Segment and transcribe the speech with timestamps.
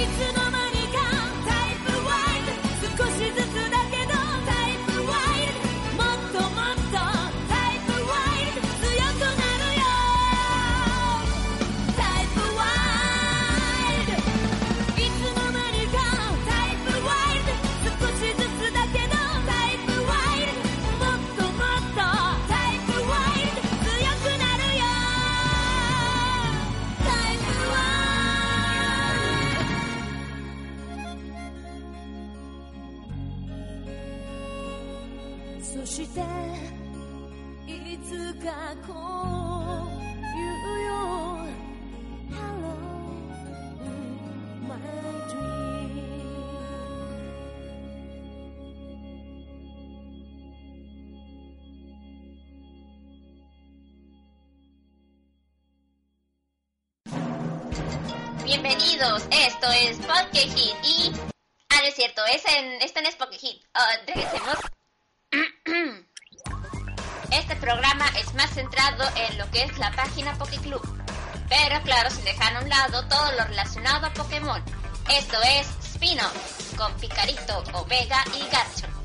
[0.00, 0.39] いつの
[59.46, 61.12] esto es Poke Hit y...
[61.70, 62.78] Ah, no cierto, es en...
[62.78, 63.62] no es Poke Hit.
[64.06, 64.58] Regresemos.
[67.32, 70.82] Este programa es más centrado en lo que es la página Poke Club.
[71.48, 74.62] Pero claro, sin dejar a un lado todo lo relacionado a Pokémon.
[75.08, 78.99] Esto es Spin-off, con Picarito, Omega y Garcho.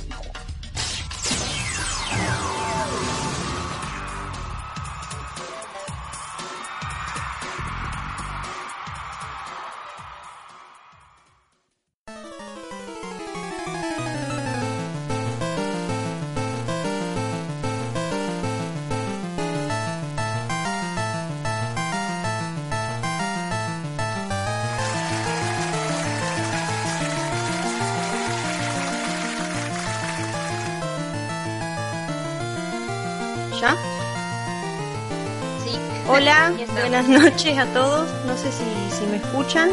[36.26, 38.09] Hola, buenas noches a todos.
[38.26, 38.64] No sé si,
[38.98, 39.70] si me escuchan.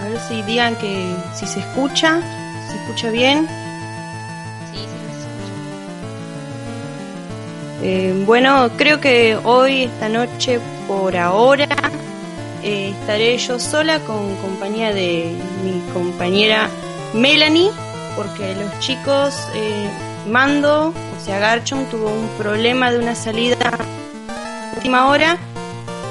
[0.00, 2.20] A ver si digan que si se escucha,
[2.70, 3.48] se escucha bien.
[4.70, 5.52] Sí, sí, me escucho.
[7.82, 11.66] Eh, bueno, creo que hoy, esta noche, por ahora,
[12.62, 16.70] eh, estaré yo sola con compañía de mi compañera
[17.14, 17.72] Melanie,
[18.14, 19.90] porque los chicos, eh,
[20.28, 25.36] Mando, o sea, Garchon, tuvo un problema de una salida a última hora.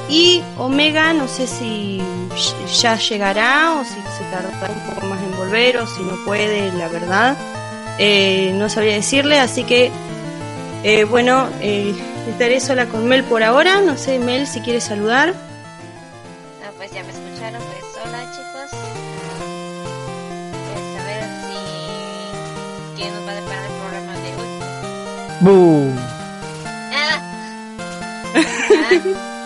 [0.09, 2.01] Y Omega, no sé si
[2.81, 6.71] ya llegará o si se tardará un poco más en volver o si no puede,
[6.71, 7.37] la verdad.
[7.99, 9.91] Eh, no sabría decirle, así que
[10.83, 11.93] eh, bueno, eh,
[12.29, 13.81] estaré sola con Mel por ahora.
[13.81, 15.33] No sé, Mel, si quieres saludar.
[16.65, 18.79] Ah, pues ya me escucharon, pues hola chicos.
[20.65, 22.95] Pues a ver si...
[22.95, 24.49] ¿Quién nos va a deparar el programa de hoy?
[25.41, 25.93] ¡Bú!
[26.93, 27.25] ¡Ah!
[28.91, 29.38] Ah,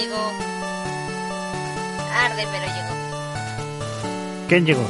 [0.00, 0.32] llegó.
[2.14, 2.94] Arde, pero llegó.
[4.48, 4.84] ¿Quién llegó?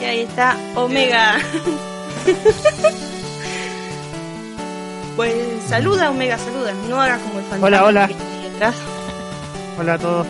[0.00, 1.38] Y ahí está Omega.
[5.16, 5.34] pues
[5.68, 6.72] saluda, Omega, saluda.
[6.88, 7.66] No hagas como el fantasma.
[7.66, 8.08] Hola, hola.
[8.08, 8.16] que.
[9.78, 10.26] Hola a todos.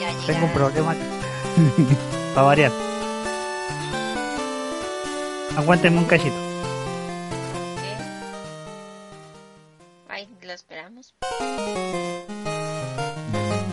[0.00, 0.26] Ya llegaron.
[0.26, 0.94] Tengo un problema.
[2.34, 2.72] Para variar.
[5.56, 6.36] Aguántenme un cachito.
[10.16, 11.14] Ay, lo esperamos.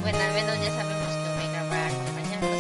[0.02, 2.59] Bueno, al menos ya sabemos que Omega va a acompañarnos.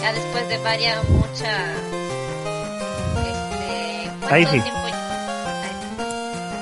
[0.00, 1.72] Ya después de varias, mucha...
[3.28, 4.10] Este...
[4.20, 4.60] ¿Cuánto Ahí sí.
[4.62, 4.80] tiempo...
[4.80, 5.74] Ahí.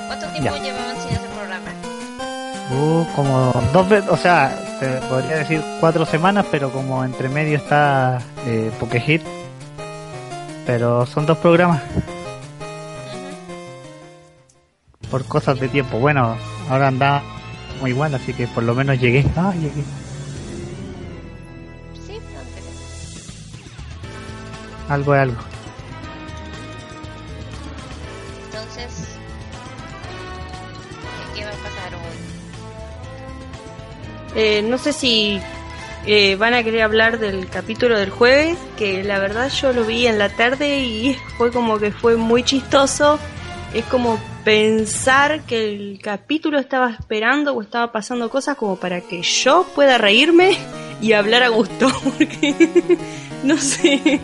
[0.08, 0.58] ¿Cuánto tiempo Ya.
[0.60, 1.70] llevaban sin hacer programa?
[2.72, 7.58] Uh, como dos veces, o sea, te podría decir cuatro semanas, pero como entre medio
[7.58, 9.22] está eh, Pokehit.
[10.66, 11.80] Pero son dos programas.
[15.10, 15.98] Por cosas de tiempo.
[15.98, 16.36] Bueno,
[16.68, 17.22] ahora anda
[17.80, 19.24] muy igual, así que por lo menos llegué.
[19.36, 19.82] Ah, llegué.
[22.06, 22.18] Sí,
[24.88, 25.36] Algo es algo.
[28.46, 29.08] Entonces,
[31.34, 32.00] ¿qué va a pasar hoy?
[34.36, 35.40] Eh, no sé si
[36.06, 40.06] eh, van a querer hablar del capítulo del jueves, que la verdad yo lo vi
[40.06, 43.18] en la tarde y fue como que fue muy chistoso.
[43.72, 49.22] Es como pensar que el capítulo estaba esperando o estaba pasando cosas como para que
[49.22, 50.56] yo pueda reírme
[51.00, 51.88] y hablar a gusto.
[52.04, 52.98] Porque
[53.44, 54.20] no sé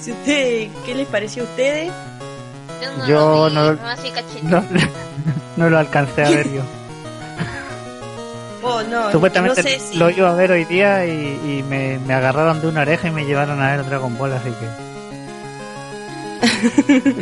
[0.00, 1.92] si ustedes, ¿qué les pareció a ustedes?
[2.80, 3.56] Yo no Yo lo vi,
[5.56, 6.62] no- lo alcancé a ver yo.
[8.64, 9.98] Oh, no, Supuestamente no sé si...
[9.98, 11.10] lo iba a ver hoy día y,
[11.58, 14.50] y me, me agarraron de una oreja y me llevaron a ver Dragon Ball, así
[14.50, 14.68] que.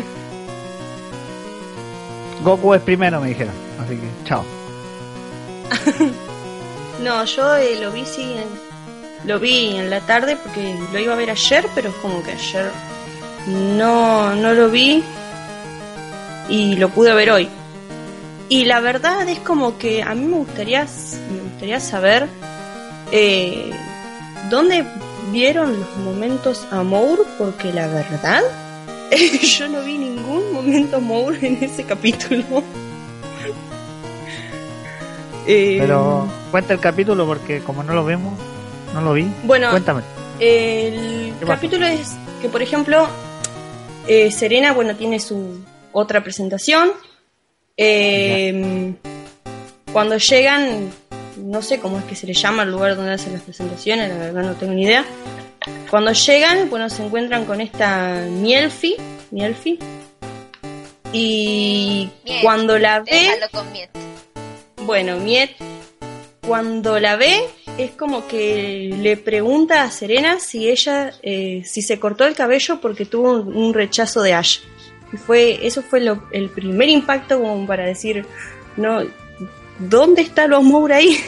[2.43, 3.55] Goku es primero, me dijeron.
[3.83, 4.45] Así que, chao.
[7.03, 11.15] No, yo eh, lo vi sí, en- lo vi en la tarde porque lo iba
[11.15, 12.71] a ver ayer, pero como que ayer
[13.47, 15.03] no, no lo vi
[16.51, 17.49] y lo pude ver hoy.
[18.51, 20.87] Y la verdad es como que a mí me gustaría,
[21.33, 22.29] me gustaría saber
[23.13, 23.71] eh,
[24.51, 24.85] dónde
[25.33, 28.43] vieron los momentos amor, porque la verdad
[29.43, 32.45] yo no vi ningún momento amor en ese capítulo.
[35.47, 38.39] Eh, Pero cuenta el capítulo porque como no lo vemos,
[38.95, 39.27] no lo vi.
[39.43, 40.03] Bueno, Cuéntame.
[40.39, 43.09] El capítulo es que, por ejemplo,
[44.07, 45.61] eh, Serena, bueno, tiene su
[45.93, 46.93] otra presentación.
[47.77, 48.95] Eh,
[49.93, 50.91] cuando llegan,
[51.37, 54.19] no sé cómo es que se le llama el lugar donde hacen las presentaciones, la
[54.19, 55.05] verdad no tengo ni idea.
[55.91, 58.97] Cuando llegan, bueno, se encuentran con esta Mielfi,
[59.31, 59.79] Mielfi,
[61.13, 62.09] y
[62.43, 63.91] cuando la ve, Déjalo con Miet.
[64.85, 65.51] bueno, Miet,
[66.47, 67.41] cuando la ve,
[67.79, 72.81] es como que le pregunta a Serena si ella, eh, si se cortó el cabello
[72.81, 74.61] porque tuvo un, un rechazo de Ash.
[75.13, 78.25] Y fue, eso fue lo- el primer impacto como para decir,
[78.77, 79.03] no,
[79.79, 81.19] ¿dónde está lo amor ahí?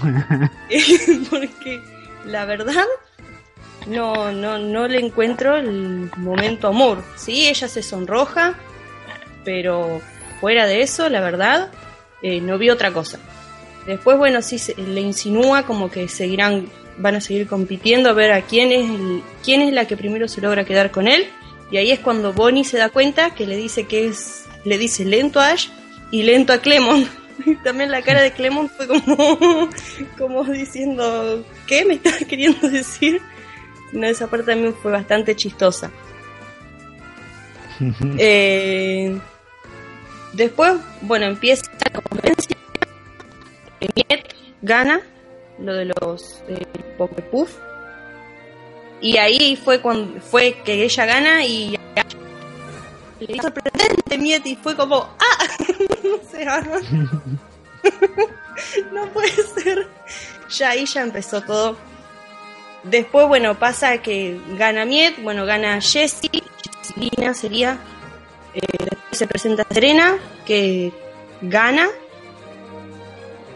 [1.30, 1.80] porque
[2.26, 2.84] la verdad,
[3.86, 7.02] no, no, no le encuentro el momento amor.
[7.16, 8.54] Sí, ella se sonroja,
[9.44, 10.00] pero
[10.40, 11.70] fuera de eso, la verdad,
[12.22, 13.18] eh, no vi otra cosa.
[13.86, 16.68] Después, bueno, sí se- le insinúa como que seguirán,
[16.98, 20.28] van a seguir compitiendo a ver a quién es, el- quién es la que primero
[20.28, 21.26] se logra quedar con él.
[21.70, 25.04] Y ahí es cuando Bonnie se da cuenta que le dice que es, le dice
[25.04, 25.68] lento a Ash
[26.10, 27.08] y lento a Clemon.
[27.64, 29.38] También la cara de Clemon fue como,
[30.18, 33.20] como diciendo, ¿qué me estás queriendo decir?
[33.92, 35.90] No, esa parte también fue bastante chistosa.
[38.18, 39.18] Eh,
[40.34, 41.62] después, bueno, empieza
[41.92, 42.56] la conferencia.
[43.80, 45.00] Miet gana
[45.58, 46.64] lo de los eh,
[46.96, 47.56] Pokepuff.
[49.00, 51.76] Y ahí fue cuando fue que ella gana y
[53.18, 55.46] le hizo sorprendente Miet y fue como ¡Ah!
[56.04, 56.60] o sea,
[58.92, 59.88] no puede ser.
[60.50, 61.76] Ya ahí ya empezó todo.
[62.84, 66.30] Después, bueno, pasa que gana Miet, bueno, gana Jessie,
[66.82, 67.78] Jessicina sería.
[68.54, 70.92] Eh, después se presenta Serena, que
[71.40, 71.88] gana.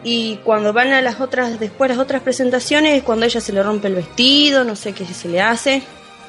[0.05, 3.63] Y cuando van a las otras, después las otras presentaciones, es cuando ella se le
[3.63, 5.83] rompe el vestido, no sé qué se le hace,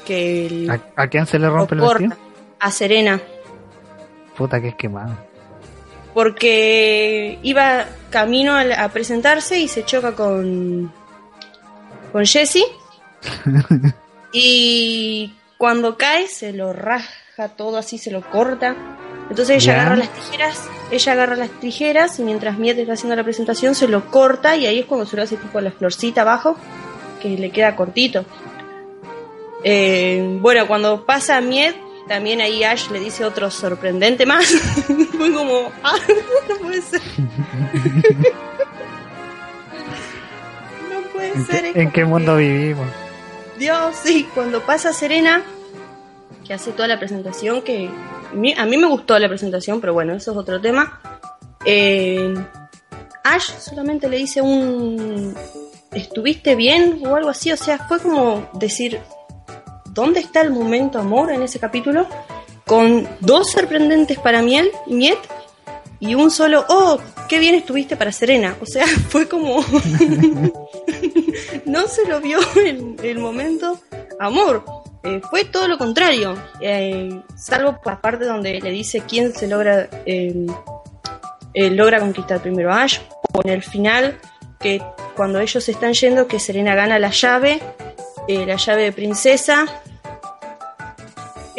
[0.04, 2.16] que el- ¿A, a quién se le rompe el vestido?
[2.58, 3.20] A Serena.
[4.36, 5.16] Puta que es quemado.
[6.14, 10.92] porque iba camino a, a presentarse y se choca con
[12.12, 12.64] con Jesse
[14.32, 18.74] y cuando cae se lo raja todo así se lo corta.
[19.30, 23.22] Entonces ella agarra las tijeras ella agarra las tijeras y mientras Miet está haciendo la
[23.24, 26.56] presentación se lo corta y ahí es cuando se lo hace tipo la florcita abajo
[27.20, 28.24] que le queda cortito.
[29.64, 31.76] Eh, bueno cuando pasa Miet
[32.06, 34.46] también ahí Ash le dice otro sorprendente más.
[35.18, 35.94] Fue como ah,
[36.48, 37.02] no puede ser
[40.90, 42.86] no puede ¿En ser qué, en qué mundo que- vivimos?
[43.58, 45.42] Dios, sí, cuando pasa Serena,
[46.46, 47.90] que hace toda la presentación, que
[48.56, 51.00] a mí me gustó la presentación, pero bueno, eso es otro tema.
[51.64, 52.34] Eh,
[53.24, 55.34] Ash solamente le dice un
[55.92, 57.02] ¿estuviste bien?
[57.06, 59.00] o algo así, o sea, fue como decir,
[59.86, 62.06] ¿dónde está el momento amor en ese capítulo?
[62.66, 65.18] Con dos sorprendentes para Miel, Miet
[66.00, 68.56] y un solo, oh, qué bien estuviste para Serena.
[68.60, 69.64] O sea, fue como...
[71.66, 73.80] no se lo vio el, el momento
[74.20, 74.64] amor.
[75.02, 76.36] Eh, fue todo lo contrario.
[76.60, 79.88] Eh, salvo la parte donde le dice quién se logra...
[80.06, 80.46] eh,
[81.54, 82.98] logra conquistar primero a Ash.
[83.32, 84.18] O en el final,
[84.60, 84.82] que
[85.16, 87.60] cuando ellos están yendo, que Serena gana la llave,
[88.28, 89.66] la llave de princesa,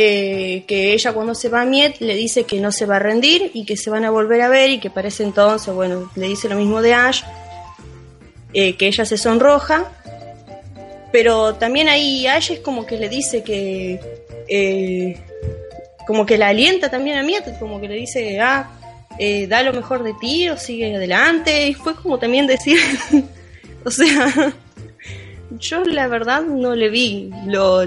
[0.01, 2.99] eh, que ella cuando se va a Miet le dice que no se va a
[2.99, 6.09] rendir y que se van a volver a ver y que para ese entonces, bueno,
[6.15, 7.23] le dice lo mismo de Ash,
[8.53, 9.91] eh, que ella se sonroja,
[11.11, 13.99] pero también ahí Ash es como que le dice que,
[14.47, 15.19] eh,
[16.07, 18.71] como que la alienta también a Miet, como que le dice, ah,
[19.49, 22.79] da lo mejor de ti o sigue adelante, y fue como también decir,
[23.83, 24.53] o sea,
[25.59, 27.83] yo la verdad no le vi lo,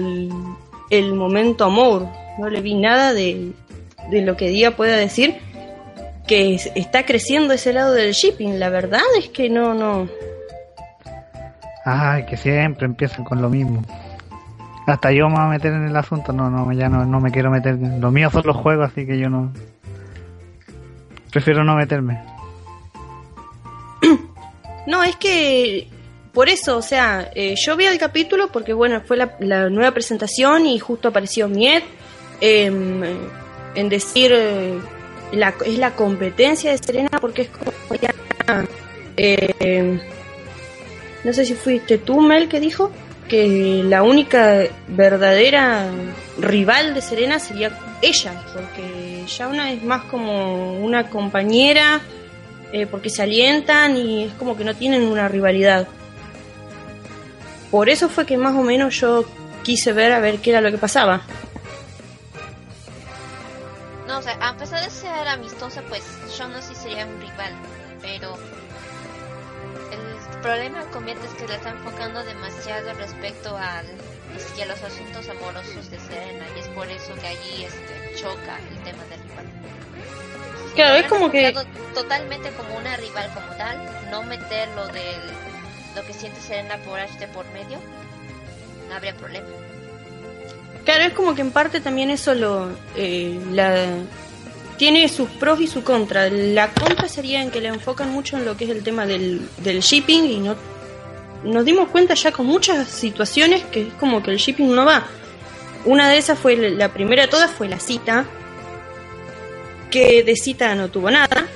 [0.97, 2.07] el momento amor,
[2.39, 3.51] no le vi nada de,
[4.09, 5.35] de lo que Día pueda decir
[6.27, 10.07] que es- está creciendo ese lado del shipping, la verdad es que no, no,
[11.85, 13.81] Ay, que siempre empiezan con lo mismo.
[14.87, 17.29] Hasta yo me voy a meter en el asunto, no, no, ya no, no me
[17.31, 17.77] quiero meter.
[17.77, 19.51] Lo mío son los juegos, así que yo no.
[21.31, 22.21] Prefiero no meterme.
[24.87, 25.87] No, es que
[26.33, 29.91] por eso, o sea, eh, yo vi el capítulo porque, bueno, fue la, la nueva
[29.91, 31.83] presentación y justo apareció Miet
[32.41, 33.03] em,
[33.75, 34.79] en decir, eh,
[35.31, 37.71] la, es la competencia de Serena porque es como
[38.01, 38.13] ya,
[39.15, 39.99] eh,
[41.23, 42.91] no sé si fuiste tú, Mel, que dijo
[43.27, 45.89] que la única verdadera
[46.37, 52.01] rival de Serena sería ella, porque ya una es más como una compañera,
[52.71, 55.87] eh, porque se alientan y es como que no tienen una rivalidad.
[57.73, 59.25] Por eso fue que más o menos yo
[59.63, 61.23] quise ver a ver qué era lo que pasaba.
[64.07, 66.03] No, o sea, a pesar de ser amistosa, pues
[66.37, 67.51] yo no sí sería un rival,
[67.99, 68.37] pero
[69.91, 73.87] el problema con Miet es que le está enfocando demasiado respecto al
[74.55, 78.59] y a los asuntos amorosos de Serena y es por eso que allí este, choca
[78.69, 79.45] el tema del rival.
[80.75, 81.51] Claro, es como que
[81.95, 85.52] totalmente como una rival como tal, no meter lo del
[85.95, 86.99] lo que siente Serena por
[87.33, 87.77] por medio,
[88.89, 89.47] no habría problema.
[90.85, 93.39] Claro, es como que en parte también eso lo eh,
[94.77, 96.29] tiene sus pros y su contra.
[96.29, 99.47] La contra sería en que le enfocan mucho en lo que es el tema del,
[99.57, 100.55] del shipping y no
[101.43, 105.05] nos dimos cuenta ya con muchas situaciones que es como que el shipping no va.
[105.85, 108.25] Una de esas fue la primera de todas fue la cita,
[109.91, 111.47] que de cita no tuvo nada.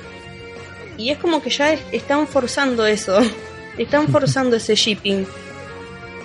[0.96, 3.18] Y es como que ya es- están forzando eso,
[3.78, 5.26] están forzando ese shipping.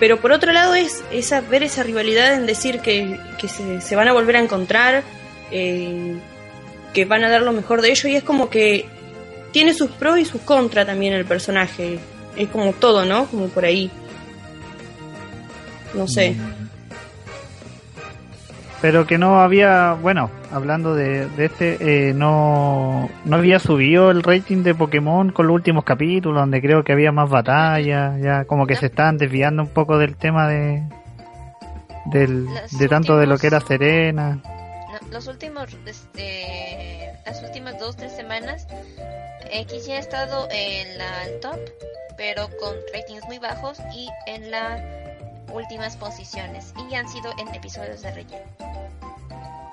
[0.00, 4.08] Pero por otro lado es esa, ver esa rivalidad en decir que, que se, van
[4.08, 5.02] a volver a encontrar,
[5.50, 6.16] eh,
[6.92, 8.86] que van a dar lo mejor de ellos y es como que
[9.52, 11.98] tiene sus pros y sus contras también el personaje.
[12.36, 13.26] Es como todo, ¿no?
[13.26, 13.90] Como por ahí.
[15.94, 16.34] No sé.
[18.80, 24.22] Pero que no había, bueno, hablando de, de este, eh, no, no había subido el
[24.22, 28.66] rating de Pokémon con los últimos capítulos, donde creo que había más batallas, ya como
[28.66, 30.82] que se estaban desviando un poco del tema de,
[32.06, 34.42] del, Los de tanto de lo que era Serena.
[34.44, 38.66] No, los últimos, este, las últimas dos tres semanas,
[39.50, 41.58] X ya ha estado en la el top,
[42.16, 44.80] pero con ratings muy bajos y en las
[45.52, 48.44] últimas posiciones y han sido en episodios de relleno.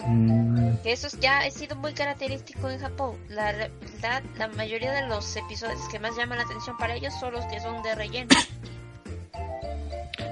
[0.07, 3.15] Mm, Que eso ya ha sido muy característico en Japón.
[3.29, 7.33] La verdad, la mayoría de los episodios que más llaman la atención para ellos son
[7.33, 8.29] los que son de relleno.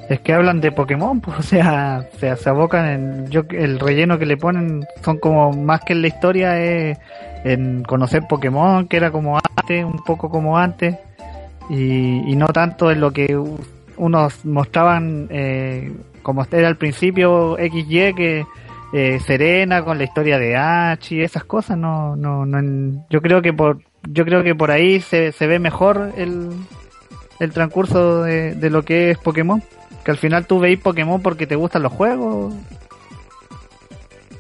[0.10, 3.28] Es que hablan de Pokémon, pues, o sea, se, se abocan en.
[3.30, 6.98] Yo, el relleno que le ponen son como más que en la historia, es
[7.44, 10.96] en conocer Pokémon, que era como antes, un poco como antes,
[11.70, 13.40] y, y no tanto en lo que
[14.00, 15.92] unos mostraban, eh,
[16.22, 18.46] como era al principio XY, que
[18.94, 23.06] eh, Serena con la historia de Ash y esas cosas, no, no, no.
[23.10, 26.50] yo creo que por, yo creo que por ahí se, se ve mejor el,
[27.40, 29.62] el transcurso de, de lo que es Pokémon.
[30.04, 32.54] Que al final tú veis Pokémon porque te gustan los juegos.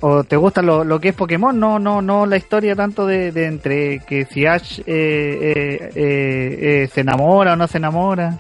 [0.02, 3.34] O te gusta lo, lo que es Pokémon, no, no, no la historia tanto de,
[3.34, 8.38] de entre que si Ash eh, eh, eh, eh, se enamora o no se enamora.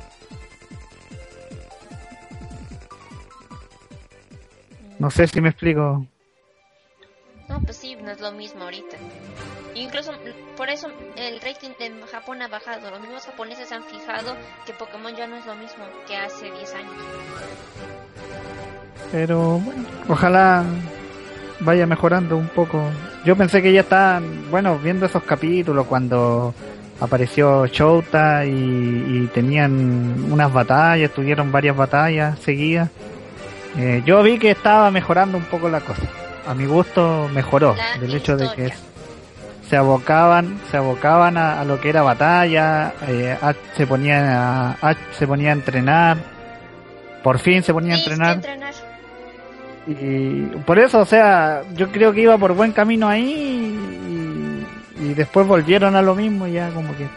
[5.00, 6.06] No sé si me explico.
[7.48, 8.98] No, pues sí, no es lo mismo ahorita.
[9.74, 10.12] Incluso
[10.56, 12.92] por eso el rating de Japón ha bajado.
[12.92, 16.76] Los mismos japoneses han fijado que Pokémon ya no es lo mismo que hace 10
[16.76, 16.94] años.
[19.12, 20.64] Pero bueno, ojalá
[21.62, 22.84] vaya mejorando un poco.
[23.26, 26.54] Yo pensé que ya estaban, bueno, viendo esos capítulos cuando
[27.00, 32.90] apareció Shouta y, y tenían unas batallas, tuvieron varias batallas seguidas.
[33.78, 36.04] Eh, yo vi que estaba mejorando un poco la cosa.
[36.48, 38.74] A mi gusto mejoró, La del hecho de que
[39.70, 44.78] se abocaban, se abocaban a, a lo que era batalla, eh, Ash se ponía a,
[44.82, 46.18] Ash se ponía a entrenar,
[47.24, 48.42] por fin se ponía a entrenar.
[49.86, 53.78] Y por eso, o sea, yo creo que iba por buen camino ahí
[55.00, 57.08] y, y después volvieron a lo mismo y ya como que...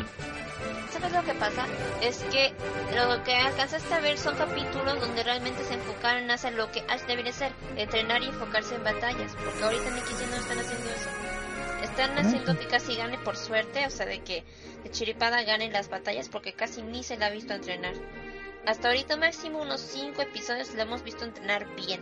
[1.22, 1.66] ¿Sabes lo que pasa?
[2.00, 2.52] Es que
[2.96, 6.80] lo que alcanzaste a ver son capítulos donde realmente se enfocaron en hacer lo que
[6.88, 10.90] Ash debería ser, entrenar y enfocarse en batallas, porque ahorita en X no están haciendo
[10.90, 11.08] eso.
[11.82, 14.44] Están haciendo que casi gane por suerte, o sea, de que
[14.82, 17.94] de chiripada gane las batallas, porque casi ni se la ha visto entrenar.
[18.66, 22.00] Hasta ahorita máximo unos 5 episodios le hemos visto entrenar bien,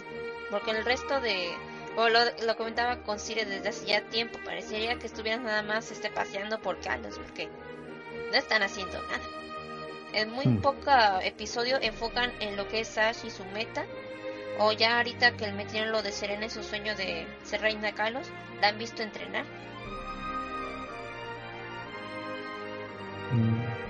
[0.50, 1.50] porque el resto de...
[1.97, 5.91] O lo, lo comentaba con Sire desde hace ya tiempo, parecería que estuvieran nada más
[5.91, 7.49] este, paseando por Kalos, porque
[8.31, 9.21] no están haciendo nada.
[10.13, 10.61] En muy Hmm.
[10.61, 10.91] poco
[11.23, 13.85] episodio enfocan en lo que es Ash y su meta.
[14.59, 18.29] O ya ahorita que metieron lo de Serena y su sueño de ser reina Kalos,
[18.61, 19.45] la han visto entrenar.
[23.33, 23.81] mm,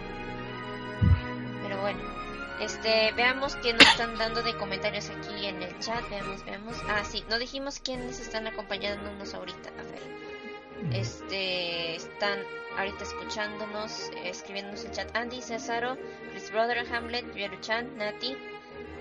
[2.61, 6.07] Este, veamos qué nos están dando de comentarios aquí en el chat.
[6.11, 6.77] Veamos, veamos.
[6.89, 9.71] Ah, sí, no dijimos quiénes están acompañándonos ahorita.
[9.71, 10.95] A ver.
[10.95, 12.39] Este, están
[12.81, 15.15] ahorita escuchándonos, escribiéndonos el chat.
[15.15, 15.97] Andy, Césaro,
[16.31, 17.27] Chris Brother, Hamlet,
[17.61, 18.37] Chan, Nati,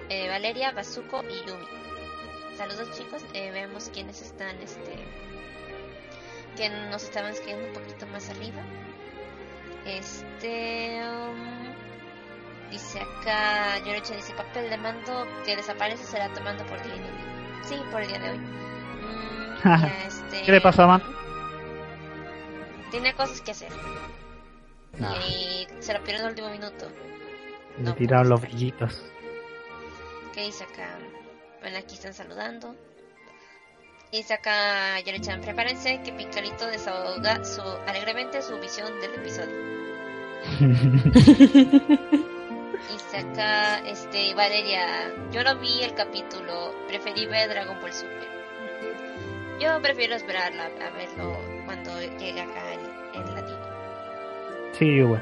[0.09, 1.65] eh, Valeria, Bazuko y Yumi.
[2.57, 4.95] Saludos chicos, eh, veamos quiénes están, este,
[6.57, 8.61] que nos estaban escribiendo un poquito más arriba.
[9.85, 16.95] Este, um, dice acá, Yorecha dice papel de mando que desaparece será tomando por día.
[17.63, 18.37] Sí, por el día de hoy.
[18.39, 21.18] Mm, ya, este, ¿Qué le pasó a?
[22.91, 23.71] Tiene cosas que hacer
[24.97, 26.89] No, y se lo pierde en el último minuto.
[27.77, 29.03] le no, tiraron pues, los brillitos.
[30.33, 30.97] ¿Qué dice acá?
[31.61, 32.75] Bueno, aquí están saludando.
[34.11, 39.55] Dice acá Yorechan, prepárense que Picarito desahoga su, alegremente su visión del episodio.
[42.89, 48.27] Dice acá, este, Valeria, yo no vi el capítulo, preferí ver Dragon Ball Super.
[49.59, 53.59] Yo prefiero esperarla a verlo cuando llegue acá en, en latino.
[54.71, 55.21] sí, igual.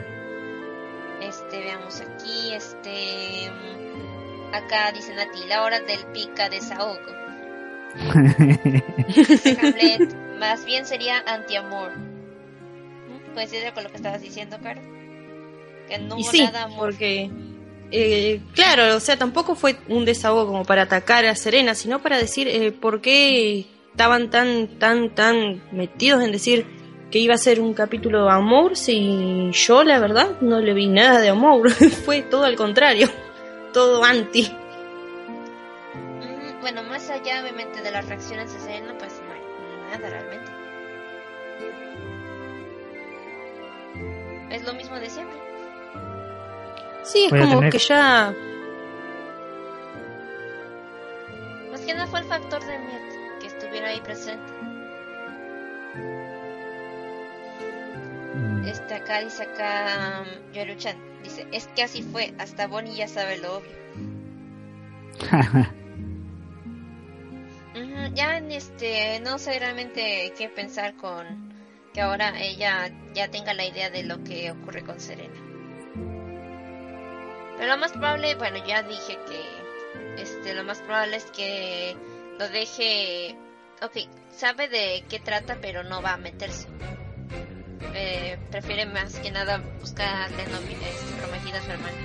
[1.21, 6.99] Este, veamos aquí, este, mm, acá dice Nati, la hora del pica desahogo.
[9.61, 11.91] Hamlet, más bien sería anti-amor.
[11.97, 13.33] ¿Mm?
[13.33, 14.81] ¿Coincide con lo que estabas diciendo, Caro?
[15.89, 16.77] Que no Y hubo sí, nada amor.
[16.77, 17.29] porque,
[17.91, 22.17] eh, claro, o sea, tampoco fue un desahogo como para atacar a Serena, sino para
[22.17, 23.65] decir eh, por qué
[23.97, 26.67] estaban tan, tan, tan metidos en decir
[27.09, 30.85] que iba a ser un capítulo de amor si yo, la verdad, no le vi
[30.87, 31.71] nada de amor.
[32.05, 33.09] fue todo al contrario,
[33.73, 34.43] todo anti.
[35.95, 40.51] Mm, Bueno, más allá obviamente de las reacciones de Serena, pues no hay nada realmente.
[44.51, 45.37] Es lo mismo de siempre.
[47.03, 48.31] Sí, es Voy como tener- que ya
[51.71, 53.06] Más que nada fue el factor de Miet
[53.85, 54.51] ahí presente.
[58.33, 58.65] Mm.
[58.65, 63.37] Este acá dice acá um, Yoruchan, dice, es que así fue, hasta Bonnie ya sabe
[63.37, 63.77] lo obvio.
[67.75, 71.53] Ujú, Ya este no sé realmente qué pensar con
[71.93, 75.33] que ahora ella ya tenga la idea de lo que ocurre con Serena.
[77.57, 81.95] Pero lo más probable, bueno, ya dije que este lo más probable es que
[82.37, 83.35] lo deje
[83.81, 86.67] Ok, sabe de qué trata, pero no va a meterse.
[87.93, 91.97] Eh, prefiere más que nada buscarle este, prometida a su hermano.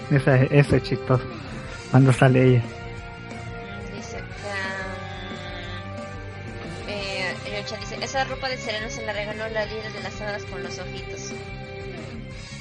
[0.10, 1.24] Esa es- eso es chistoso.
[1.90, 2.62] Cuando sale ella.
[3.94, 4.26] Dice acá.
[6.88, 10.44] Eh, Yocha dice: Esa ropa de Serena se la regaló la líder de las hadas
[10.44, 11.32] con los ojitos.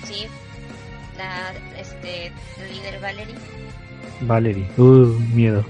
[0.05, 0.27] Sí,
[1.17, 3.35] la, este, la líder Valerie.
[4.21, 4.67] Valerie.
[4.77, 5.65] Uh, miedo.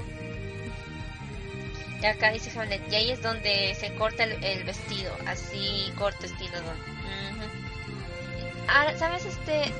[2.01, 6.25] Y acá dice Hamlet: Y ahí es donde se corta el, el vestido, así corto
[6.25, 6.65] estilo Don.
[6.65, 8.69] Ujú.
[8.69, 9.25] Ahora, ¿sabes?
[9.25, 9.71] Este,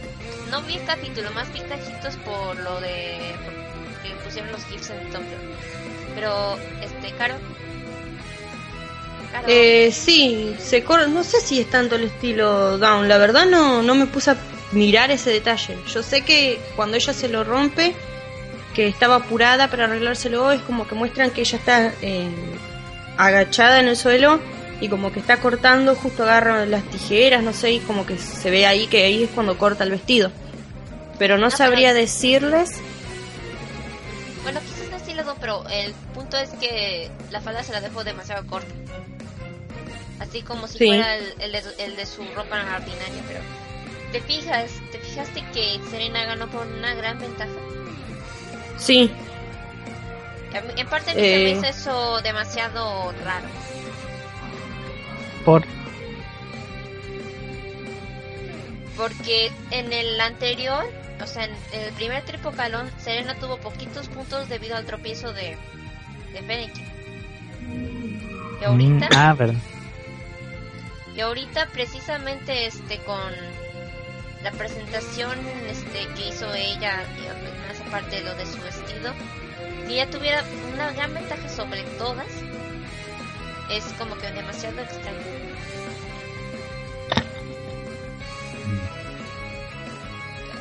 [0.50, 3.36] no vi el capítulo, más vi cachitos por lo de.
[4.04, 5.38] que pusieron los gifs en Tumblr.
[6.16, 7.36] Pero, este, Caro.
[9.32, 9.48] Caro.
[9.50, 13.84] Eh, sí, se cor- no sé si es tanto el estilo down, la verdad no,
[13.84, 14.38] no me puse a
[14.72, 15.78] mirar ese detalle.
[15.94, 17.94] Yo sé que cuando ella se lo rompe,
[18.78, 22.30] que estaba apurada para arreglárselo, es como que muestran que ella está eh,
[23.18, 24.40] agachada en el suelo
[24.80, 28.52] y como que está cortando, justo agarra las tijeras, no sé, y como que se
[28.52, 30.32] ve ahí que ahí es cuando corta el vestido.
[31.18, 32.80] Pero no Ah, sabría pero- decirles.
[34.44, 38.46] Bueno, quizás estilo Don, pero el punto es que la falda se la dejó demasiado
[38.46, 38.72] corta.
[40.20, 40.86] Así como si Sí.
[40.88, 43.40] fuera el, el de, el de su ropa ordinaria, pero...
[44.12, 44.70] ¿Te fijas?
[44.92, 47.50] ¿Te fijaste que Serena ganó por una gran ventaja?
[48.78, 49.12] Sí,
[50.76, 51.44] En parte Eh.
[51.44, 53.48] me hizo eso demasiado raro.
[55.46, 55.64] Por.
[58.96, 60.84] Porque en el anterior,
[61.22, 65.56] o sea, en el primer tripocalón, Serena tuvo poquitos puntos debido al tropiezo de,
[66.34, 66.74] de Fennec.
[68.62, 69.60] Y ahorita, Mm, ah, verdad.
[71.16, 73.32] y ahorita precisamente este con
[74.50, 75.38] la presentación
[75.70, 77.04] este que hizo ella,
[77.68, 79.14] más aparte de lo de su vestido,
[79.86, 80.42] si ella tuviera
[80.74, 82.28] una gran ventaja sobre todas,
[83.70, 85.18] es como que demasiado extraño.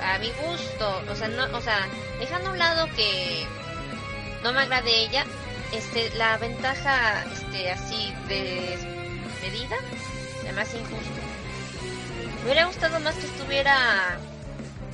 [0.03, 1.87] a mi gusto, o sea, no, o sea,
[2.19, 3.47] dejando a un lado que
[4.43, 5.25] no me agrade ella,
[5.73, 8.79] este, la ventaja, este, así de
[9.43, 9.77] medida,
[10.43, 11.26] además injusto.
[12.47, 14.19] Me hubiera gustado más que estuviera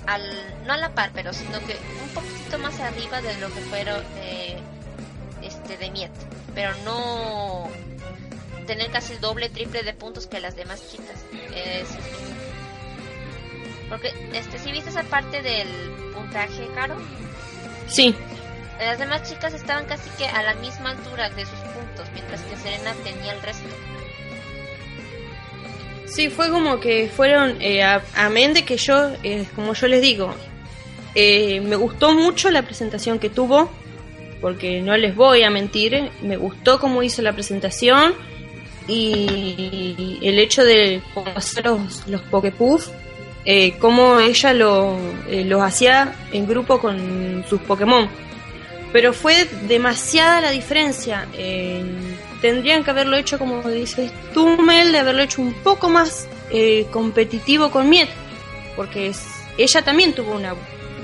[0.07, 3.61] al, no a la par, pero sino que un poquito más arriba de lo que
[3.61, 4.57] fueron de,
[5.43, 6.11] este, de Miet.
[6.55, 7.69] Pero no
[8.67, 11.27] tener casi el doble, triple de puntos que las demás chicas.
[11.55, 11.89] Es,
[13.91, 15.69] porque, este, si viste esa parte del
[16.15, 16.97] puntaje, Caro,
[17.87, 18.17] Sí,
[18.79, 22.57] las demás chicas estaban casi que a la misma altura de sus puntos, mientras que
[22.57, 23.69] Serena tenía el resto.
[26.15, 30.03] Sí, fue como que fueron, eh, a- amén de que yo, eh, como yo les
[30.03, 30.35] digo,
[31.15, 33.71] eh, me gustó mucho la presentación que tuvo,
[34.41, 38.13] porque no les voy a mentir, me gustó cómo hizo la presentación
[38.89, 41.01] y el hecho de
[41.35, 42.89] hacer los, los Poképuff,
[43.45, 44.99] eh, cómo ella lo,
[45.29, 48.09] eh, los hacía en grupo con sus Pokémon.
[48.93, 51.27] Pero fue demasiada la diferencia.
[51.35, 51.83] eh,
[52.43, 56.87] tendrían que haberlo hecho, como dices tú, Mel, de haberlo hecho un poco más eh,
[56.91, 58.11] competitivo con Miet.
[58.77, 59.13] Porque
[59.57, 60.55] ella también tuvo una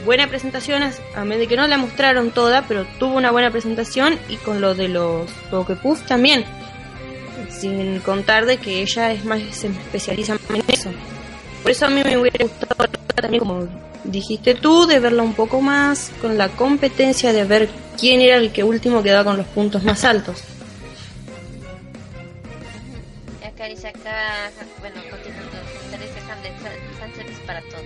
[0.05, 0.83] buena presentación,
[1.15, 4.75] a menos que no la mostraron toda, pero tuvo una buena presentación y con lo
[4.75, 6.45] de los Pokepuff también.
[7.51, 10.91] Sin contar de que ella es más, se especializa en eso.
[11.63, 13.69] Por eso a mí me hubiera gustado también, como
[14.05, 18.51] dijiste tú, de verla un poco más con la competencia de ver quién era el
[18.51, 20.43] que último quedaba con los puntos más altos.
[23.59, 25.59] Acá, bueno, continuando,
[25.91, 25.97] de
[26.31, 26.55] Handel,
[27.01, 27.83] fanservice para todos.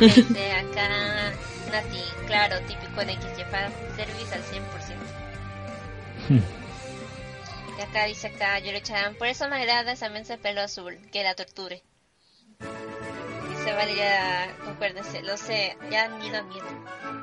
[0.00, 1.32] Este, acá,
[1.72, 3.42] Nati, claro, típico en XY,
[3.96, 4.42] service al
[6.28, 6.42] 100%.
[7.76, 11.24] Y acá dice acá, Yoro-chan, por eso me agrada esa mensa de pelo azul, que
[11.24, 11.82] la torture.
[13.50, 16.66] Dice, vale, ya, concuérdense, lo sé, ya ido a miedo.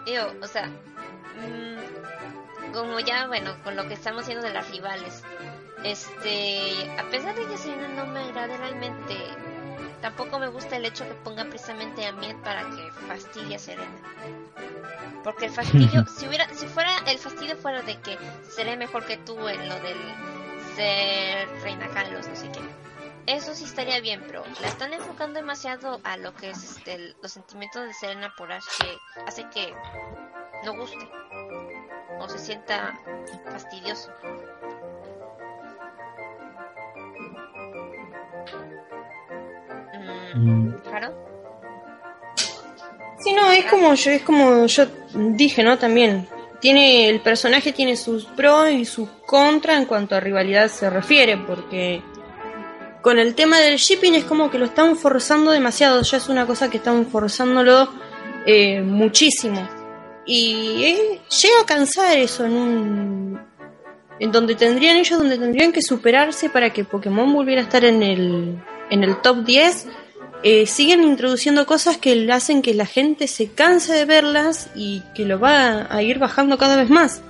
[0.06, 1.78] Digo, o sea, mm,
[2.74, 5.24] como ya, bueno, con lo que estamos haciendo de las rivales,
[5.84, 9.16] este, a pesar de que Serena no me agrade realmente,
[10.02, 13.92] tampoco me gusta el hecho que pongan precisamente a Miet para que fastidie a Serena.
[15.24, 18.18] Porque el fastidio, si hubiera, si fuera, el fastidio fuera de que
[18.50, 19.98] seré mejor que tú en lo del
[20.76, 22.60] ser Reina Carlos, no sé qué.
[23.28, 27.16] Eso sí estaría bien, pero la están enfocando demasiado a lo que es este, el-
[27.24, 29.74] los sentimientos de Serena por Ash que hace que
[30.64, 31.10] no guste
[32.20, 32.94] o se sienta
[33.52, 34.12] fastidioso.
[40.84, 41.14] ¿Claro?
[43.20, 45.78] Sí, no, es como yo, es como yo dije, ¿no?
[45.78, 46.28] También
[46.60, 51.38] tiene el personaje tiene sus pros y sus contras en cuanto a rivalidad se refiere,
[51.38, 52.02] porque
[53.02, 56.46] con el tema del shipping es como que lo están forzando demasiado, ya es una
[56.46, 57.90] cosa que están forzándolo
[58.46, 59.68] eh, muchísimo
[60.26, 63.40] y eh, llega a cansar eso en un
[64.20, 68.02] en donde tendrían ellos donde tendrían que superarse para que Pokémon volviera a estar en
[68.04, 68.58] el
[68.90, 69.88] en el top 10
[70.44, 75.26] eh, siguen introduciendo cosas que hacen que la gente se canse de verlas y que
[75.26, 77.24] lo va a ir bajando cada vez más.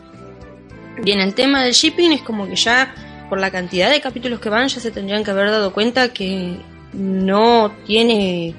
[1.04, 2.94] Y en el tema del shipping es como que ya
[3.30, 6.58] por la cantidad de capítulos que van ya se tendrían que haber dado cuenta que
[6.92, 8.54] no tiene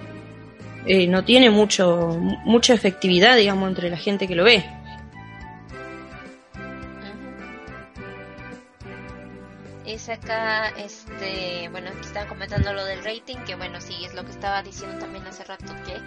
[0.87, 4.65] eh, no tiene mucho mucha efectividad digamos entre la gente que lo ve.
[10.07, 14.25] Es acá, este, bueno, aquí están comentando lo del rating, que bueno, sí, es lo
[14.25, 16.01] que estaba diciendo también hace rato, que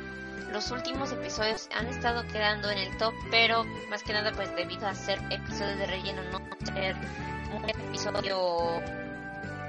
[0.53, 4.87] los últimos episodios han estado quedando en el top, pero más que nada pues debido
[4.87, 6.39] a ser episodios de relleno, no
[6.73, 6.95] ser
[7.53, 8.81] un episodio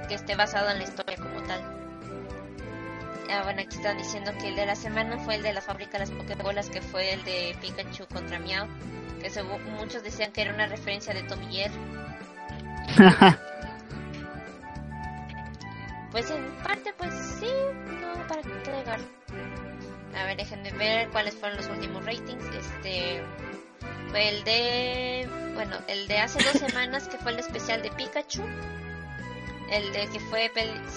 [0.07, 1.61] que esté basado en la historia como tal.
[3.29, 5.99] Ah, bueno, aquí están diciendo que el de la semana fue el de la fábrica
[5.99, 8.65] de las Pokébolas, que fue el de Pikachu contra Meow,
[9.21, 11.75] que según muchos decían que era una referencia de Tommy Jerry.
[16.11, 17.47] Pues en parte, pues sí,
[18.01, 18.99] no, para qué negar.
[20.15, 22.43] A ver, déjenme ver cuáles fueron los últimos ratings.
[22.53, 23.23] Este
[24.09, 28.43] fue el de, bueno, el de hace dos semanas que fue el especial de Pikachu,
[29.71, 30.51] el de que fue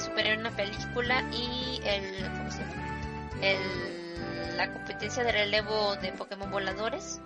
[0.05, 3.31] superior a una película y el, ¿cómo se llama?
[3.41, 7.21] El, la competencia de relevo de Pokémon voladores.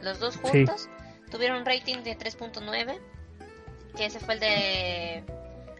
[0.00, 0.40] Los dos Sí.
[0.42, 0.88] juntos
[1.30, 2.98] tuvieron un rating de 3.9,
[3.96, 5.24] que ese fue el de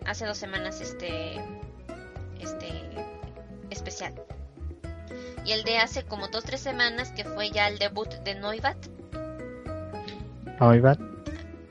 [0.06, 1.40] hace dos semanas este
[2.40, 2.68] este
[3.70, 4.14] especial.
[5.44, 8.76] Y el de hace como dos tres semanas que fue ya el debut de Noibat.
[10.58, 10.96] Ay, va.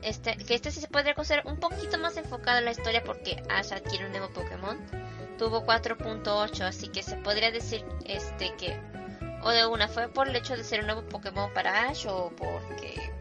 [0.02, 3.42] este que este sí se podría considerar un poquito más enfocado en la historia porque
[3.48, 4.78] Ash adquiere un nuevo Pokémon.
[5.38, 8.78] Tuvo 4.8 así que se podría decir este que
[9.42, 12.30] o de una fue por el hecho de ser un nuevo Pokémon para Ash o
[12.36, 13.12] porque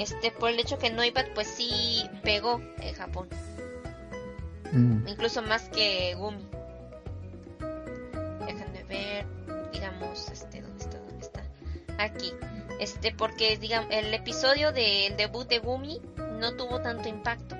[0.00, 3.28] este por el hecho que Noibat pues sí pegó en Japón
[4.72, 5.08] Mm.
[5.08, 6.46] incluso más que Gumi.
[8.46, 9.26] Déjenme ver,
[9.72, 10.98] digamos, este, ¿dónde está?
[10.98, 11.42] ¿Dónde está?
[11.98, 12.32] Aquí.
[12.78, 16.00] Este, porque, digamos, el episodio del debut de Gumi
[16.38, 17.56] no tuvo tanto impacto.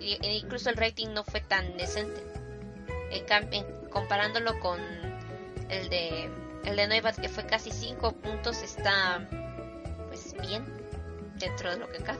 [0.00, 2.22] E incluso el rating no fue tan decente.
[3.10, 4.78] En cam- en- comparándolo con
[5.68, 6.30] el de
[6.64, 9.26] el de Noibat que fue casi 5 puntos está
[10.08, 10.64] pues bien
[11.38, 12.18] dentro de lo que cabe.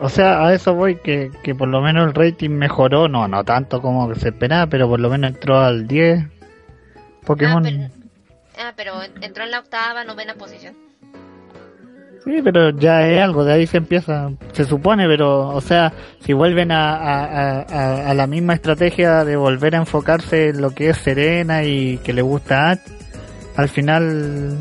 [0.00, 3.42] O sea, a eso voy, que, que por lo menos el rating mejoró, no, no
[3.44, 6.24] tanto como se esperaba, pero por lo menos entró al 10.
[7.26, 7.66] Pokémon.
[7.66, 10.74] Ah, pero, ah, pero entró en la octava, novena posición.
[12.24, 16.32] Sí, pero ya es algo, de ahí se empieza, se supone, pero, o sea, si
[16.32, 17.60] vuelven a, a,
[18.10, 22.12] a- la misma estrategia de volver a enfocarse en lo que es Serena y que
[22.12, 22.78] le gusta a
[23.56, 24.56] al final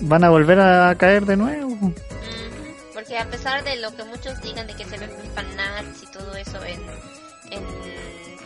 [0.00, 1.67] van a volver a caer de nuevo.
[3.08, 6.34] Porque a pesar de lo que muchos digan de que se ven fanarts y todo
[6.34, 6.78] eso en,
[7.50, 7.64] en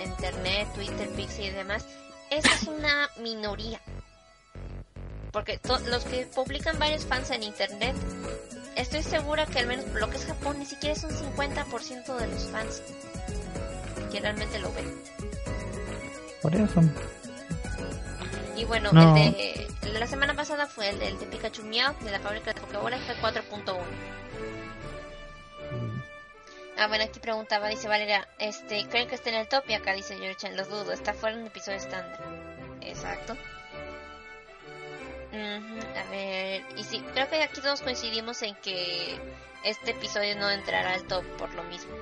[0.01, 1.85] internet, Twitter, Pixie y demás,
[2.31, 3.81] esa es una minoría.
[5.33, 5.59] Porque
[5.90, 7.96] los que publican varios fans en internet,
[8.77, 12.27] estoy segura que al menos lo que es Japón, ni siquiera es un 50% de
[12.29, 12.83] los fans
[14.12, 15.03] que realmente lo ven.
[16.40, 16.81] Por eso.
[18.55, 19.16] Y bueno, No.
[19.16, 22.96] el de la semana pasada fue el de Pikachu Meow de la fábrica de Pokébola
[23.01, 24.22] fue 4.1.
[26.79, 29.65] Ah, bueno, aquí preguntaba, dice Valeria, este, ¿creen que está en el top?
[29.69, 32.19] Y acá dice Yorchan, los dudo, está fuera en un episodio estándar.
[32.81, 33.37] Exacto.
[35.33, 39.19] A ver, y sí, creo que aquí todos coincidimos en que
[39.65, 41.93] este episodio no entrará al top por lo mismo.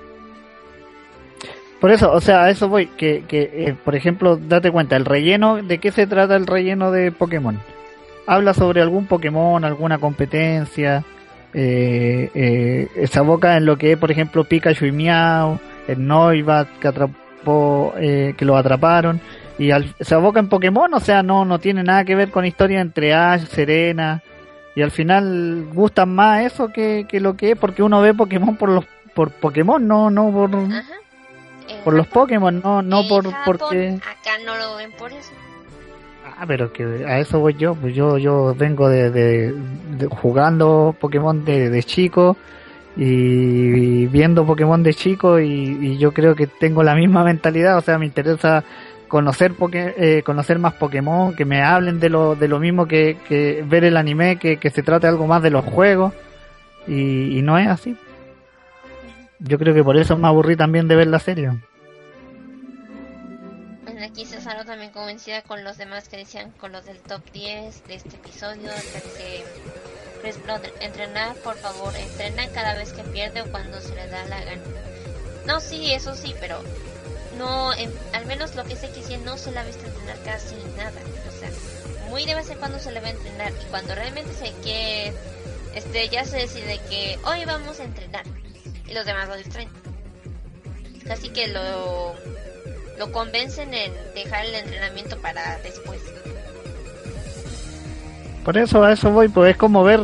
[1.79, 5.05] Por eso, o sea, a eso voy, que, que eh, por ejemplo, date cuenta, el
[5.05, 7.59] relleno, ¿de qué se trata el relleno de Pokémon?
[8.27, 11.03] Habla sobre algún Pokémon, alguna competencia,
[11.53, 16.67] eh, eh, se aboca en lo que es, por ejemplo, Pikachu y Meow, el Noibat
[16.79, 19.19] que atrapó, eh, que lo atraparon,
[19.57, 22.45] y al- se aboca en Pokémon, o sea, no, no tiene nada que ver con
[22.45, 24.21] historia entre Ash, Serena,
[24.75, 28.55] y al final gustan más eso que, que lo que es, porque uno ve Pokémon
[28.55, 30.51] por los por Pokémon, no, no por,
[31.83, 35.31] por los Pokémon, no, no por Japón, porque Acá no lo ven por eso.
[36.41, 39.53] Ah, pero que a eso voy yo, pues yo yo vengo de,
[40.09, 42.35] jugando Pokémon de, de chico
[42.97, 47.99] y viendo Pokémon de chico y, yo creo que tengo la misma mentalidad, o sea,
[47.99, 48.63] me interesa
[49.07, 53.17] conocer Poké- eh, conocer más Pokémon, que me hablen de lo de lo mismo que,
[53.27, 56.13] que ver el anime, que, que se trate algo más de los juegos
[56.87, 57.95] y, y no es así.
[59.39, 61.51] Yo creo que por eso me aburrí también de ver la serie.
[64.03, 67.95] Aquí Cesaro también convencida con los demás que decían con los del top 10 de
[67.95, 68.71] este episodio.
[69.17, 69.43] que
[70.21, 74.23] Chris Blood, entrenar, por favor, entrena cada vez que pierde o cuando se le da
[74.25, 74.61] la gana.
[75.45, 76.61] No, sí, eso sí, pero
[77.37, 80.55] no, en- al menos lo que sé que no se la ha visto entrenar casi
[80.77, 80.91] nada.
[81.27, 81.49] O sea,
[82.09, 85.13] muy de vez cuando se le va a entrenar y cuando realmente se quiere,
[85.73, 88.25] este, ya se decide que hoy vamos a entrenar
[88.87, 89.69] y los demás lo distraen.
[91.07, 92.15] Casi que lo
[93.01, 95.99] lo convencen en dejar el entrenamiento para después.
[98.45, 100.01] Por eso a eso voy, pues es como ver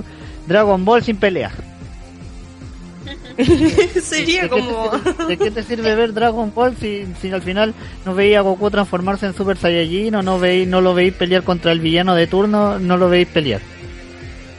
[0.48, 1.52] Dragon Ball sin pelea.
[4.02, 4.90] Sería ¿De qué, como...
[4.90, 8.42] te de qué te sirve ver Dragon Ball si, si al final no veía a
[8.42, 12.16] Goku transformarse en Super Saiyajin o no veis, no lo veis pelear contra el villano
[12.16, 13.62] de turno, no lo veis pelear?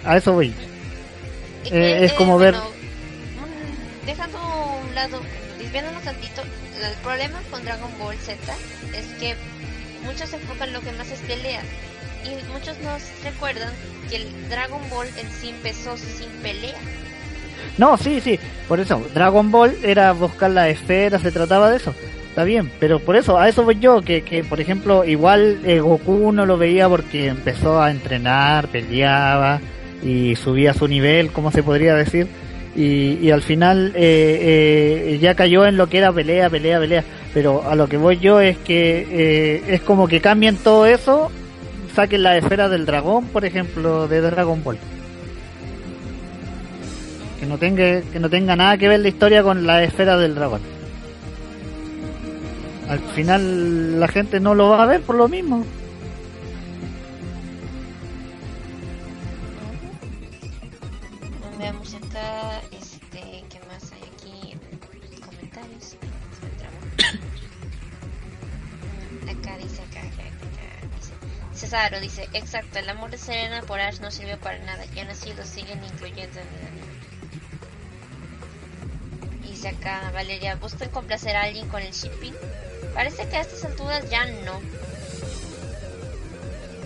[0.04, 0.54] A eso voy.
[1.72, 5.20] Eh, es como ver- mm, dejando a un lado,
[5.58, 6.42] desviándonos tantito,
[6.86, 8.36] el problema con Dragon Ball Z
[8.96, 9.34] es que
[10.04, 11.62] muchos se enfocan en lo que más es pelea.
[12.24, 13.72] Y muchos nos recuerdan
[14.10, 16.76] que el Dragon Ball en sí empezó sin pelea.
[17.76, 21.94] No, sí, sí, por eso, Dragon Ball era buscar la esfera, se trataba de eso.
[22.28, 25.80] Está bien, pero por eso, a eso voy yo, que, que por ejemplo, igual eh,
[25.80, 29.60] Goku no lo veía porque empezó a entrenar, peleaba
[30.02, 32.28] y subía su nivel, como se podría decir,
[32.78, 37.04] y, y al final eh, eh, ya cayó en lo que era pelea, pelea, pelea.
[37.34, 41.28] Pero a lo que voy yo es que eh, es como que cambien todo eso,
[41.96, 44.78] saquen la esfera del dragón, por ejemplo, de Dragon Ball
[47.40, 50.34] que no tenga que no tenga nada que ver la historia con la esfera del
[50.34, 50.60] dragón.
[52.88, 55.64] Al final la gente no lo va a ver por lo mismo.
[71.68, 75.10] Cesaro dice, exacto, el amor de Serena por Ash no sirvió para nada, y aún
[75.10, 76.86] así lo siguen incluyendo en el anime.
[79.42, 82.32] Dice acá, Valeria, ¿buscan complacer a alguien con el shipping?
[82.94, 84.62] Parece que a estas alturas ya no.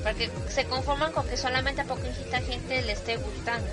[0.02, 3.70] Porque se conforman con que solamente a poquita gente le esté gustando.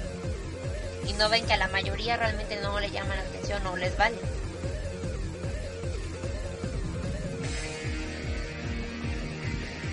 [1.08, 3.98] Y no ven que a la mayoría realmente no le llama la atención o les
[3.98, 4.18] vale.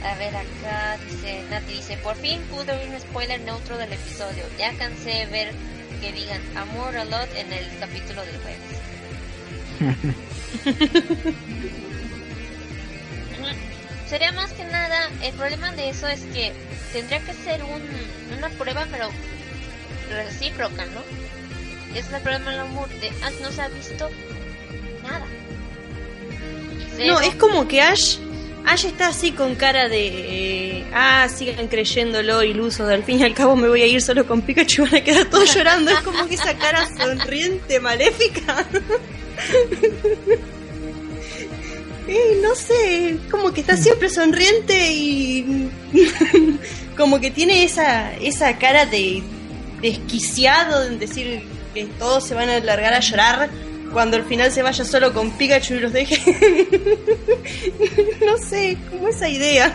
[0.07, 4.45] A ver, acá dice, Nati dice, por fin pude oír un spoiler neutro del episodio.
[4.57, 5.53] Ya cansé de ver
[6.01, 8.61] que digan amor a lot en el capítulo del jueves.
[14.09, 16.53] Sería más que nada, el problema de eso es que
[16.93, 17.83] tendría que ser un,
[18.39, 19.11] una prueba, pero
[20.09, 21.03] recíproca, ¿no?
[21.99, 24.09] Es el problema del amor, de Ash no se ha visto
[25.03, 25.27] nada.
[27.05, 28.19] No, es como que Ash,
[28.67, 33.55] Ash está así con cara de, ah, sigan creyéndolo, ilusos, al fin y al cabo
[33.55, 35.93] me voy a ir solo con Pikachu van a quedar todos llorando.
[35.93, 38.67] Es como que esa cara sonriente, maléfica.
[42.09, 45.69] Eh, no sé, como que está siempre sonriente y
[46.97, 49.25] como que tiene esa, esa cara de
[49.83, 51.43] desquiciado en decir
[51.75, 53.51] que todos se van a largar a llorar
[53.93, 56.17] cuando al final se vaya solo con Pikachu y los deje.
[58.27, 59.75] no sé, como esa idea.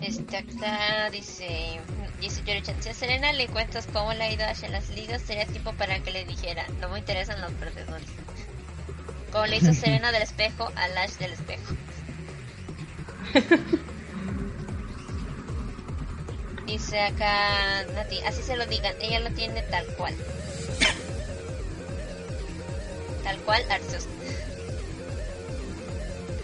[0.00, 1.80] Este acá dice,
[2.20, 2.42] dice
[2.80, 5.46] si a Serena le cuentas cómo le ha ido a Ash en las ligas, sería
[5.46, 8.08] tipo para que le dijera, no me interesan los perdedores.
[9.32, 11.74] Como le hizo Serena del espejo al Ash del espejo.
[16.74, 20.12] Dice acá Nati, así se lo digan, ella lo tiene tal cual.
[23.22, 24.06] Tal cual, Arceus.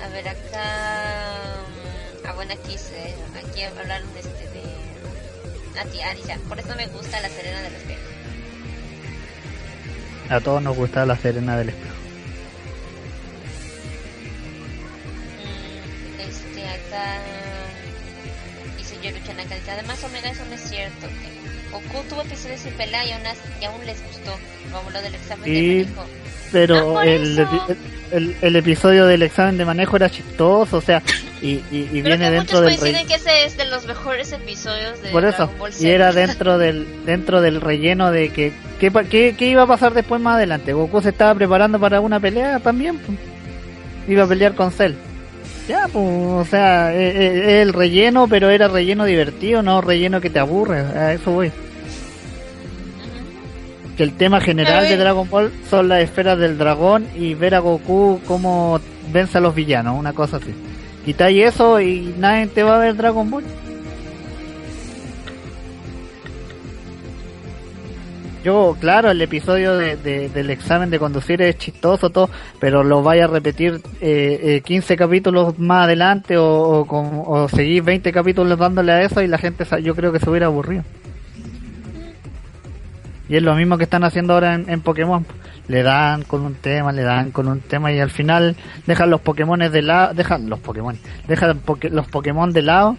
[0.01, 1.65] A ver, acá.
[1.67, 4.63] mm, Ah, bueno, aquí, se, aquí hablaron este de.
[5.75, 8.01] Nati, ah, dice, por eso me gusta la Serena del espejo.
[10.29, 11.95] A todos nos gusta la Serena del Espejo.
[15.43, 17.50] Mm, Este, acá.
[19.31, 21.07] Yoruchan acá, dice, además, Omega, eso no es cierto.
[21.07, 21.41] que
[21.73, 23.23] Goku tuvo episodios sin pelea y aún,
[23.61, 24.33] y aún les gustó.
[24.73, 26.03] Como lo del examen Y- de manejo.
[26.03, 26.09] No
[26.53, 27.77] Pero por el, epi-
[28.11, 31.01] el, el episodio del examen de manejo era chistoso, o sea,
[31.41, 35.01] y, y, y viene que dentro del coinciden que ese es de los mejores episodios
[35.01, 35.89] de Por eso, Dragon Ball y Z.
[35.89, 40.21] era dentro del dentro del relleno de que ¿qué, qué, qué iba a pasar después
[40.21, 40.73] más adelante.
[40.73, 43.17] Goku se estaba preparando para una pelea también, pues.
[44.09, 44.95] iba a pelear con Cell.
[45.71, 50.29] Ya, pues, o sea, eh, eh, el relleno, pero era relleno divertido, no relleno que
[50.29, 51.53] te aburre, a eso voy.
[53.97, 54.97] Que el tema general de.
[54.97, 58.81] Dragon Ball son las esferas del dragón y ver a Goku cómo
[59.13, 60.53] vence a los villanos, una cosa así.
[61.05, 63.45] Quitáis eso y nadie te va a ver Dragon Ball.
[68.43, 73.03] Yo, claro, el episodio de, de- del examen de conducir es chistoso, todo, pero lo
[73.03, 76.47] vaya a repetir eh, eh, 15 capítulos más adelante o,
[76.81, 80.31] o, o seguir 20 capítulos dándole a eso y la gente yo creo que se
[80.31, 80.85] hubiera aburrido.
[83.29, 85.25] Y es lo mismo que están haciendo ahora en, en Pokémon.
[85.69, 89.21] Le dan con un tema, le dan con un tema y al final dejan los
[89.21, 90.99] Pokémon de lado, dejan los Pokémon,
[91.29, 91.61] dejan
[91.93, 92.97] los Pokémon de lado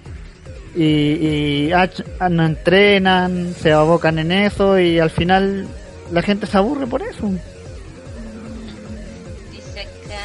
[0.75, 1.89] y, y ah,
[2.29, 5.67] no entrenan, se abocan en eso y al final
[6.11, 7.29] la gente se aburre por eso.
[9.51, 10.23] Dice acá.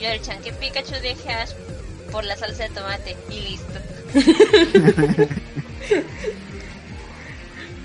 [0.00, 1.52] Yorchan, que Pikachu deje Ash
[2.10, 3.80] por la salsa de tomate y listo.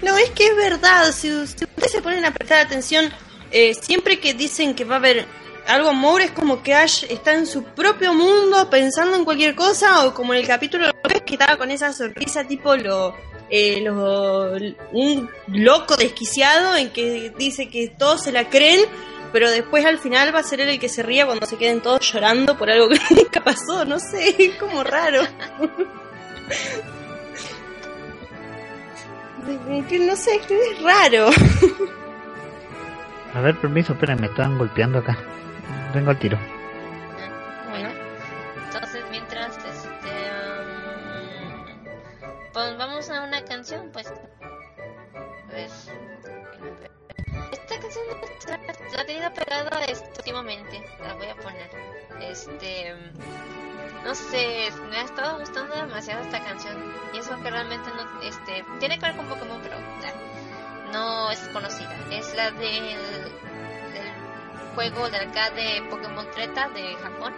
[0.01, 1.11] No, es que es verdad.
[1.11, 3.11] Si, si ustedes se ponen a prestar atención,
[3.51, 5.25] eh, siempre que dicen que va a haber
[5.67, 10.05] algo amor, es como que Ash está en su propio mundo pensando en cualquier cosa,
[10.05, 10.85] o como en el capítulo
[11.25, 13.15] que estaba con esa sonrisa tipo lo,
[13.49, 14.53] eh, lo-
[14.91, 18.81] un loco desquiciado en que dice que todos se la creen.
[19.31, 21.81] Pero después al final va a ser él el que se ría cuando se queden
[21.81, 25.21] todos llorando por algo que nunca pasó, no sé, es como raro.
[29.99, 31.29] No sé, es raro.
[33.33, 35.17] A ver, permiso, esperen, me están golpeando acá.
[35.93, 36.37] Vengo al tiro.
[37.69, 37.89] Bueno,
[38.65, 40.09] entonces mientras este.
[40.59, 41.83] um,
[42.53, 44.11] pues vamos a una canción, pues.
[47.51, 48.05] Esta canción
[48.47, 50.83] la- ha tenido pegada este, últimamente.
[51.01, 51.69] La voy a poner.
[52.21, 52.95] Este.
[54.03, 56.75] No sé, me ha estado gustando demasiado esta canción.
[57.13, 58.21] Y eso que realmente no.
[58.21, 58.63] Este.
[58.79, 59.77] Tiene que ver con Pokémon, pero.
[60.93, 61.95] no es conocida.
[62.11, 62.97] Es la del
[64.79, 67.33] juego de arcade Pokémon Treta de Japón.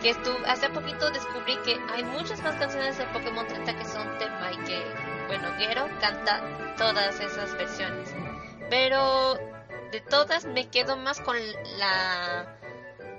[0.00, 4.18] Que estuve, hace poquito descubrí que hay muchas más canciones de Pokémon Treta que son
[4.18, 4.82] tema y que,
[5.28, 6.42] bueno, Gero canta
[6.76, 8.12] todas esas versiones.
[8.68, 9.34] Pero
[9.92, 11.36] de todas me quedo más con
[11.78, 12.58] la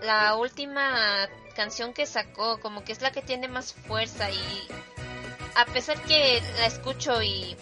[0.01, 4.67] la última canción que sacó, como que es la que tiene más fuerza y
[5.55, 7.55] a pesar que la escucho y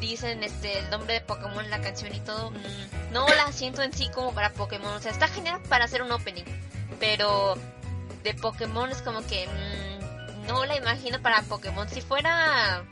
[0.00, 3.92] dicen este el nombre de Pokémon la canción y todo, mm, no la siento en
[3.92, 6.44] sí como para Pokémon, o sea, está genial para hacer un opening,
[7.00, 7.56] pero
[8.22, 11.88] de Pokémon es como que mm, no la imagino para Pokémon.
[11.88, 12.82] Si fuera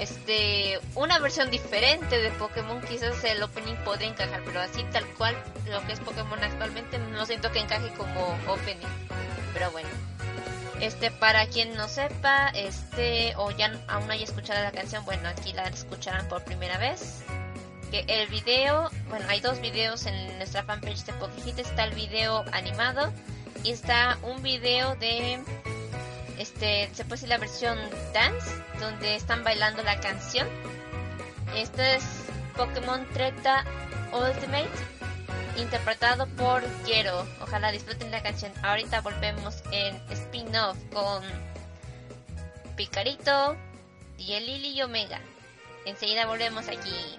[0.00, 5.36] este una versión diferente de Pokémon quizás el opening podría encajar pero así tal cual
[5.66, 8.86] lo que es Pokémon actualmente no siento que encaje como opening.
[9.54, 9.88] Pero bueno
[10.80, 15.52] este para quien no sepa este o ya aún haya escuchado la canción bueno aquí
[15.52, 17.22] la escucharán por primera vez
[17.90, 22.44] que el video bueno hay dos videos en nuestra fanpage de Pokehit está el video
[22.52, 23.12] animado
[23.64, 25.40] y está un video de
[26.38, 27.78] este se puede decir la versión
[28.14, 30.46] dance donde están bailando la canción.
[31.54, 32.04] Este es
[32.56, 33.64] Pokémon Treta
[34.12, 34.68] Ultimate
[35.56, 38.52] interpretado por Gero ojalá disfruten la canción.
[38.62, 41.22] Ahorita volvemos en spin-off con
[42.76, 43.56] Picarito
[44.16, 45.20] y el Lily y Omega.
[45.84, 47.18] Enseguida volvemos aquí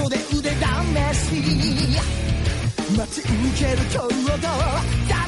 [0.00, 0.56] こで腕試
[1.16, 2.02] し。
[2.96, 3.28] 待ち受
[3.58, 5.21] ける今日をどう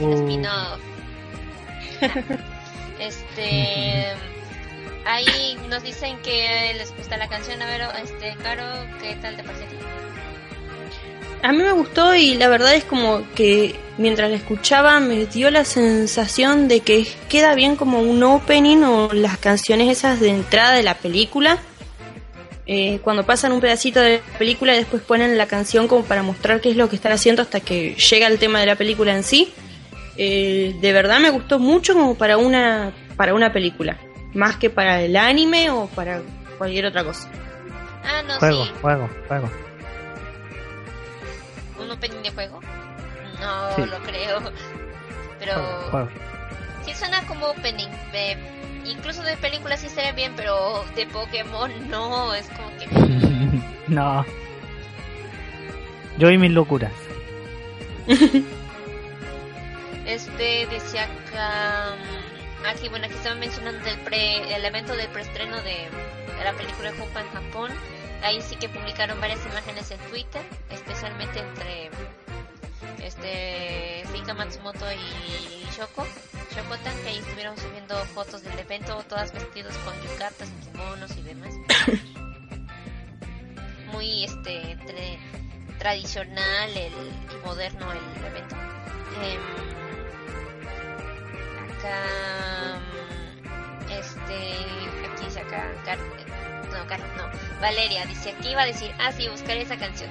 [0.00, 0.14] Uh.
[0.14, 0.80] Spin-off.
[3.00, 4.14] este.
[5.04, 7.60] Ahí nos dicen que les gusta la canción.
[7.62, 8.64] A ver, este, Caro,
[9.00, 9.76] ¿qué tal te parece a ti?
[11.42, 15.50] A mí me gustó y la verdad es como que mientras la escuchaba me dio
[15.50, 20.74] la sensación de que queda bien como un opening o las canciones esas de entrada
[20.74, 21.58] de la película.
[22.66, 26.22] Eh, cuando pasan un pedacito de la película y después ponen la canción como para
[26.22, 29.16] mostrar qué es lo que están haciendo hasta que llega el tema de la película
[29.16, 29.54] en sí.
[30.18, 33.96] Eh, de verdad me gustó mucho como para una, para una película.
[34.34, 36.20] Más que para el anime o para
[36.58, 37.30] cualquier otra cosa.
[38.04, 38.72] Ah, no, Juego, sí.
[38.82, 39.50] juego, juego.
[41.80, 42.60] ¿Un opening de juego?
[43.40, 43.82] No Sí.
[43.90, 44.40] lo creo.
[45.38, 46.08] Pero Juego, juego.
[46.84, 47.88] sí suena como opening.
[48.12, 48.36] De,
[48.86, 52.34] incluso de películas sí sería bien, pero de Pokémon no.
[52.34, 52.88] Es como que.
[53.88, 54.24] no.
[56.18, 56.92] Yo y mis locuras.
[60.08, 61.94] Este decía acá.
[61.94, 65.88] mm, Aquí, bueno, aquí estaban mencionando el, pre, el evento del preestreno de,
[66.42, 67.70] la película Jupa en Japón.
[68.22, 71.90] Ahí sí que publicaron varias imágenes en Twitter, especialmente entre
[73.04, 76.06] este Rika Matsumoto y Shoko,
[76.56, 81.54] Shokotan, que ahí estuvieron subiendo fotos del evento, todas vestidos con yucatas, kimonos y demás.
[83.92, 85.18] Muy este entre
[85.78, 88.56] tradicional el, y moderno el evento.
[89.22, 89.87] Em,
[91.78, 94.38] acá mm, este
[95.06, 95.98] aquí dice acá Car-
[96.72, 100.10] no, Car- no Valeria dice aquí iba a decir ah sí buscaré esa canción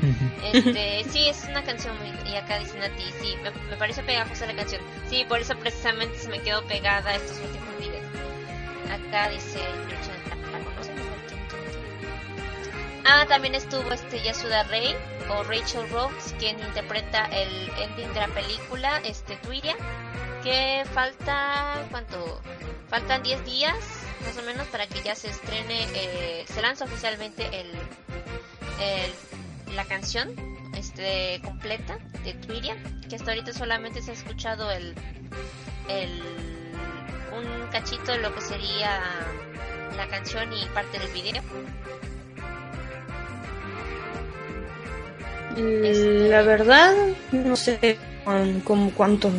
[0.54, 4.02] este sí es una canción muy y acá dicen a ti sí me, me parece
[4.02, 8.04] pegajosa la canción sí por eso precisamente se me quedó pegada estos últimos días
[8.90, 9.58] acá dice.
[13.10, 14.94] Ah, también estuvo este Yasuda Rey
[15.30, 19.76] o Rachel Rose, quien interpreta el ending de la película, este Twiria,
[20.42, 22.40] que falta, ¿cuánto?
[22.90, 23.76] Faltan 10 días,
[24.24, 27.70] más o menos, para que ya se estrene, eh, se lanza oficialmente el,
[28.80, 30.34] el- la canción
[30.76, 32.76] este completa de Twiria,
[33.08, 34.94] que hasta ahorita solamente se ha escuchado el,
[35.88, 36.22] el
[37.36, 39.00] un cachito de lo que sería
[39.96, 41.42] la canción y parte del video.
[45.56, 46.94] La verdad,
[47.32, 49.30] no sé cuán- como cuánto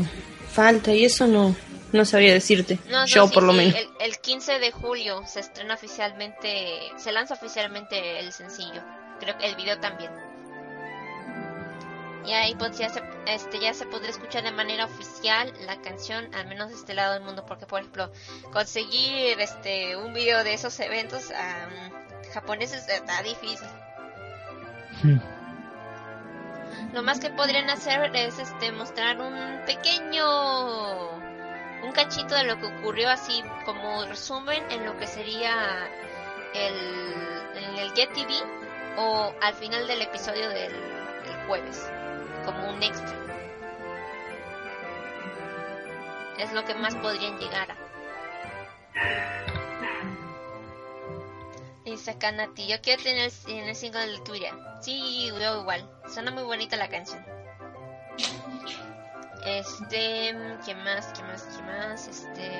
[0.51, 1.55] falta y eso no,
[1.91, 2.79] no sabría decirte.
[2.89, 3.75] No, no, Yo sí, por lo sí, menos.
[3.75, 8.81] El, el 15 de julio se estrena oficialmente, se lanza oficialmente el sencillo.
[9.19, 10.11] Creo que el video también.
[12.25, 16.33] Y ahí pues ya se, este, ya se podrá escuchar de manera oficial la canción,
[16.35, 18.11] al menos de este lado del mundo, porque por ejemplo,
[18.51, 21.91] conseguir este un video de esos eventos am,
[22.33, 23.67] japoneses está difícil.
[26.93, 31.11] Lo más que podrían hacer es este mostrar un pequeño
[31.83, 35.87] un cachito de lo que ocurrió así como resumen en lo que sería
[36.53, 36.75] el
[37.55, 38.33] en el Get TV
[38.97, 41.89] o al final del episodio del, del jueves
[42.45, 43.15] como un extra.
[46.37, 47.77] Es lo que más podrían llegar a.
[51.85, 54.53] Dice acá Nati, yo quiero tener en el single de Twitter.
[54.81, 55.98] Sí, yo igual.
[56.13, 57.23] Suena muy bonita la canción.
[59.45, 60.35] Este,
[60.65, 61.13] ¿qué más?
[61.15, 61.43] ¿Qué más?
[61.55, 62.07] ¿Qué más?
[62.07, 62.51] Este,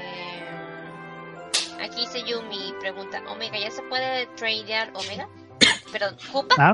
[1.83, 5.27] aquí dice Yumi pregunta, Omega, ¿ya se puede tradear Omega?
[5.91, 6.55] Perdón, Jupa.
[6.57, 6.73] ¿Ah?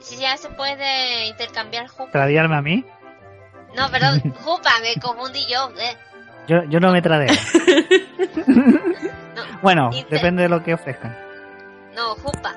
[0.00, 2.12] Si ya se puede intercambiar Jupa.
[2.12, 2.84] ¿Tradearme a mí?
[3.74, 5.70] No, perdón, Jupa, me confundí yo.
[5.78, 5.96] eh.
[6.46, 7.34] Yo, yo no me tradeo.
[9.34, 11.16] No, Bueno, Inter- depende de lo que ofrezcan.
[11.94, 12.54] no, Jupa.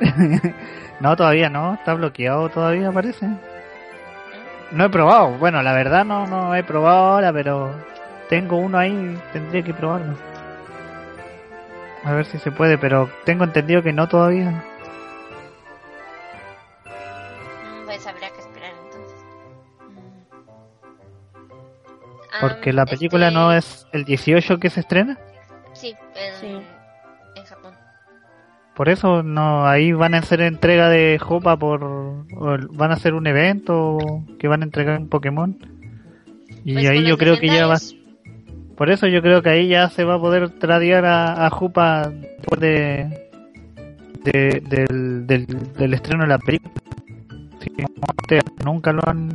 [1.00, 1.74] no, todavía no.
[1.74, 3.28] Está bloqueado todavía, parece.
[4.72, 5.30] No he probado.
[5.38, 7.70] Bueno, la verdad no, no he probado ahora, pero
[8.28, 9.18] tengo uno ahí.
[9.32, 10.14] Tendría que probarlo.
[12.04, 14.50] A ver si se puede, pero tengo entendido que no todavía.
[16.84, 19.18] Mm, Pues habría que esperar entonces.
[19.80, 20.26] Mm.
[22.40, 25.18] Porque Am, la película este, no es el 18 que se estrena.
[25.72, 26.62] Sí, en, Sí.
[28.76, 32.24] Por eso no ahí van a hacer entrega de Jopa por o
[32.72, 33.96] van a hacer un evento
[34.38, 35.56] que van a entregar un Pokémon.
[36.62, 37.76] Y Pues ahí yo creo que ya va
[38.76, 42.10] por eso yo creo que ahí ya se va a poder tradear a, a Jupa
[42.10, 43.30] después de,
[44.24, 46.74] de- del, del, del estreno de la película.
[47.60, 47.72] Sí,
[48.62, 49.30] nunca lo han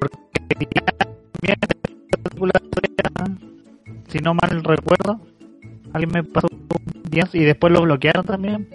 [0.00, 1.52] porque ya
[4.08, 5.20] si no mal recuerdo
[5.92, 6.48] Alguien me pasó
[7.10, 8.68] días y después lo bloquearon también.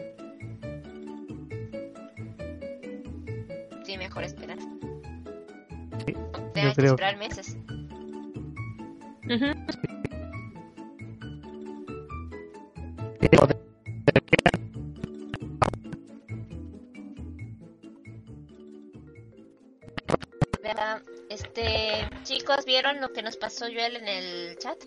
[3.84, 4.60] Sí, mejor esperar.
[6.06, 6.14] Sí,
[6.54, 6.92] Te yo creo.
[6.92, 7.58] esperar meses.
[9.26, 9.56] Uh -huh.
[9.72, 9.98] sí.
[21.30, 24.78] Este, chicos, ¿vieron lo que nos pasó Joel en el chat?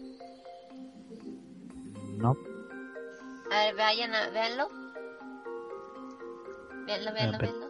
[2.21, 2.37] No,
[3.51, 4.29] A ver, vayan a.
[4.31, 4.69] Véanlo,
[6.87, 7.69] véanlo, pe- véanlo.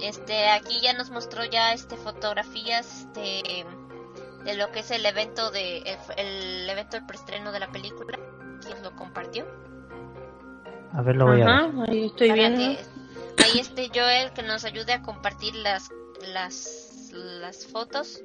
[0.00, 3.66] Este, aquí ya nos mostró ya este fotografías este
[4.44, 8.18] de lo que es el evento de el, el evento del preestreno de la película.
[8.64, 9.46] ¿Quién lo compartió?
[10.92, 11.90] a ver, lo voy a ver.
[11.90, 12.58] Ahí estoy Para viendo.
[13.36, 15.90] que ahí esté Joel que nos ayude a compartir las
[16.32, 18.22] las las fotos.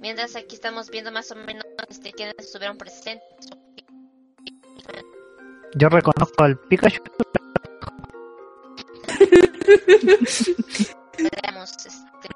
[0.00, 3.24] Mientras aquí estamos viendo más o menos este quienes estuvieron presentes.
[5.74, 7.02] Yo reconozco al Pikachu.
[11.18, 12.28] Veamos este.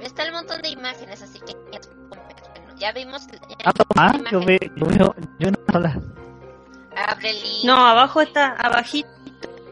[0.00, 1.54] Está el montón de imágenes, así que
[2.08, 2.22] bueno,
[2.78, 3.26] ya vimos.
[3.26, 6.00] ya Ah, ah, vimos yo, ve, yo veo yo una sola.
[7.08, 7.64] Abre el link.
[7.64, 9.08] No, abajo está, abajito,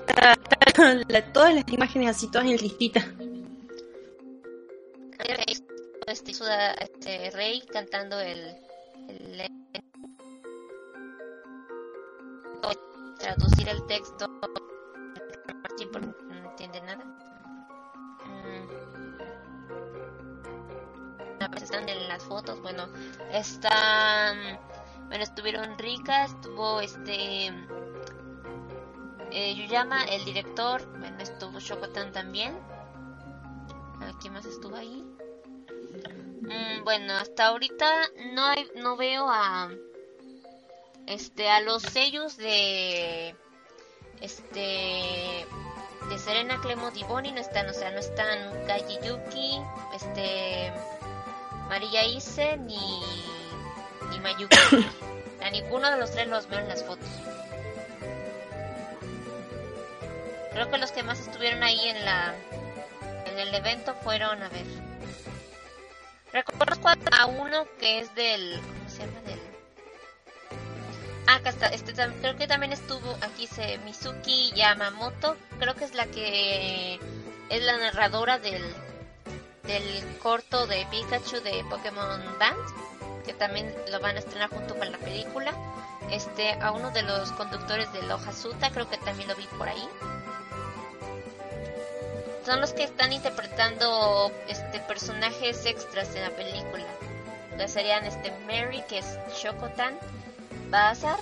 [0.07, 0.33] está-
[0.67, 3.01] está la- todas las imágenes así, todas en listita.
[6.07, 6.33] Este,
[6.81, 8.57] este Rey cantando el,
[9.09, 9.51] el-
[13.19, 14.27] traducir el texto
[16.29, 17.05] no entiende nada
[18.27, 18.69] Mm.
[21.63, 22.87] están en las fotos bueno
[23.33, 24.59] están
[25.09, 27.47] bueno estuvieron Rika estuvo este
[29.31, 32.59] eh, Yuyama el director bueno estuvo Shokotan también
[34.21, 35.03] ¿quién más estuvo ahí?
[36.43, 37.87] Mm, bueno, hasta ahorita
[38.35, 39.71] no hay- no veo a
[41.07, 43.35] este a los sellos de
[44.21, 45.47] este
[46.09, 49.61] de Serena Clemo Divoni no están, o sea, no están Gaji Yuki,
[49.95, 50.73] este
[51.69, 53.03] María Ise ni
[54.11, 54.57] ni Mayuki.
[55.43, 57.09] a ninguno de los tres los veo en las fotos.
[60.53, 62.35] Creo que los que más estuvieron ahí en la
[63.35, 64.65] en el evento fueron, a ver,
[66.33, 68.61] Reconozco a- uno que es del.
[68.61, 69.21] ¿Cómo se llama?
[69.21, 69.41] Del.
[71.29, 71.69] Ah, acá está.
[71.69, 75.37] Este, creo que también estuvo aquí se Mizuki Yamamoto.
[75.61, 76.99] Creo que es la que
[77.51, 78.65] es la narradora del
[79.63, 84.91] del corto de Pikachu de Pokémon Band, que también lo van a estrenar junto con
[84.91, 85.53] la película.
[86.11, 89.89] Este, a uno de los conductores de Lojazuta, creo que también lo vi por ahí
[92.45, 96.85] son los que están interpretando este personajes extras en la película.
[97.45, 99.95] Entonces serían este Mary, que es Shokotan,
[100.71, 101.19] Bazar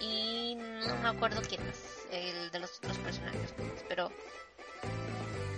[0.00, 1.78] y no me acuerdo quién más,
[2.10, 3.54] el de los otros personajes.
[3.88, 4.10] Pero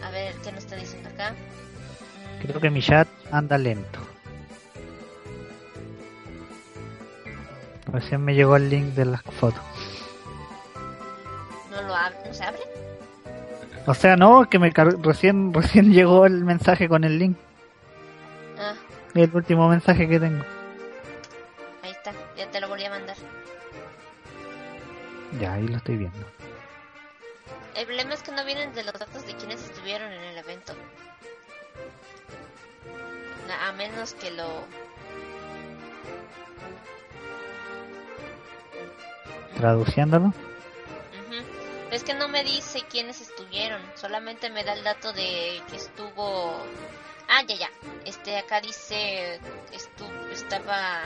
[0.05, 1.33] a ver qué nos está diciendo acá.
[1.33, 4.01] Mm, Creo que mi chat anda lento.
[7.91, 9.63] Recién me llegó el link de las fotos.
[11.71, 12.61] no lo abre, no se abre.
[13.89, 17.37] O sea, no, que me car- recién recién llegó el mensaje con el link.
[18.59, 18.75] Ah,
[19.15, 20.45] El último mensaje que tengo.
[21.83, 23.17] ahí está, ya te lo volví a mandar.
[25.41, 26.19] Ya, ahí lo estoy viendo.
[27.75, 30.75] El problema es que no vienen de los datos de quienes estuvieron en el evento.
[33.67, 34.45] A menos que lo...
[39.57, 40.33] Traduciéndolo.
[41.91, 46.55] Es que no me dice quiénes estuvieron, solamente me da el dato de que estuvo...
[47.29, 47.71] Ah, ya, ya.
[48.05, 49.41] Este, acá dice...
[49.73, 50.05] Estu...
[50.33, 51.03] Estaba...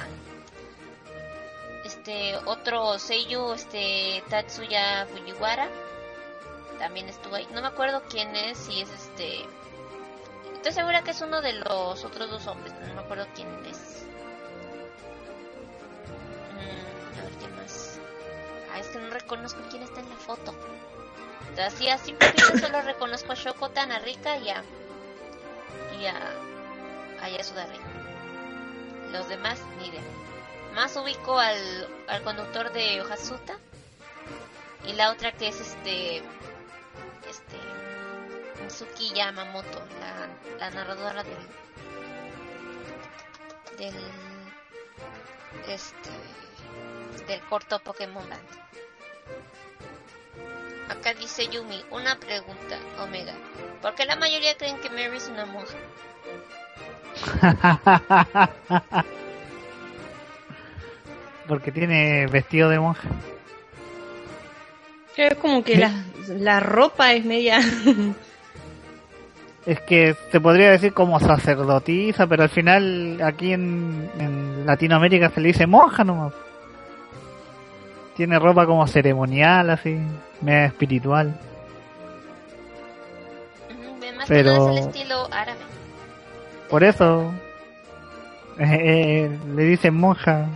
[1.84, 5.68] Este, otro sello, este, Tatsuya Fujiwara.
[6.78, 7.46] También estuvo ahí.
[7.52, 9.46] No me acuerdo quién es, si es este...
[10.54, 14.04] Estoy segura que es uno de los otros dos hombres, no me acuerdo quién es.
[16.54, 17.71] Mm, a ver, ¿quién más?
[18.72, 20.54] Ah, es que no reconozco quién está en la foto.
[21.58, 24.64] Así a simple vista solo reconozco a Shokotan, a Rika y a.
[26.00, 26.16] y a.
[27.20, 27.78] a Yasudari.
[29.10, 30.00] Los demás, ni idea.
[30.74, 33.58] Más ubico al, al conductor de Ohasuta.
[34.86, 36.18] Y la otra que es este.
[37.28, 37.58] este.
[38.62, 41.36] Mitsuki Yamamoto, la, la narradora del.
[43.76, 43.94] del.
[45.68, 46.10] este.
[47.26, 48.62] Del corto Pokémon Band.
[50.88, 53.32] Acá dice Yumi, una pregunta, Omega.
[53.80, 55.76] ¿Por qué la mayoría creen que Mary es una monja?
[61.48, 63.08] Porque tiene vestido de monja.
[65.16, 65.92] Es como que las,
[66.28, 67.60] la ropa es media...
[69.64, 75.40] Es que se podría decir como sacerdotisa, pero al final aquí en, en Latinoamérica se
[75.40, 76.32] le dice monja nomás.
[78.16, 79.98] Tiene ropa como ceremonial, así,
[80.40, 81.34] media espiritual.
[84.16, 85.58] Más Pero- es el estilo árabe.
[86.68, 87.32] Por eso
[88.58, 90.46] eh, eh, le dicen monja.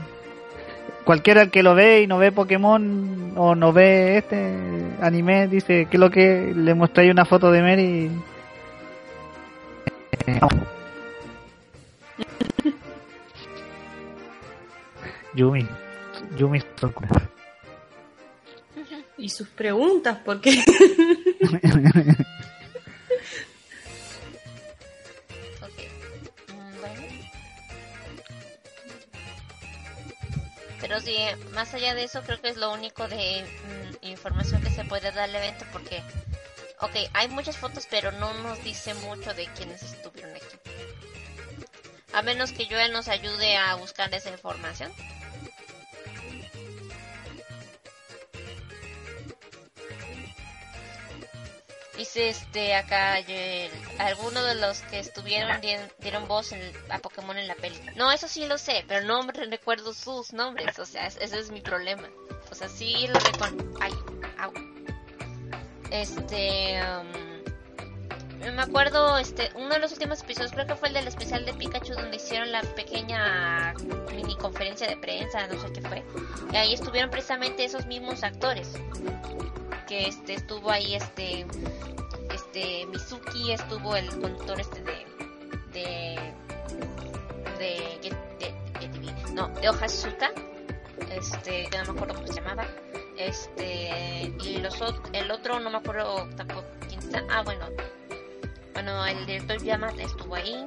[1.05, 4.53] Cualquiera que lo ve y no ve Pokémon o no ve este
[5.01, 8.11] anime dice que lo que le mostré una foto de Mary.
[10.27, 10.49] Eh, no.
[15.35, 15.67] Yumi,
[16.37, 17.09] Yumi Sakura.
[19.19, 20.63] Y sus preguntas, porque...
[30.81, 31.17] Pero sí,
[31.53, 35.11] más allá de eso, creo que es lo único de mm, información que se puede
[35.11, 36.01] dar al evento porque,
[36.81, 40.45] ok, hay muchas fotos, pero no nos dice mucho de quienes estuvieron aquí.
[42.13, 44.93] A menos que Joel nos ayude a buscar esa información.
[51.97, 55.61] Dice este acá Joel, algunos de los que estuvieron
[55.99, 57.81] dieron voz en- a Pokémon en la peli.
[57.97, 61.51] No, eso sí lo sé, pero no recuerdo sus nombres, o sea, es- ese es
[61.51, 62.09] mi problema.
[62.51, 63.65] O sea, sí lo recuerdo.
[63.81, 63.93] Ay,
[64.39, 64.53] au.
[65.91, 71.09] Este, um, me acuerdo, este, uno de los últimos episodios, creo que fue el del
[71.09, 73.73] especial de Pikachu donde hicieron la pequeña
[74.15, 76.05] mini conferencia de prensa, no sé qué fue.
[76.53, 78.75] Y ahí estuvieron precisamente esos mismos actores
[79.87, 81.47] que este estuvo ahí este
[82.35, 85.07] este Mizuki estuvo el conductor este de
[85.73, 86.33] de
[87.59, 90.31] de, de, GetTV, no de Ohasuka
[91.11, 92.67] este que no me acuerdo cómo se llamaba
[93.17, 94.77] este y los
[95.13, 97.67] el otro no me acuerdo tampoco quién está ah bueno
[98.75, 100.67] bueno el director Yamata estuvo ahí.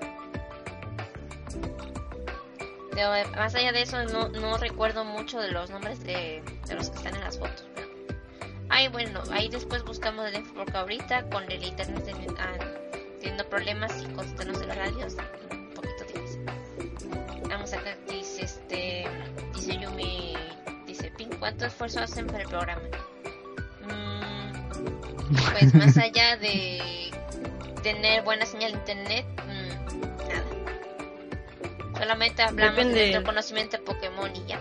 [2.93, 6.89] De- más allá de eso no, no recuerdo mucho de los nombres de, de los
[6.89, 7.65] que están en las fotos
[8.69, 12.53] Ay, bueno, ahí después buscamos el info porque ahorita con el internet ah,
[13.19, 15.15] teniendo problemas y contestarnos de los radios,
[15.51, 16.45] un poquito difícil.
[17.49, 19.07] Vamos acá, dice este,
[19.53, 20.35] dice Yumi,
[20.85, 22.81] dice Pink, ¿cuánto esfuerzo hacen para el programa?
[23.81, 27.11] Mm, pues más allá de
[27.81, 31.99] tener buena señal de internet, mm, nada.
[31.99, 32.99] Solamente hablamos Depende.
[32.99, 34.59] de nuestro conocimiento de Pokémon y ya.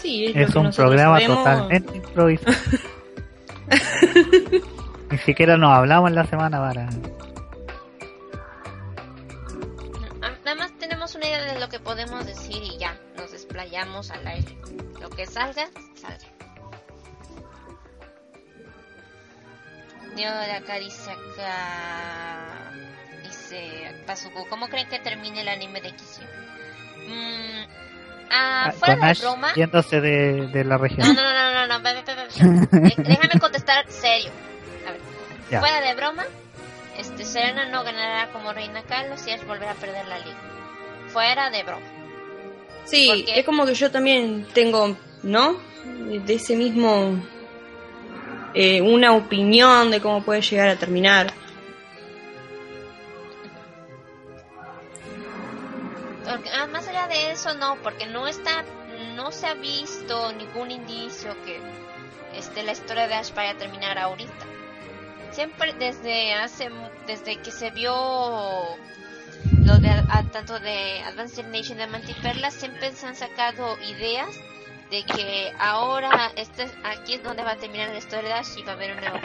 [0.00, 1.38] Sí, es, un programa sabemos.
[1.38, 2.56] totalmente improvisado.
[5.10, 6.88] Ni siquiera nos hablamos en la semana para.
[10.44, 14.26] Nada más tenemos una idea de lo que podemos decir y ya, nos desplayamos al
[14.26, 14.56] aire.
[15.00, 16.26] Lo que salga, salga.
[20.16, 22.72] Y ahora acá dice acá...
[23.22, 26.24] Dice Pazuku, ¿cómo creen que termine el anime de Kisio?
[27.06, 27.64] Mm,
[28.30, 29.52] ah, Ah, fuera con de Ash broma...
[29.54, 31.06] yéndose de, de la No, región.
[31.08, 32.88] no, no, no, no, no, ve, ve, ve, ve.
[32.88, 34.30] Eh, Déjame contestar serio.
[34.86, 35.00] A ver,
[35.50, 35.60] Ya.
[35.60, 36.24] fuera de broma,
[36.98, 40.36] este Serena no ganará como Reina Carlos y es volver a perder la liga.
[41.08, 41.86] Fuera de broma.
[42.84, 45.56] Sí, Porque- es como que yo también tengo, ¿no?
[45.84, 47.20] De ese mismo...
[48.54, 51.32] eh, una opinión de cómo puede llegar a terminar.
[56.52, 58.64] Ah, más allá de eso no, porque no está,
[59.14, 61.60] no se ha visto ningún indicio que
[62.34, 64.46] este la historia de Ash vaya a terminar ahorita.
[65.32, 66.70] Siempre desde hace,
[67.06, 67.92] desde que se vio
[69.64, 74.28] lo de tanto de Advanced Nation de Mantiperla, siempre se han sacado ideas
[74.90, 78.62] de que ahora este aquí es donde va a terminar la historia de Ash y
[78.62, 79.18] va a haber un nuevo.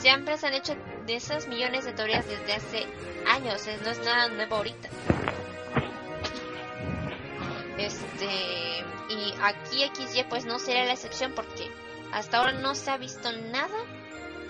[0.00, 0.74] Siempre se han hecho
[1.06, 2.86] de esas millones de teorías desde hace
[3.28, 4.88] años, no es nada nuevo ahorita.
[7.80, 11.70] Este, y aquí XY pues no sería la excepción porque
[12.12, 13.78] hasta ahora no se ha visto nada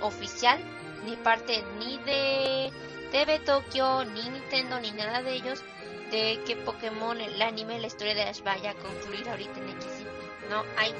[0.00, 0.58] oficial,
[1.04, 2.72] ni parte ni de
[3.12, 5.62] TV Tokyo, ni Nintendo, ni nada de ellos,
[6.10, 10.06] de que Pokémon, el anime, la historia de Ash vaya a concluir ahorita en XY.
[10.48, 10.92] No hay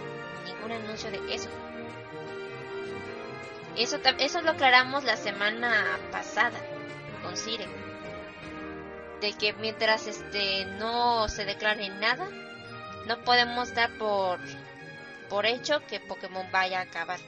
[0.45, 1.49] ningún anuncio de eso.
[3.77, 6.59] Eso, eso lo aclaramos la semana pasada
[7.23, 7.90] con Sire
[9.21, 12.29] de que mientras este no se declare nada,
[13.07, 14.39] no podemos dar por
[15.29, 17.21] por hecho que Pokémon vaya a acabar.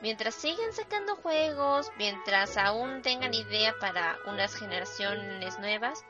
[0.00, 6.04] Mientras sigan sacando juegos, mientras aún tengan idea para unas generaciones nuevas,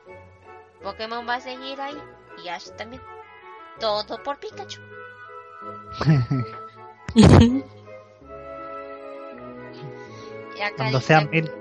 [0.81, 1.97] Pokémon va a seguir ahí
[2.43, 3.01] y Ash también.
[3.79, 4.81] Todo por Pikachu.
[10.55, 11.51] Y acá Cuando dice, sean mil.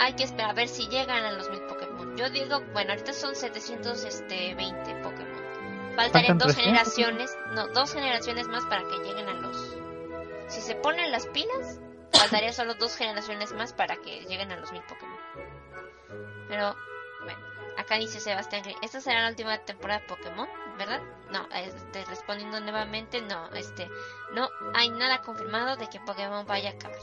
[0.00, 2.16] Hay que esperar a ver si llegan a los mil Pokémon.
[2.16, 5.94] Yo digo, bueno, ahorita son 720 Pokémon.
[5.94, 6.56] Faltarían dos 300.
[6.56, 9.76] generaciones, no, dos generaciones más para que lleguen a los...
[10.48, 11.80] Si se ponen las pilas,
[12.12, 15.18] faltaría solo dos generaciones más para que lleguen a los mil Pokémon.
[16.48, 16.74] Pero,
[17.24, 17.38] bueno,
[17.76, 20.48] acá dice Sebastián que esta será la última temporada de Pokémon,
[20.78, 21.02] ¿verdad?
[21.30, 23.86] No, este, respondiendo nuevamente, no, este,
[24.32, 26.98] no hay nada confirmado de que Pokémon vaya a acabar.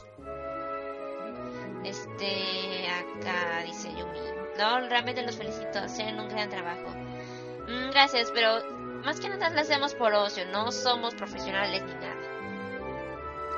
[1.84, 4.18] Este, acá dice Yumi.
[4.58, 6.88] No, realmente los felicito, hacen un gran trabajo.
[7.68, 8.62] Mm, gracias, pero
[9.04, 12.16] más que nada lo hacemos por ocio, no somos profesionales ni nada.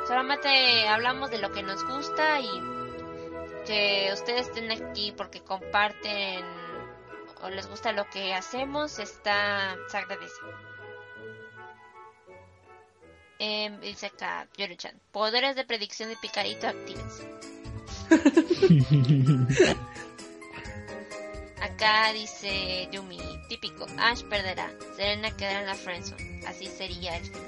[0.07, 2.51] Solamente hablamos de lo que nos gusta y
[3.67, 6.45] que ustedes estén aquí porque comparten
[7.43, 10.41] o les gusta lo que hacemos, está, se agradece.
[13.39, 17.23] Eh, dice acá, Yoru-chan, poderes de predicción de Picarito activos.
[21.61, 27.43] Acá dice Yumi, típico, Ash perderá, Serena quedará en la friendzone, así sería el final.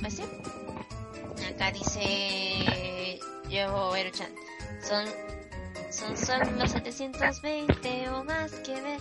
[0.00, 0.22] pues sí.
[1.54, 3.20] Acá dice
[3.50, 4.32] yo Eruchan,
[4.82, 5.04] son
[5.90, 9.00] son solo los 720 o más que ver.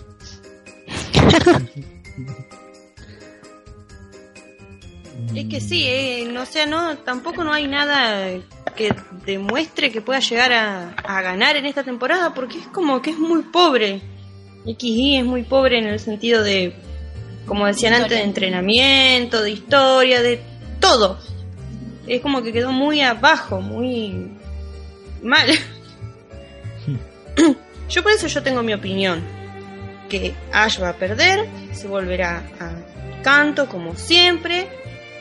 [5.35, 8.29] Es que sí, eh, no, o sea, no, tampoco no hay nada
[8.75, 8.93] que
[9.25, 13.17] demuestre que pueda llegar a, a ganar en esta temporada, porque es como que es
[13.17, 14.01] muy pobre.
[14.65, 16.73] XY es muy pobre en el sentido de,
[17.45, 20.41] como decían antes, de entrenamiento, de historia, de
[20.79, 21.17] todo.
[22.05, 24.31] Es como que quedó muy abajo, muy
[25.23, 25.49] mal.
[27.89, 29.23] Yo por eso yo tengo mi opinión.
[30.09, 34.67] Que Ash va a perder, se volverá a canto como siempre.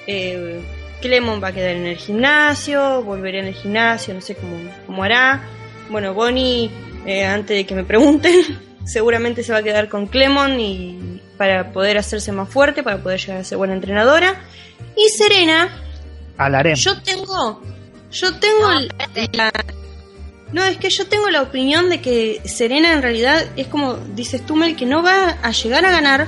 [0.07, 0.61] Eh,
[1.01, 5.03] Clemon va a quedar en el gimnasio, volverá en el gimnasio, no sé cómo, cómo
[5.03, 5.43] hará.
[5.91, 6.71] Bueno, Bonnie,
[7.07, 8.35] eh, antes de que me pregunten,
[8.85, 13.21] seguramente se va a quedar con Clemon y para poder hacerse más fuerte, para poder
[13.21, 14.43] llegar a ser buena entrenadora.
[14.97, 15.69] Y Serena,
[16.75, 17.63] yo tengo,
[18.11, 19.37] yo tengo espérate.
[19.37, 19.53] la,
[20.53, 24.45] no es que yo tengo la opinión de que Serena en realidad es como dices
[24.45, 26.27] tú Mel que no va a llegar a ganar,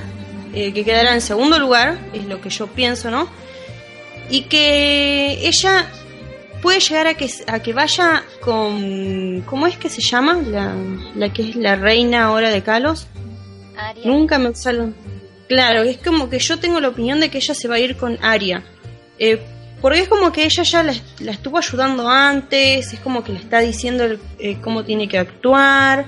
[0.53, 3.29] eh, que quedará en segundo lugar, es lo que yo pienso, ¿no?
[4.29, 5.89] Y que ella
[6.61, 10.41] puede llegar a que a que vaya con ¿cómo es que se llama?
[10.45, 10.75] La,
[11.15, 13.07] la que es la reina ahora de Kalos.
[13.77, 14.03] Aria.
[14.05, 14.93] Nunca me salen.
[15.47, 17.97] Claro, es como que yo tengo la opinión de que ella se va a ir
[17.97, 18.63] con Aria.
[19.17, 19.41] Eh,
[19.81, 23.39] porque es como que ella ya la, la estuvo ayudando antes, es como que le
[23.39, 24.05] está diciendo
[24.37, 26.05] eh, cómo tiene que actuar.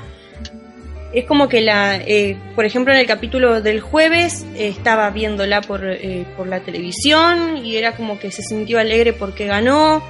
[1.13, 5.61] Es como que la, eh, por ejemplo, en el capítulo del jueves eh, estaba viéndola
[5.61, 10.01] por, eh, por la televisión y era como que se sintió alegre porque ganó.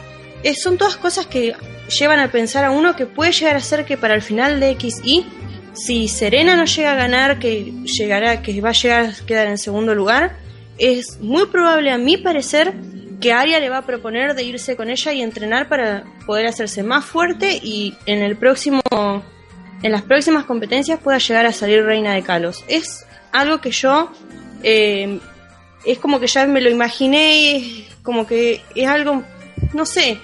[0.44, 1.54] Eh, son todas cosas que
[2.00, 4.76] llevan a pensar a uno que puede llegar a ser que para el final de
[4.80, 5.26] XY
[5.74, 9.58] si Serena no llega a ganar, que llegará, que va a llegar a quedar en
[9.58, 10.36] segundo lugar,
[10.78, 12.74] es muy probable a mi parecer
[13.22, 16.84] que Aria le va a proponer de irse con ella y entrenar para poder hacerse
[16.84, 18.82] más fuerte y en el próximo
[19.84, 22.64] en las próximas competencias pueda llegar a salir reina de Kalos.
[22.68, 24.12] Es algo que yo
[24.64, 25.20] eh,
[25.86, 29.24] es como que ya me lo imaginé, como que es algo,
[29.74, 30.20] no sé,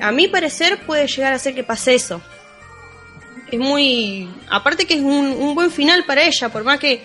[0.00, 2.20] a mi parecer puede llegar a ser que pase eso
[3.50, 7.02] es muy aparte que es un, un buen final para ella por más que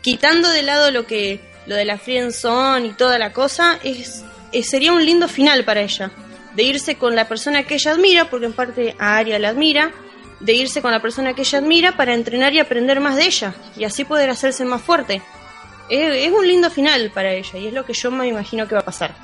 [0.00, 4.70] quitando de lado lo que lo de la friendzone y toda la cosa es, es-
[4.70, 6.10] sería un lindo final para ella
[6.54, 9.92] de irse con la persona que ella admira porque en parte a Aria la admira
[10.40, 13.54] de irse con la persona que ella admira para entrenar y aprender más de ella
[13.76, 15.22] y así poder hacerse más fuerte
[15.88, 18.80] es, un lindo final para ella y es lo que yo me imagino que va
[18.80, 19.14] a pasar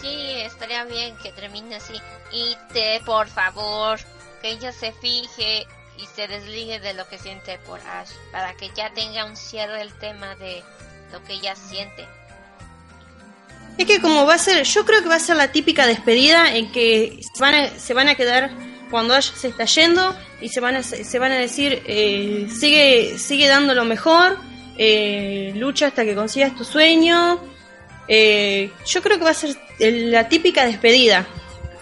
[0.00, 1.92] Sí, estaría bien que termine así.
[2.32, 4.00] Y te, por favor,
[4.40, 5.66] que ella se fije
[5.98, 9.82] y se desligue de lo que siente por Ash, para que ya tenga un cierre
[9.82, 10.62] el tema de
[11.12, 12.08] lo que ella siente.
[13.80, 16.54] Es que como va a ser, yo creo que va a ser la típica despedida
[16.54, 17.18] en que
[17.78, 18.50] se van a, quedar
[18.90, 23.86] cuando Ash se está yendo y se van a, decir eh, sigue sigue dando lo
[23.86, 24.36] mejor,
[24.76, 27.40] eh, lucha hasta que consigas tu sueño.
[28.06, 31.26] Eh, yo creo que va a ser la típica despedida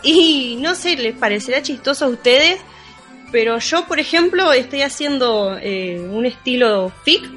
[0.05, 2.61] y no sé, les parecerá chistoso a ustedes,
[3.33, 7.29] pero yo por ejemplo estoy haciendo un estilo fic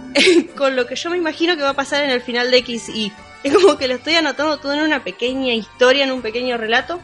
[0.56, 3.12] con lo que yo me imagino que va a pasar en el final de XY.
[3.42, 7.00] Es como que lo estoy anotando todo en una pequeña historia, en un pequeño relato,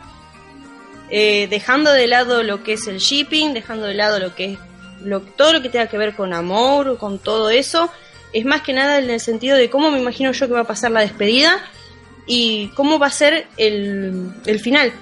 [1.10, 4.58] eh, dejando de lado lo que es el shipping, dejando de lado lo que es
[5.02, 7.90] lo, todo lo que tenga que ver con amor, con todo eso,
[8.32, 10.66] es más que nada en el sentido de cómo me imagino yo que va a
[10.66, 11.62] pasar la despedida
[12.26, 14.92] y cómo va a ser el, el final.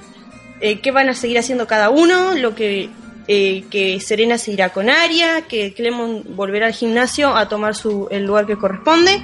[0.60, 2.90] Eh, qué van a seguir haciendo cada uno, lo que,
[3.26, 8.06] eh, que Serena se irá con Aria, que Clemon volverá al gimnasio a tomar su,
[8.10, 9.22] el lugar que corresponde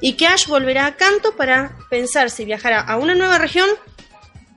[0.00, 3.68] y que Ash volverá a Canto para pensar si viajará a una nueva región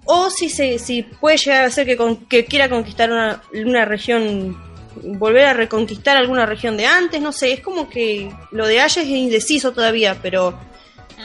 [0.06, 3.86] o si, se, si puede llegar a ser que, con- que quiera conquistar una, una
[3.86, 4.58] región,
[5.04, 8.98] volver a reconquistar alguna región de antes, no sé, es como que lo de Ash
[8.98, 10.60] es indeciso todavía, pero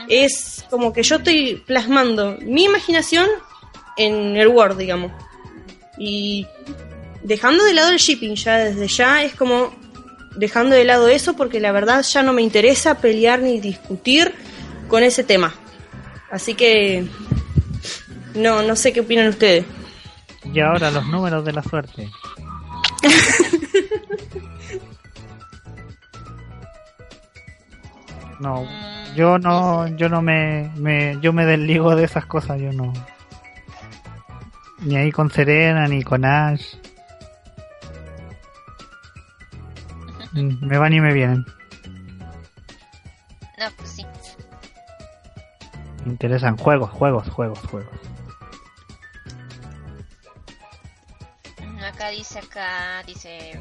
[0.08, 3.26] es como que yo estoy plasmando mi imaginación
[3.96, 5.12] en el Word, digamos.
[5.98, 6.46] Y
[7.22, 9.72] dejando de lado el shipping ya desde ya es como
[10.36, 14.34] dejando de lado eso porque la verdad ya no me interesa pelear ni discutir
[14.88, 15.54] con ese tema.
[16.30, 17.06] Así que
[18.34, 19.64] no no sé qué opinan ustedes.
[20.52, 22.08] Y ahora los números de la suerte.
[28.40, 28.66] No,
[29.14, 32.92] yo no, yo no me, me, yo me desligo de esas cosas, yo no.
[34.80, 36.74] Ni ahí con Serena, ni con Ash.
[40.34, 41.44] Me van y me vienen.
[43.58, 44.06] No, pues sí.
[46.04, 47.94] Me interesan juegos, juegos, juegos, juegos.
[51.62, 53.58] Mm, Acá dice, acá dice...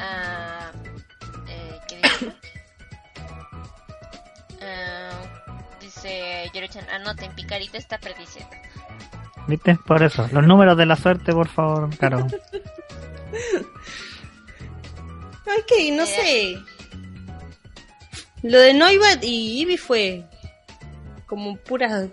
[0.00, 0.70] ah,
[1.48, 2.32] eh, ¿Qué dice?
[4.68, 5.10] Ah,
[5.80, 8.50] dice Yorochan, anoten, Picarita está prediciendo.
[9.46, 9.76] ¿Viste?
[9.86, 10.26] Por eso.
[10.32, 12.26] Los números de la suerte, por favor, Caro.
[15.46, 16.56] Ok, no sé.
[18.42, 20.24] Lo de Noibat y Eevee fue
[21.26, 22.08] como pura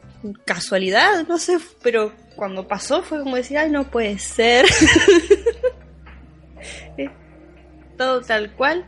[0.45, 4.65] casualidad, no sé, pero cuando pasó fue como decir, ay, no puede ser.
[6.97, 7.09] Es
[7.97, 8.85] Todo tal cual.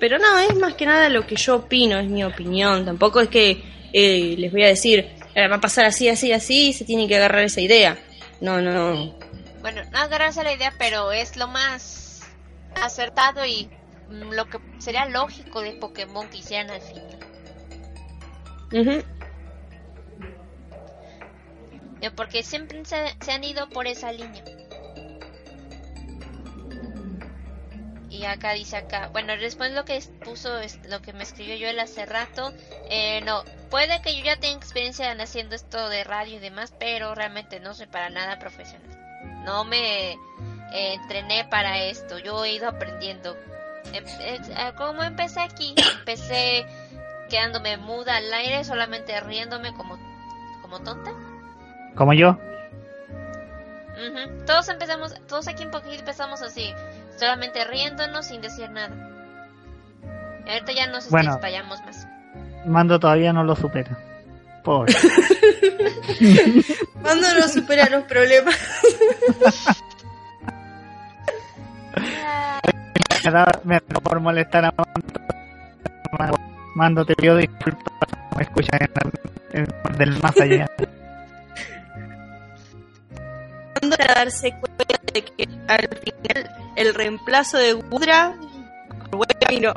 [0.00, 2.84] Pero no, es más que nada lo que yo opino, es mi opinión.
[2.86, 6.68] Tampoco es que eh, les voy a decir, "Eh, va a pasar así, así, así,
[6.68, 7.98] y se tienen que agarrar esa idea.
[8.40, 9.18] No, no, no.
[9.60, 12.07] Bueno, no agarrarse a la idea, pero es lo más
[12.84, 13.70] acertado y
[14.08, 17.18] mm, lo que sería lógico de Pokémon que hicieran al final.
[22.00, 24.44] Eh, Porque siempre se, se han ido por esa línea.
[28.10, 31.68] Y acá dice acá, bueno, responde lo que puso, es- lo que me escribió yo
[31.68, 32.52] él hace rato.
[32.90, 36.72] Eh, no, puede que yo ya tenga experiencia en haciendo esto de radio y demás,
[36.78, 38.88] pero realmente no soy para nada profesional.
[39.44, 40.16] No me
[40.72, 43.36] eh, entrené para esto, yo he ido aprendiendo.
[43.92, 46.66] Em- eh, eh, como empecé aquí, empecé
[47.28, 49.98] quedándome muda al aire, solamente riéndome como,
[50.62, 51.12] como tonta.
[51.94, 52.38] Como yo.
[54.46, 56.72] Todos empezamos, todos aquí en Pokémon empezamos así,
[57.18, 58.94] solamente riéndonos sin decir nada.
[60.46, 61.32] Y ahorita ya nos Bueno.
[61.32, 62.06] explayamos más.
[62.64, 63.98] Mando todavía no lo supera.
[64.62, 64.94] Pobre.
[67.02, 68.54] Cuando no supera los problemas.
[73.24, 76.38] me da, me da por molestar a Mando.
[76.74, 77.84] Mando te pido disculpas.
[78.36, 78.80] Me escuchan
[79.52, 80.66] en, en- del más allá.
[84.00, 88.34] a darse cuenta de que al final el reemplazo de Gudra
[89.10, 89.72] por buen camino.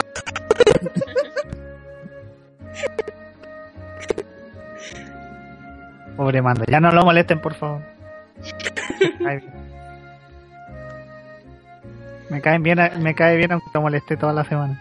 [6.18, 6.66] Pobre Mando.
[6.68, 7.82] Ya no lo molesten, por favor.
[9.26, 9.40] Ay,
[12.32, 14.80] me caen bien, me cae bien aunque lo moleste toda la semana.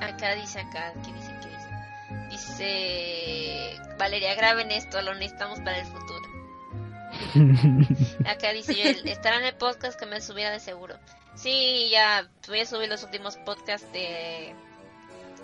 [0.00, 1.32] Acá dice acá, ¿qué dice?
[1.40, 1.68] ¿Qué dice?
[2.30, 6.20] Dice Valeria, graben esto, lo necesitamos para el futuro.
[8.26, 10.96] Acá dice yo, estará en el podcast que me subiera de seguro.
[11.36, 14.52] Sí, ya voy a subir los últimos podcasts de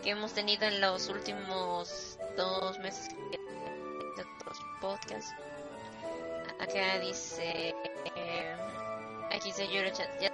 [0.02, 3.08] que hemos tenido en los últimos dos meses.
[3.10, 5.32] de otros podcasts.
[6.58, 7.74] Acá dice,
[8.16, 8.56] eh,
[9.30, 9.82] aquí dice yo,
[10.20, 10.32] ya,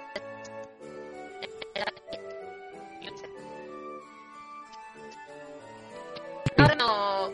[6.75, 7.31] no.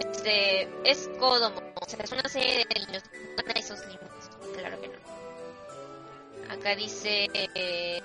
[0.00, 1.60] Este, es Kodomo.
[1.80, 3.02] O sea, es una serie de niños.
[3.36, 4.30] No esos límites.
[4.56, 6.52] Claro que no.
[6.52, 7.28] Acá dice.
[7.34, 8.00] Eh,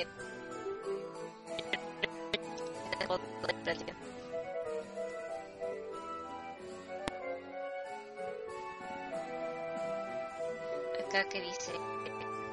[11.12, 11.74] Acá que dice.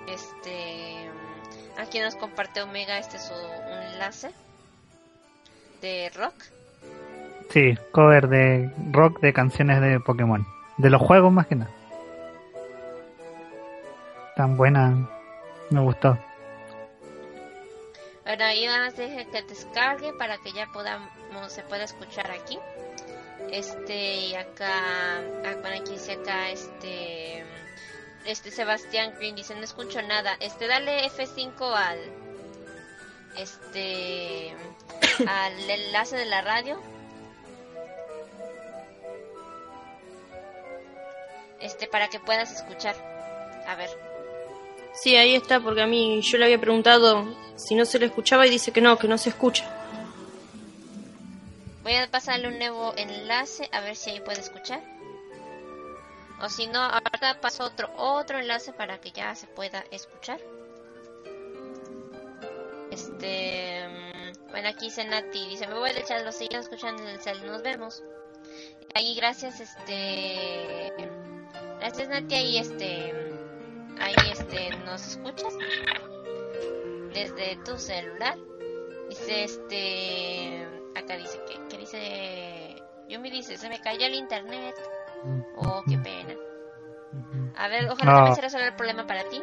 [0.09, 1.09] Este.
[1.81, 2.99] Aquí nos comparte Omega.
[2.99, 4.31] Este es su un enlace.
[5.81, 6.35] De rock.
[7.51, 10.45] Sí, cover de rock de canciones de Pokémon.
[10.77, 11.71] De los juegos más que nada.
[14.35, 15.09] Tan buena.
[15.71, 16.19] Me gustó.
[18.25, 21.09] Bueno, ahí nada más deje que descargue para que ya podamos,
[21.47, 22.59] se pueda escuchar aquí.
[23.53, 27.45] Este, y acá, ah, bueno, aquí dice acá, este,
[28.25, 30.37] este Sebastián Green dice, no escucho nada.
[30.41, 31.99] Este, dale F5 al,
[33.37, 34.55] este,
[35.27, 36.81] al enlace de la radio.
[41.61, 42.95] Este, para que puedas escuchar.
[43.67, 43.91] A ver.
[44.93, 47.25] Sí, ahí está, porque a mí yo le había preguntado
[47.57, 49.65] si no se le escuchaba y dice que no, que no se escucha.
[51.83, 54.81] Voy a pasarle un nuevo enlace a ver si ahí puede escuchar.
[56.41, 60.41] O si no, ahora paso otro otro enlace para que ya se pueda escuchar.
[62.91, 67.09] Este, mm, bueno, aquí dice Nati, dice, me voy a echar los seguimos escuchando en
[67.09, 68.03] el cel, nos vemos.
[68.95, 70.93] Ahí gracias, este,
[71.81, 73.13] gracias Nati, ahí este,
[74.01, 75.53] ahí este, nos escuchas
[77.13, 78.39] desde tu celular.
[79.09, 84.77] Dice este, acá dice que, que dice, yo me dice, se me cayó el internet.
[85.57, 86.35] Oh, qué pena.
[87.57, 88.35] A ver, ojalá No.
[88.35, 89.43] se resuelva el problema para ti.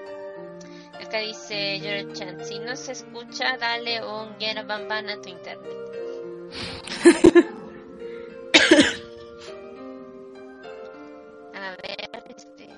[1.05, 5.29] Acá dice Jordan Chan, si no se escucha, dale un get a bambana a tu
[5.29, 5.75] internet.
[11.53, 12.69] a ver, este...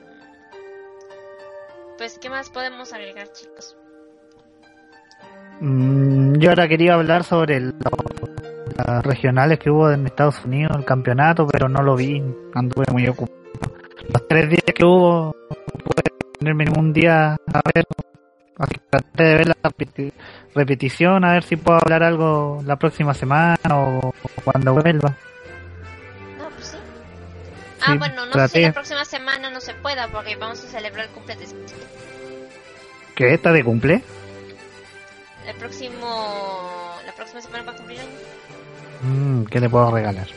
[1.98, 3.76] Pues, ¿qué más podemos agregar, chicos?
[5.60, 7.74] Mm, yo ahora quería hablar sobre el-
[8.78, 12.22] las regionales que hubo en Estados Unidos, el campeonato, pero no lo vi,
[12.54, 13.38] anduve muy ocupado.
[14.10, 16.04] Los tres días que hubo, no pude
[16.40, 17.86] ponerme ningún día a ver,
[18.60, 20.14] así que traté de ver la repeti-
[20.54, 24.14] repetición, a ver si puedo hablar algo la próxima semana o
[24.44, 25.16] cuando vuelva.
[26.38, 26.78] No, pues sí.
[27.82, 30.68] Ah, Sí, bueno, no sé si la próxima semana no se pueda porque vamos a
[30.68, 31.58] celebrar el cumpleaños de
[33.16, 34.04] ¿Que esta de cumple?
[35.48, 36.96] El próximo...
[37.06, 38.12] La próxima semana va a cumplir años.
[39.02, 40.28] Mm, ¿Qué le puedo regalar?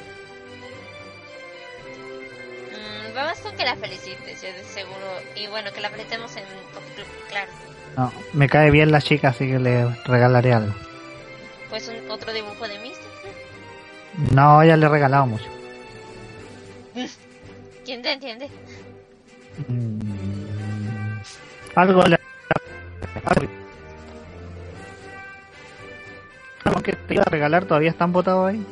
[2.71, 5.07] Mm, vamos con que la felicites, yo de seguro.
[5.37, 6.45] Y bueno, que la felicitemos en
[7.29, 7.51] claro.
[7.97, 10.75] No, me cae bien la chica, así que le regalaré algo.
[11.69, 13.07] Pues un, otro dibujo de Misty.
[14.35, 15.47] No, ya le he regalado mucho.
[17.85, 18.49] ¿Quién te entiende?
[19.69, 21.21] Mm,
[21.75, 22.19] Algo le...
[26.71, 28.65] Algo que te iba a regalar todavía están botados ahí.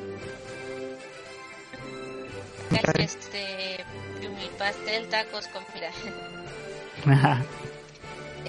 [2.94, 3.85] Este.
[4.20, 5.90] Mi pastel, tacos con pira.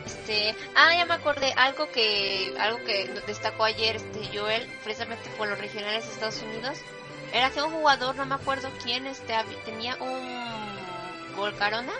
[0.06, 0.56] Este.
[0.76, 1.52] Ah, ya me acordé.
[1.54, 2.54] Algo que.
[2.60, 6.78] Algo que destacó ayer este Joel, precisamente por los regionales de Estados Unidos.
[7.34, 9.34] Era que un jugador, no me acuerdo quién, este
[9.66, 11.94] tenía un Volcarona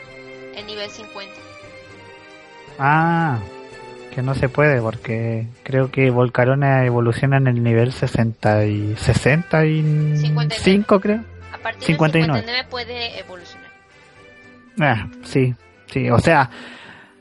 [0.54, 1.34] en nivel 50.
[2.78, 3.40] ah,
[4.20, 11.00] que no se puede porque creo que Volcarona evoluciona en el nivel 60 y 65
[11.00, 11.22] creo.
[11.54, 12.34] A partir 59.
[12.34, 13.70] del 59 puede evolucionar.
[14.80, 15.56] Ah, sí,
[15.88, 16.50] sí, o sea,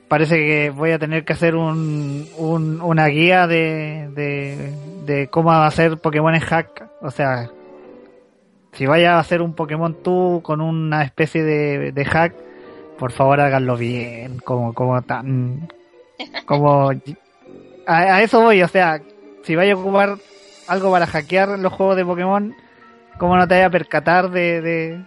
[0.08, 4.72] parece que voy a tener que hacer un, un- una guía de, de,
[5.06, 6.88] de cómo hacer Pokémon en hack.
[7.00, 7.48] O sea,
[8.72, 12.34] si vaya a hacer un Pokémon tú con una especie de, de hack,
[12.98, 15.68] por favor háganlo bien, como, como tan,
[16.46, 16.90] como,
[17.86, 19.00] a, eso voy, o sea,
[19.42, 20.16] si vaya a ocupar
[20.66, 22.54] algo para hackear los juegos de Pokémon,
[23.18, 25.04] ¿cómo no te vaya a percatar de, de,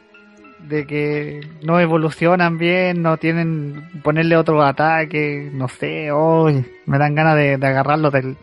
[0.59, 7.15] de que no evolucionan bien, no tienen ponerle otro ataque, no sé, hoy me dan
[7.15, 8.37] ganas de, de agarrarlo del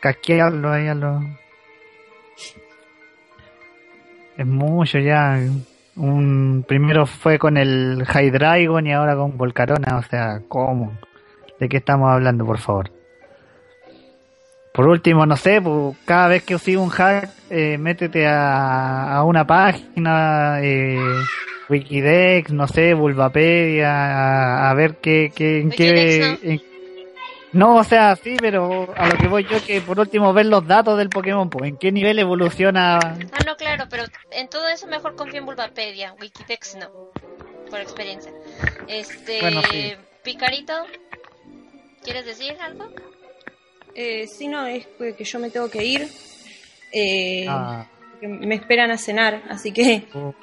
[0.00, 1.20] casquearlo ahí a lo
[4.38, 5.40] es mucho ya
[5.96, 10.92] un primero fue con el Hydreigon y ahora con Volcarona, o sea, ¿cómo?
[11.58, 12.90] ¿De qué estamos hablando, por favor?
[14.72, 19.24] Por último, no sé, pues, cada vez que sigo un hack, eh, métete a, a
[19.24, 20.96] una página, eh,
[21.68, 26.38] Wikidex, no sé, Bulbapedia, a, a ver qué, qué, en qué...
[26.42, 26.50] No.
[26.50, 26.68] en-
[27.50, 30.66] no, o sea, sí, pero a lo que voy yo que por último ver los
[30.66, 32.98] datos del Pokémon, pues en qué nivel evoluciona.
[32.98, 33.16] Ah,
[33.46, 36.90] no, claro, pero en todo eso mejor confío en Bulbapedia, Wikidex no,
[37.70, 38.30] por experiencia.
[38.86, 39.94] Este, Bueno, sí.
[40.22, 40.74] Picarito,
[42.02, 42.88] ¿quieres decir algo?
[43.94, 46.08] Eh, sí, no, es que yo me tengo que ir.
[46.92, 47.86] Eh, Ah,
[48.20, 50.04] que me esperan a cenar, así que...
[50.14, 50.34] oh.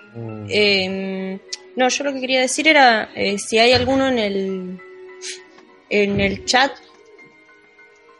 [0.49, 1.39] Eh,
[1.75, 4.79] no, yo lo que quería decir era eh, si hay alguno en el
[5.89, 6.71] en el chat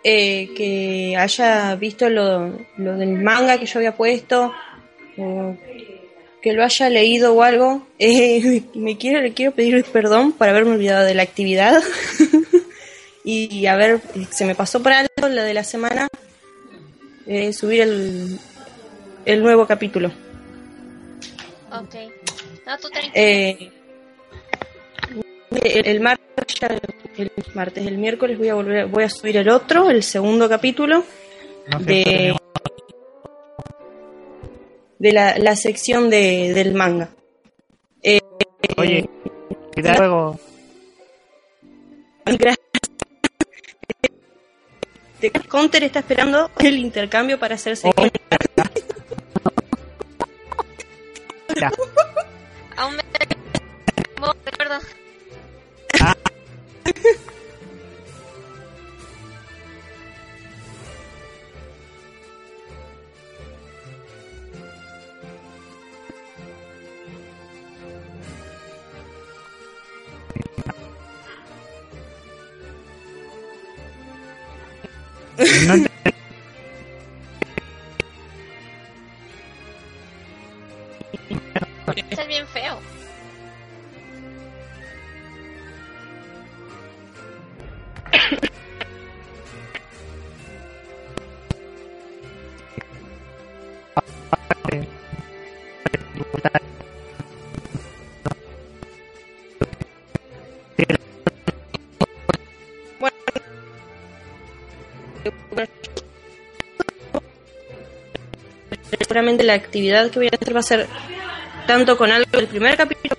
[0.03, 4.53] eh, que haya visto lo, lo del manga que yo había puesto
[5.18, 5.56] o
[6.41, 10.72] que lo haya leído o algo, eh, me quiero le quiero pedir perdón por haberme
[10.74, 11.82] olvidado de la actividad
[13.26, 16.07] y a ver se me pasó por alto la de la semana,
[17.26, 18.39] eh, subir el,
[19.26, 20.11] el nuevo capítulo.
[21.72, 21.95] Ok.
[22.68, 23.11] No, tú tranquila.
[23.15, 23.72] Eh,
[25.64, 26.68] el, el martes, ya-
[27.18, 31.03] el martes, el miércoles voy a volver, voy a subir el otro, el segundo capítulo
[31.72, 32.35] No de,
[34.99, 37.10] de la, la sección de, del manga.
[38.03, 38.19] Eh,
[38.77, 39.10] Oye,
[39.76, 40.39] y de luego,
[42.26, 42.60] gracias.
[45.31, 47.89] De- Counter está esperando el intercambio para hacerse.
[47.95, 48.07] Oh.
[52.77, 53.03] Aún me...
[54.19, 54.34] No,
[82.23, 82.79] Bien feo.
[108.97, 110.87] Seguramente la actividad que voy a hacer va a ser
[111.65, 113.15] tanto con algo del primer capítulo.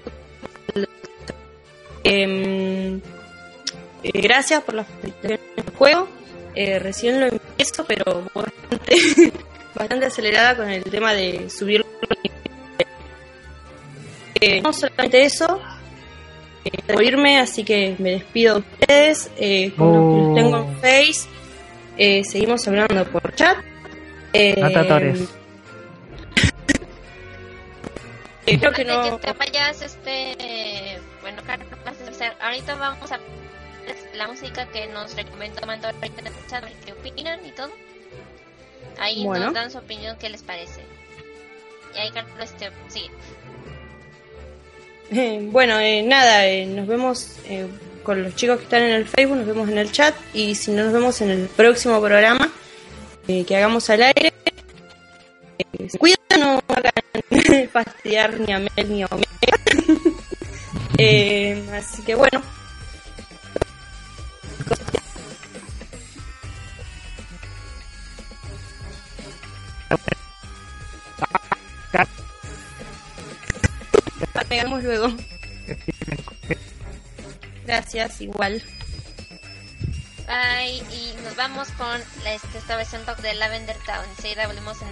[2.05, 3.01] Em,
[4.03, 6.09] eh, gracias por la felicitación del juego.
[6.55, 8.97] Eh, recién lo empiezo, pero bastante,
[9.75, 11.87] bastante acelerada con el tema de subirlo.
[14.41, 15.61] Eh, no solamente eso,
[16.65, 19.31] eh, irme, así que me despido de ustedes.
[19.39, 21.29] Eh, con los tengo en Face,
[21.97, 23.57] eh, seguimos hablando por chat.
[24.33, 24.55] Eh,
[28.47, 29.19] creo que no.
[29.19, 30.99] que te vayas, este...
[31.21, 31.69] Bueno, Carlos,
[32.09, 33.19] o sea, ahorita vamos a...
[34.15, 35.89] La música que nos recomendó Mando
[36.85, 37.71] qué opinan y todo.
[38.99, 39.47] Ahí Bueno.
[39.47, 40.81] nos dan su opinión, qué les parece.
[41.95, 43.11] Y ahí Carlos, este, sigue.
[45.13, 47.67] Eh, bueno, eh, nada, eh, nos vemos eh,
[48.03, 50.71] con los chicos que están en el Facebook, nos vemos en el chat y si
[50.73, 52.51] no nos vemos en el próximo programa
[53.29, 54.33] eh, que hagamos al aire.
[55.59, 55.89] Eh,
[57.77, 59.27] fastidiar ni a Mel ni a Omega.
[60.99, 62.41] Eh, así que bueno.
[74.51, 75.09] Hagamos luego.
[77.67, 78.63] Gracias, igual.
[80.27, 84.07] Bye, y nos vamos con la, esta versión de Lavender Town.
[84.17, 84.89] Enseguida volvemos en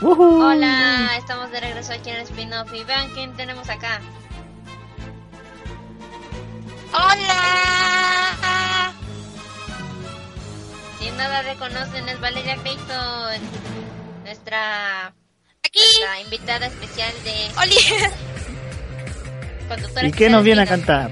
[0.00, 0.42] Espinador.「¡Ujú!
[0.44, 4.00] Hola, estamos de regreso aquí en el spin-off y vean quién tenemos acá.
[6.92, 8.92] ¡Hola!
[10.98, 13.40] Si nada reconocen es Valeria Clayton,
[14.24, 15.12] nuestra,
[15.64, 15.78] Aquí.
[15.78, 17.76] nuestra invitada especial de ¡Oli!
[20.08, 21.10] ¿Y qué nos viene a cantar?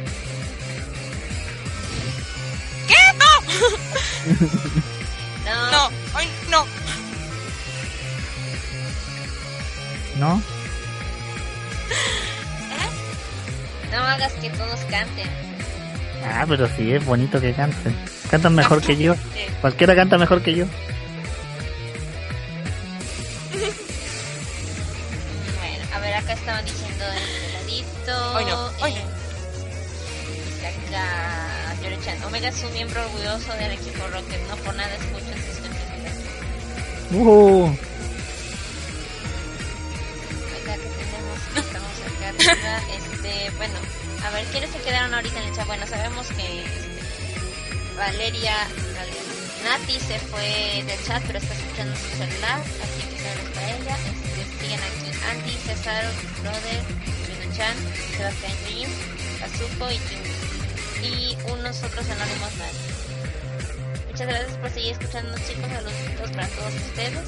[2.89, 2.94] ¿Qué?
[3.19, 3.31] No,
[10.18, 10.42] ¿No?
[13.92, 15.28] no hagas que todos canten.
[16.24, 17.94] Ah, pero sí, es bonito que canten.
[18.30, 19.14] Cantan mejor que yo.
[19.60, 20.66] Cualquiera canta mejor que yo.
[25.58, 27.22] Bueno, a ver, acá estaban diciendo el
[27.52, 28.32] peladito.
[28.34, 28.98] Hoy no, hoy no.
[28.98, 29.04] eh,
[30.46, 35.38] dice acá Yori-chan, Omega es un miembro orgulloso del equipo Rocket, no por nada escuchan
[35.46, 36.14] sus canciones.
[37.12, 37.67] ¡Uh!
[65.09, 65.70] Escuchando, chicos.
[65.70, 67.18] Saludos para todos ustedes.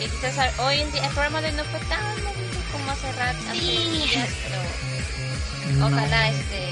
[0.00, 3.12] Y quizás hoy en día el programa de hoy no fue tan movido como hace
[3.12, 5.86] rato, días, pero No.
[5.88, 6.68] ojalá este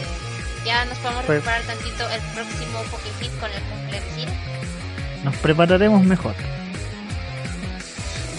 [0.64, 4.32] ya nos podamos Pues- recuperar tantito el próximo Pokefit con el cumple de Ciro.
[5.24, 6.35] Nos prepararemos mejor.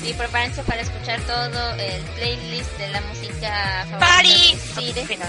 [0.06, 4.56] Y prepárense para escuchar todo el playlist de la música ¡Pari!
[4.74, 5.26] favorita de Cire.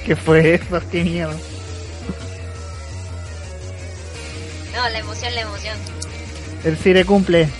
[0.06, 0.80] ¿Qué fue eso?
[0.90, 1.38] ¡Qué miedo!
[4.80, 5.76] No, la emoción, la emoción.
[6.64, 7.50] El Cire cumple.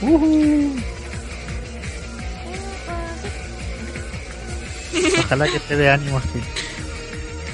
[5.18, 6.40] Ojalá que te dé ánimo así.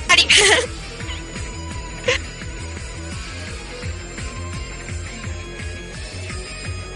[0.08, 0.22] Ari.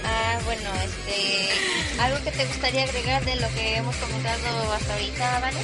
[0.05, 5.41] Ah, bueno, este, algo que te gustaría agregar de lo que hemos comentado hasta ahorita,
[5.41, 5.59] ¿vale?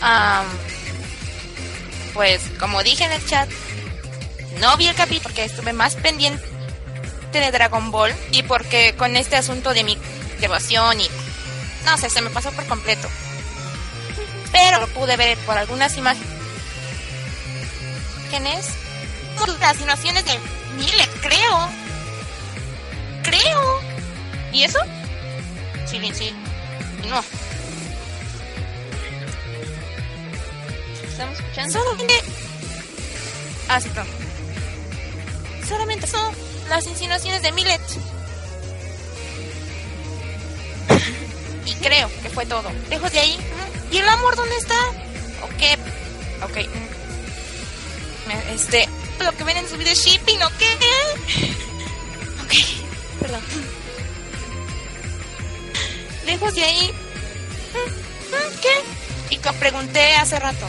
[0.00, 0.46] Am,
[2.16, 3.48] pues como dije en el chat,
[4.60, 6.42] no vi el capítulo porque estuve más pendiente
[7.32, 9.98] de Dragon Ball y porque con este asunto de mi
[10.40, 11.08] devoción y
[11.84, 13.08] no sé, se me pasó por completo.
[14.50, 16.26] Pero lo pude ver por algunas imágenes.
[19.60, 20.38] Las animaciones de
[20.76, 21.68] Millet, creo.
[23.22, 23.80] Creo.
[24.52, 24.78] ¿Y eso?
[25.86, 26.34] Sí, sí.
[27.08, 27.22] No.
[31.16, 31.72] ¿Estamos escuchando?
[31.82, 32.14] Solamente.
[33.70, 34.06] Ah, sí, perdón.
[35.66, 36.34] Solamente son
[36.68, 37.80] las insinuaciones de Millet.
[41.64, 42.70] y creo que fue todo.
[42.90, 43.38] Lejos de ahí.
[43.90, 44.78] ¿Y el amor dónde está?
[45.40, 46.50] Ok.
[46.50, 46.56] Ok.
[46.68, 48.50] mm.
[48.54, 48.86] Este.
[49.24, 50.76] Lo que ven en su video shipping, ¿o qué?
[52.44, 52.52] Ok.
[53.20, 53.40] Perdón.
[56.26, 56.92] Lejos de ahí.
[57.72, 59.34] mm, mm, ¿Qué?
[59.34, 60.68] Y que pregunté hace rato.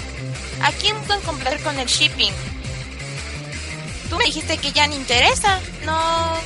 [0.61, 2.33] ¿A quién pueden complacer con el shipping?
[4.09, 5.59] Tú me dijiste que ya no interesa.
[5.85, 6.37] No.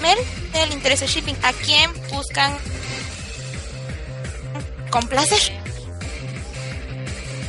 [0.00, 0.18] Mel,
[0.52, 1.36] no le interesa el shipping.
[1.42, 2.56] ¿A quién buscan
[4.90, 5.40] complacer?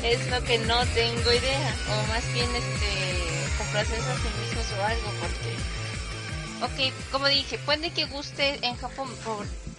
[0.03, 1.75] Es lo que no tengo idea.
[1.89, 5.53] O más bien, este, complacerse a sí mismos o algo, porque...
[6.63, 9.09] Ok, como dije, puede que guste en Japón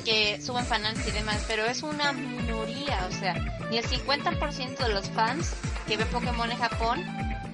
[0.04, 3.32] porque suban fanarts y demás, pero es una minoría, o sea,
[3.70, 5.54] ni el 50% de los fans
[5.86, 7.02] que ven Pokémon en Japón,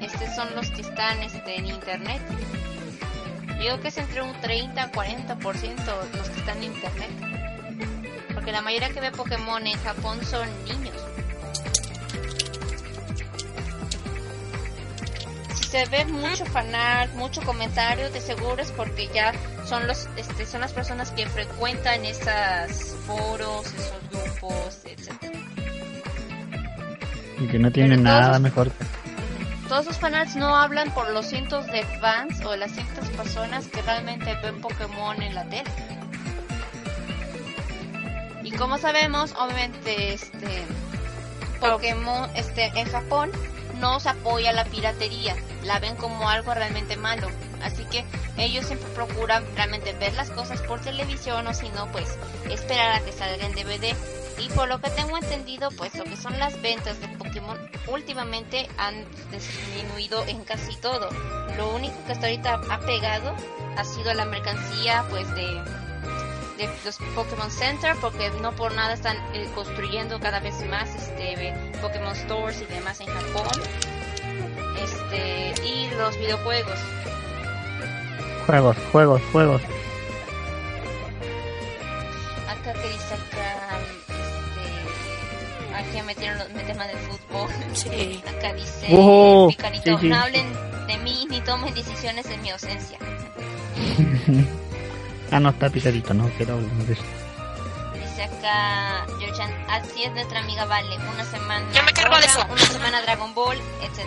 [0.01, 2.21] este son los que están este, en internet.
[3.47, 5.39] Yo Digo que es entre un 30 a 40%
[6.17, 7.11] los que están en internet.
[8.35, 10.97] Porque la mayoría que ve Pokémon en Japón son niños.
[15.71, 19.33] Se ve mucho fanart, mucho comentario, de seguro es porque ya
[19.67, 25.39] son los, este, son las personas que frecuentan esos foros, esos grupos, etcétera.
[27.39, 28.73] Y que no tiene Pero nada todos- mejor.
[29.69, 33.81] Todos esos fanarts no hablan por los cientos de fans o las cientos personas que
[33.83, 35.71] realmente ven Pokémon en la tele.
[38.43, 40.65] Y como sabemos, obviamente, este
[41.61, 43.31] Pokémon, este, en Japón
[43.81, 45.35] no se apoya la piratería,
[45.65, 47.28] la ven como algo realmente malo.
[47.62, 48.05] Así que
[48.36, 53.01] ellos siempre procuran realmente ver las cosas por televisión o si no, pues esperar a
[53.01, 53.94] que salga en DVD.
[54.39, 57.59] Y por lo que tengo entendido, pues lo que son las ventas de Pokémon
[57.89, 61.11] últimamente han disminuido en casi todo.
[61.57, 63.35] Lo único que hasta ahorita ha pegado
[63.77, 65.62] ha sido la mercancía pues de,
[66.66, 71.55] de los Pokémon Center, porque no por nada están eh, construyendo cada vez más este
[71.81, 73.49] Pokémon Stores y demás en Japón.
[74.82, 76.78] Este, y los videojuegos.
[78.47, 79.62] Juegos, juegos, juegos.
[82.49, 83.78] Acá que dice acá,
[84.09, 87.51] este, aquí ya metieron los el tema del fútbol.
[87.74, 88.23] Sí.
[88.37, 89.57] Acá dice, Oh, sí,
[90.01, 90.09] sí.
[90.09, 90.53] no hablen
[90.87, 92.99] de mí ni tomen decisiones en mi ausencia.
[95.31, 97.02] ah, no, está picadito, no quiero hablar de eso.
[97.94, 102.44] Dice acá, Georgian, así es nuestra amiga Vale, una semana Yo me cargo de eso.
[102.51, 104.07] una semana Dragon Ball, etc.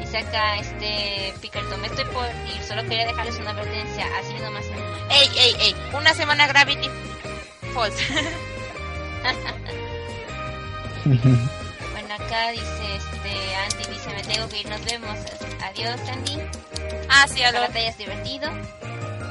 [0.00, 4.64] Dice acá, este, Picarito, me estoy por ir, solo quería dejarles una advertencia, así nomás.
[5.10, 5.76] Ey, ey, ey.
[5.94, 6.88] Una semana Gravity
[7.72, 7.94] Falls.
[12.14, 15.16] Acá dice, este, Andy dice, me tengo que ir, nos vemos.
[15.64, 16.38] Adiós, Andy.
[17.08, 18.50] ah, sí, a Ojalá te hayas divertido.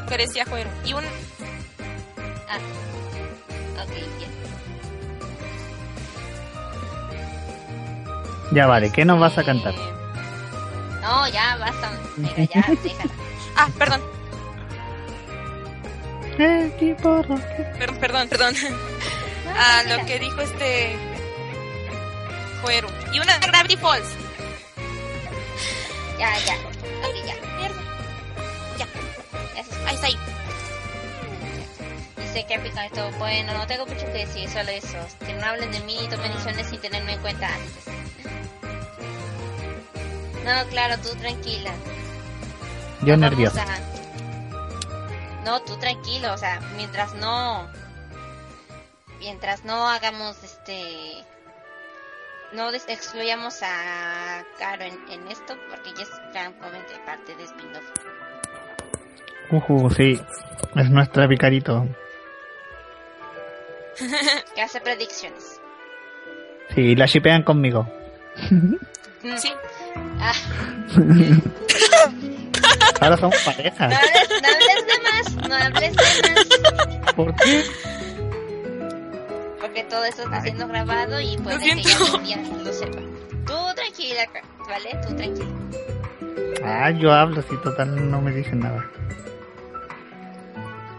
[0.10, 0.70] que decía Juero.
[0.86, 1.04] Y un.
[2.50, 2.58] Ah,
[3.84, 4.32] ok, bien.
[8.52, 9.74] ya vale, ¿qué nos vas a cantar?
[9.74, 9.94] Eh,
[11.02, 11.92] No, ya, basta.
[12.18, 13.12] Mira, ya, déjala.
[13.56, 14.02] Ah, perdón.
[16.38, 18.54] Perdón, perdón, perdón.
[19.56, 20.96] Ah, lo que dijo este.
[23.14, 24.08] Y una Gravity Falls.
[26.20, 26.54] Ya, ya.
[26.56, 27.36] Ok, ya.
[28.78, 28.88] Ya,
[29.56, 30.18] Ya se ahí está ahí.
[32.18, 33.10] Dice que pica esto.
[33.18, 34.98] Bueno, no tengo mucho que decir, solo eso.
[35.26, 37.94] Que no hablen de mí y tomen decisiones sin tenerme en cuenta antes.
[40.46, 41.72] No, claro, tú tranquila.
[43.02, 47.68] Yo vamos a- No, tú tranquilo, o sea, mientras no...
[49.20, 51.24] Mientras no hagamos este...
[52.54, 57.84] No des- excluyamos a Caro en, en esto, porque ella es francamente parte de spin-off.
[59.52, 60.20] Ujú, sí,
[60.76, 61.88] es nuestra picarito.
[64.56, 65.60] Que hace predicciones.
[66.74, 67.88] Sí, la shipean conmigo.
[68.50, 68.76] Mm.
[69.38, 69.54] Sí.
[70.24, 70.34] Ah,
[73.02, 73.88] Ahora somos pareja.
[73.88, 77.14] no, hables, no hables de más, no hables de más.
[77.14, 77.64] ¿Por qué?
[79.72, 83.00] Porque todo eso está siendo grabado y puede que ya día lo sepa.
[83.48, 84.28] Tú tranquila,
[84.68, 85.00] ¿vale?
[85.08, 85.48] Tú tranquila.
[86.66, 88.86] Ah, yo hablo si total no me dicen nada.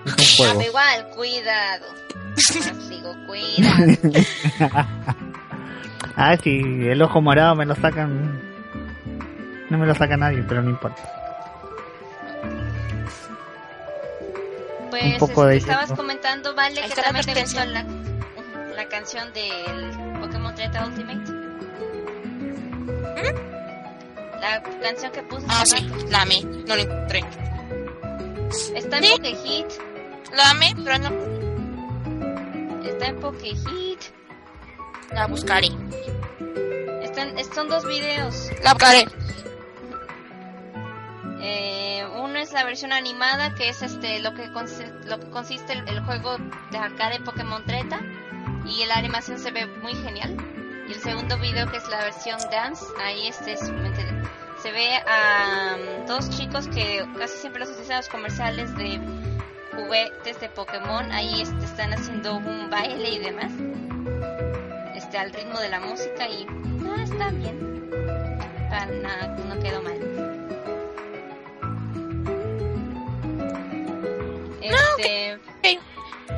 [0.06, 0.58] Es un juego.
[0.58, 1.86] pero igual, cuidado.
[2.88, 4.72] Digo, cuidado.
[6.14, 8.40] Ah, si el ojo morado me lo sacan.
[9.70, 11.02] No me lo saca nadie, pero no importa.
[14.90, 15.96] Pues Un poco de este, estabas hielo.
[15.96, 17.86] comentando, Vale, Ahí que también te la,
[18.74, 19.90] la canción del
[20.20, 21.32] Pokémon 30 Ultimate.
[24.40, 25.88] La canción que puse Ah, sí.
[25.88, 26.06] rato.
[26.10, 26.42] La amé.
[26.42, 27.20] No lo encontré.
[28.74, 29.10] Está en Sí.
[29.12, 29.66] Pokehit.
[30.34, 31.10] La amé, pero no.
[32.84, 34.00] Está en Pokehit.
[35.12, 35.68] La buscaré.
[37.02, 38.50] Están, es- son dos videos.
[38.64, 39.06] La buscaré.
[41.44, 45.72] Eh, uno es la versión animada, que es este lo que, consi- lo que consiste
[45.72, 46.36] el, el juego
[46.70, 48.00] de arcade Pokémon Treta.
[48.66, 50.36] Y la animación se ve muy genial.
[50.88, 53.60] Y el segundo video, que es la versión dance, ahí este es-
[54.62, 59.00] se ve a um, dos chicos que casi siempre los utilizan los comerciales de
[59.74, 61.10] juguetes de Pokémon.
[61.12, 63.50] Ahí este, están haciendo un baile y demás.
[64.94, 66.46] Este, al ritmo de la música y
[66.86, 67.90] ah, está bien.
[68.70, 69.98] Para nada, no quedó mal.
[74.60, 75.80] Este, Ok.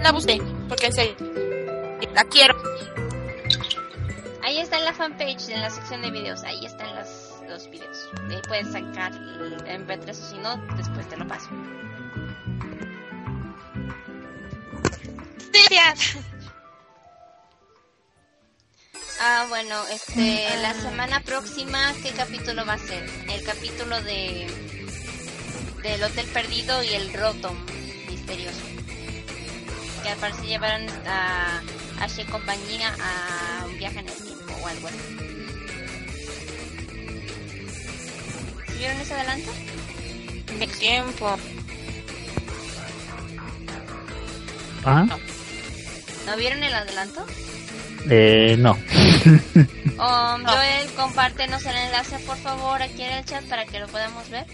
[0.03, 0.41] La busqué.
[0.69, 1.15] Porque serio.
[2.13, 2.55] La quiero.
[4.43, 6.43] ahí está en la fanpage, en la sección de videos.
[6.43, 8.09] Ahí están los, los videos.
[8.29, 11.49] De ahí puedes sacar el MP3 o si no, después te lo paso.
[19.21, 23.09] Ah, bueno, este, la semana próxima, ¿qué capítulo va a ser?
[23.29, 24.47] El capítulo de
[25.83, 27.57] del Hotel Perdido y el Rotom
[28.09, 28.61] misterioso.
[30.03, 31.63] Que al parecer llevaron a
[32.17, 34.99] Y compañía a un viaje en el tiempo o algo así.
[38.69, 39.51] ¿Sí ¿Vieron ese adelanto?
[40.61, 41.37] El tiempo.
[44.85, 45.07] ¿Ah?
[46.27, 47.27] ¿No vieron el adelanto?
[48.09, 48.79] Eh, no.
[49.95, 54.29] Um, Joel, compártenos el enlace por favor aquí en el chat para que lo podamos
[54.29, 54.45] ver.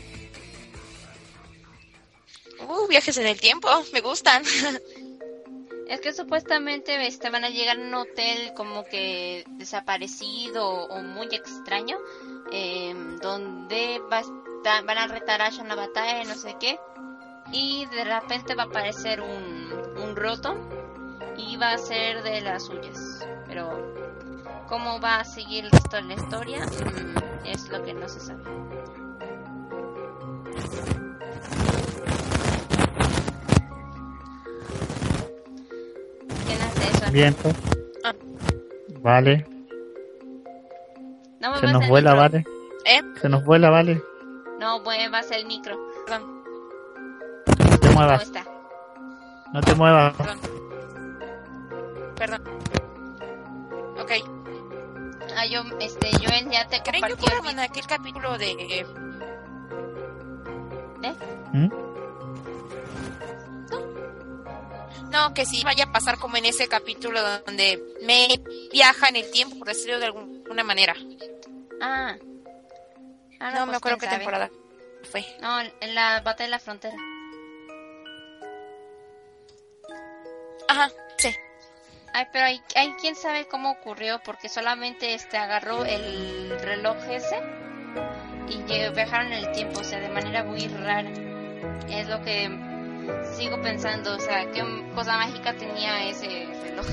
[2.61, 3.69] Uh, viajes en el tiempo.
[3.93, 4.45] Me gustan.
[5.91, 6.97] Es que supuestamente
[7.31, 11.99] van a llegar a un hotel como que desaparecido o muy extraño,
[12.53, 16.79] eh, donde va a van a retar a una batalla, no sé qué,
[17.51, 20.55] y de repente va a aparecer un, un roto
[21.37, 23.27] y va a ser de las suyas.
[23.49, 23.93] Pero
[24.69, 28.45] cómo va a seguir la historia Mm, es lo que no se sabe.
[37.13, 37.51] Viento.
[38.05, 38.13] Ah.
[39.01, 39.47] Vale.
[41.41, 42.23] No Se nos el vuela, micro.
[42.23, 42.45] vale.
[42.85, 43.01] ¿Eh?
[43.21, 44.03] Se nos vuela, vale.
[44.59, 45.77] No muevas el micro.
[46.07, 46.43] Perdón,
[47.59, 48.23] No te ¿Cómo muevas.
[48.23, 48.45] está?
[49.53, 50.15] No te muevas.
[50.17, 50.39] perdón.
[52.17, 52.43] Perdón.
[53.99, 54.13] Ok.
[55.37, 58.37] Ah, yo, este, yo ya te ¿Creen que compartí puedo el mandar aquí el capítulo
[58.39, 58.55] de...
[58.57, 58.89] video.
[61.53, 61.90] ¿Mm?
[65.21, 68.41] No, que sí vaya a pasar como en ese capítulo donde me
[68.73, 70.95] viaja en el tiempo, por decirlo de alguna manera.
[71.83, 72.17] Ah.
[73.39, 74.17] Ah, No, me pues, acuerdo qué sabe.
[74.19, 74.51] temporada
[75.11, 75.25] fue.
[75.43, 76.97] No, en la batalla de la frontera.
[80.69, 81.35] Ajá, sí.
[82.15, 87.41] Ay, pero hay, hay quién sabe cómo ocurrió, porque solamente este agarró el reloj ese
[88.49, 91.11] y viajaron en el tiempo, o sea, de manera muy rara.
[91.89, 92.49] Es lo que
[93.37, 94.63] sigo pensando, o sea, qué
[94.95, 96.87] cosa mágica tenía ese reloj.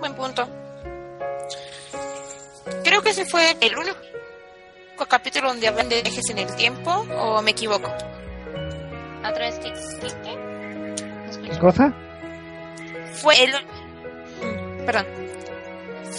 [0.00, 0.48] Buen punto.
[2.84, 3.96] Creo que ese fue el único
[5.08, 7.92] capítulo donde hablan de viajes en el tiempo, o me equivoco.
[9.18, 9.72] Otra vez que...
[9.72, 11.60] ¿Qué escucho.
[11.60, 11.92] cosa?
[13.14, 13.50] Fue el...
[13.52, 15.06] mm, Perdón.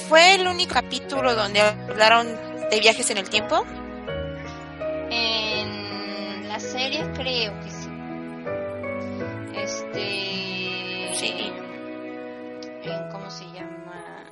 [0.09, 3.65] Fue el único capítulo donde hablaron de viajes en el tiempo.
[5.10, 7.89] En la serie creo que sí.
[9.56, 11.10] Este...
[11.14, 11.52] Sí.
[12.84, 14.26] En, ¿Cómo se llama?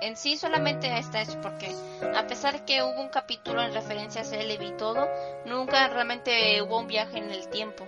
[0.00, 1.74] En sí solamente está eso porque
[2.14, 5.08] a pesar de que hubo un capítulo en referencia a Celebi y todo,
[5.46, 7.86] nunca realmente hubo un viaje en el tiempo.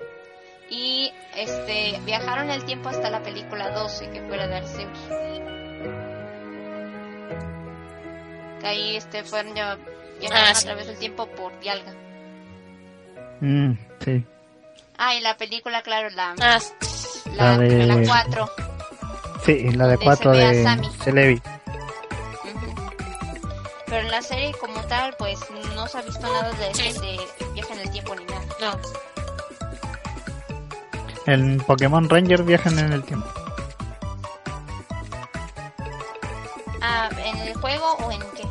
[0.71, 4.99] Y este viajaron en el tiempo hasta la película 12 que fue la de Arceus.
[8.67, 9.77] Ahí este fueron ya
[10.21, 10.65] viajaron Ah, a sí.
[10.67, 11.93] través del tiempo por Dialga.
[13.41, 13.73] Mm,
[14.05, 14.25] sí.
[14.99, 16.59] Ah, y la película, claro, la, Ah,
[17.35, 18.51] la, La de- la 4.
[19.45, 20.91] Sí, la de Donde se 4 ve a de.
[21.05, 21.43] Celebi.
[23.87, 25.39] Pero en la serie como tal, pues
[25.75, 26.93] no se ha visto nada de, Sí.
[26.99, 27.21] de
[27.53, 28.43] viaje en el tiempo ni nada.
[28.61, 28.81] no.
[31.33, 33.29] En Pokémon Ranger viajan en el tiempo.
[36.81, 38.46] Ah, ¿en el juego o en qué?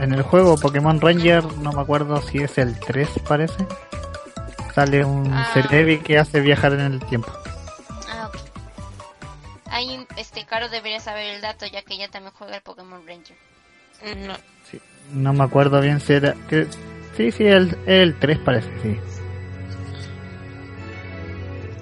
[0.00, 3.66] En el juego Pokémon Ranger, no me acuerdo si es el 3, parece.
[4.74, 5.50] Sale un Ah.
[5.52, 7.30] Celebi que hace viajar en el tiempo.
[8.08, 8.36] Ah, ok.
[9.70, 13.36] Ahí, este, Caro debería saber el dato, ya que ella también juega el Pokémon Ranger.
[14.26, 14.34] No.
[14.70, 14.80] Sí,
[15.12, 16.34] no me acuerdo bien si era.
[16.48, 16.66] Que,
[17.16, 18.98] sí, sí, el, el 3 parece, sí.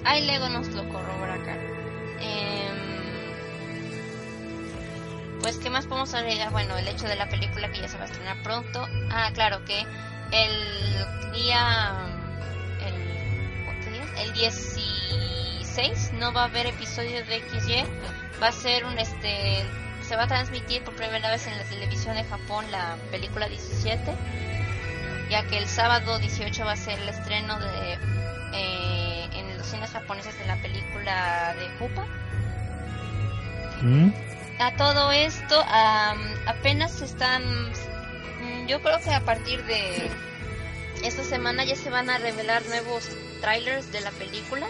[0.03, 0.83] Ahí Lego nos lo
[5.41, 6.51] pues, ¿qué más podemos agregar?
[6.51, 8.87] Bueno, el hecho de la película que ya se va a estrenar pronto.
[9.09, 9.85] Ah, claro, que
[10.31, 12.07] el día...
[12.85, 17.83] El, ¿qué día el 16 no va a haber episodio de XY.
[18.41, 19.65] Va a ser un, este...
[20.01, 24.11] Se va a transmitir por primera vez en la televisión de Japón la película 17.
[25.29, 27.93] Ya que el sábado 18 va a ser el estreno de...
[28.53, 32.05] eh, en los cines japoneses de la película de Jupa.
[33.81, 34.28] ¿Mm?
[34.59, 37.41] A todo esto, am, apenas están.
[38.67, 40.11] Yo creo que a partir de
[41.01, 43.07] esta semana ya se van a revelar nuevos
[43.39, 44.67] trailers de la película.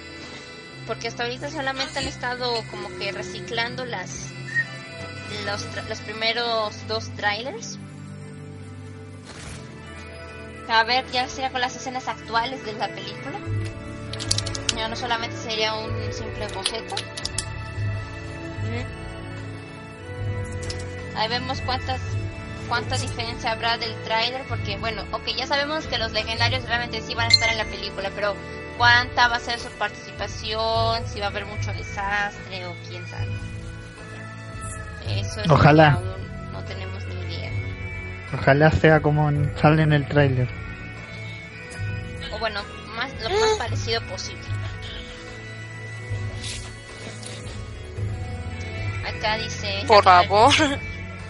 [0.86, 4.30] Porque hasta ahorita solamente han estado como que reciclando las
[5.46, 7.80] los, los primeros dos trailers.
[10.70, 13.40] A ver, ya sería con las escenas actuales de la película.
[14.76, 16.96] Ya no solamente sería un simple boceto.
[21.20, 22.00] Ahí vemos cuántas
[22.68, 27.16] cuánta diferencia habrá del tráiler porque bueno, ok, ya sabemos que los legendarios realmente sí
[27.16, 28.36] van a estar en la película, pero
[28.78, 33.28] cuánta va a ser su participación, si va a haber mucho desastre o quién sabe.
[35.20, 35.98] Eso es Ojalá.
[36.00, 37.52] que aún no tenemos ni idea.
[38.34, 40.48] Ojalá sea como en- sale en el tráiler.
[42.32, 42.62] O bueno,
[42.96, 44.44] más lo más parecido posible.
[49.08, 50.54] Acá dice Por favor.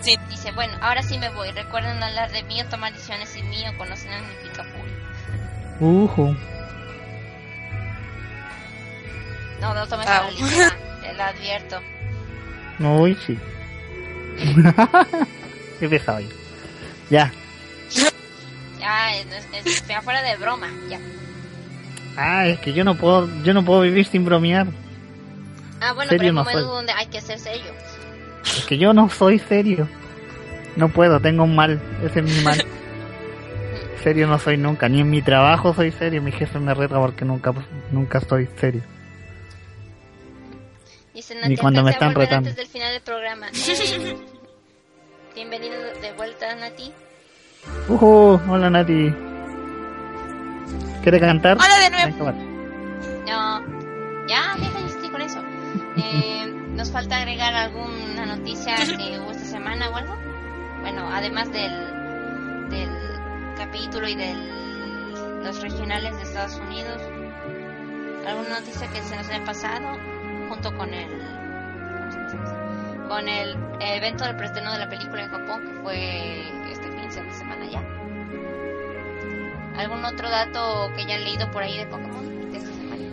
[0.03, 1.51] Dice, bueno, ahora sí me voy.
[1.51, 5.85] Recuerden hablar de mí o tomar decisiones sin mí o conocen a mi Pikachu.
[5.85, 6.35] Ujú.
[9.61, 10.71] No, no tomes a la ligera,
[11.01, 11.81] te lo advierto.
[12.79, 13.37] Uy, sí.
[15.79, 16.21] Qué pesado.
[16.21, 16.29] yo.
[17.09, 17.31] Ya.
[18.79, 19.27] Ya, es,
[19.65, 20.99] es, fuera de broma, ya.
[22.15, 24.67] Ah, es que yo no puedo, yo no puedo vivir sin bromear.
[25.81, 26.61] Ah, bueno, Serio pero no como soy.
[26.61, 27.73] es donde hay que ser serio.
[28.43, 29.87] Es que yo no soy serio.
[30.75, 31.81] No puedo, tengo un mal.
[32.03, 32.63] Ese es mi mal.
[34.03, 34.87] Serio no soy nunca.
[34.87, 36.21] Ni en mi trabajo soy serio.
[36.21, 37.53] Mi jefe me reta porque nunca,
[37.91, 38.81] nunca soy serio.
[41.13, 42.49] Dice Ni cuando me están retando.
[42.49, 43.47] antes del final del programa.
[45.31, 46.91] Eh, bienvenido de vuelta, Nati.
[47.87, 49.13] Uh, hola Nati.
[51.03, 51.57] ¿Quiere cantar?
[51.57, 52.31] Hola de nuevo.
[53.27, 53.61] No,
[54.27, 55.39] ya, deja, ya estoy con eso.
[55.97, 60.15] Eh, ¿Nos falta agregar alguna noticia que hubo esta semana o algo?
[60.79, 62.89] Bueno, además del, del
[63.57, 64.33] capítulo y de
[65.43, 67.01] los regionales de Estados Unidos.
[68.25, 69.97] ¿Alguna noticia que se nos haya pasado
[70.47, 71.09] junto con el
[73.09, 77.33] con el evento del preestreno de la película en Japón que fue este fin de
[77.33, 77.83] semana ya?
[79.81, 83.03] ¿Algún otro dato que hayan leído por ahí de Pokémon de esta semana?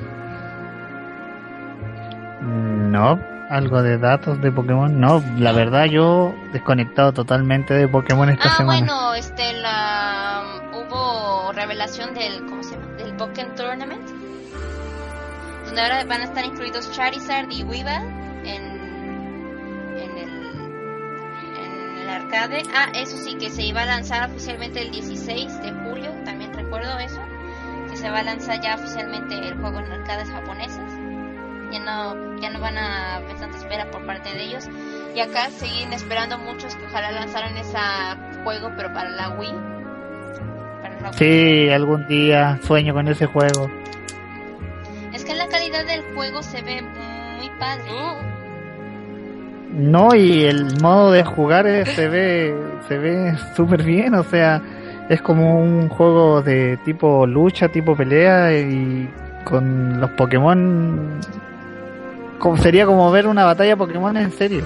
[2.43, 5.01] No, algo de datos de Pokémon.
[5.01, 8.79] No, la verdad yo desconectado totalmente de Pokémon esta Ah, semana.
[8.81, 10.43] bueno, este, la,
[10.73, 12.87] hubo revelación del, ¿cómo se llama?
[12.97, 14.09] Del Pokémon Tournament.
[15.67, 17.97] Donde ahora van a estar incluidos Charizard y Weavile
[18.45, 18.63] en,
[19.97, 20.31] en el,
[21.57, 22.63] en el arcade.
[22.75, 26.99] Ah, eso sí, que se iba a lanzar oficialmente el 16 de julio, también recuerdo
[26.99, 27.21] eso.
[27.91, 30.86] Que se va a lanzar ya oficialmente el juego en arcades japonesas.
[31.73, 34.69] Ya no, ya no van a haber tanta espera por parte de ellos.
[35.15, 37.77] Y acá siguen esperando muchos que ojalá lanzaran ese
[38.45, 39.53] juego, pero para la Wii.
[40.83, 41.15] Para la Wii.
[41.19, 43.69] Sí, algún día sueño con ese juego.
[45.13, 47.91] Es que la calidad del juego se ve muy padre.
[49.73, 52.55] No, y el modo de jugar es- se ve
[52.89, 54.63] se ve súper bien, o sea,
[55.09, 59.11] es como un juego de tipo lucha, tipo pelea y
[59.45, 61.19] con los Pokémon
[62.39, 64.65] como sería como ver una batalla Pokémon en serio.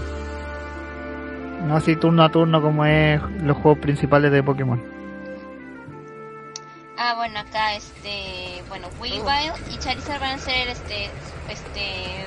[1.66, 4.82] No así turno a turno como es los juegos principales de Pokémon.
[6.96, 11.08] Ah, bueno, acá este, bueno, Weavile y Charizard van a ser este,
[11.48, 12.26] este,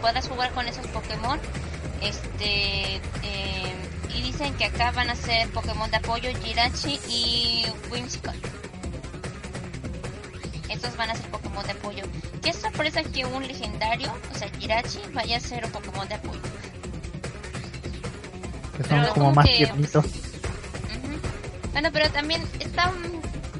[0.00, 1.38] puedas jugar con esos Pokémon,
[2.02, 3.74] este, eh,
[4.14, 8.34] y dicen que acá van a ser Pokémon de apoyo Jirachi y Whimsicott.
[10.68, 12.02] Estos van a ser Pokémon de apoyo.
[12.42, 16.40] Qué sorpresa que un legendario, o sea, Jirachi, vaya a ser un Pokémon de apoyo.
[18.76, 20.04] Que son Pero como como más que- tiernitos.
[20.04, 21.72] Ujú.
[21.72, 22.92] Bueno, pero también está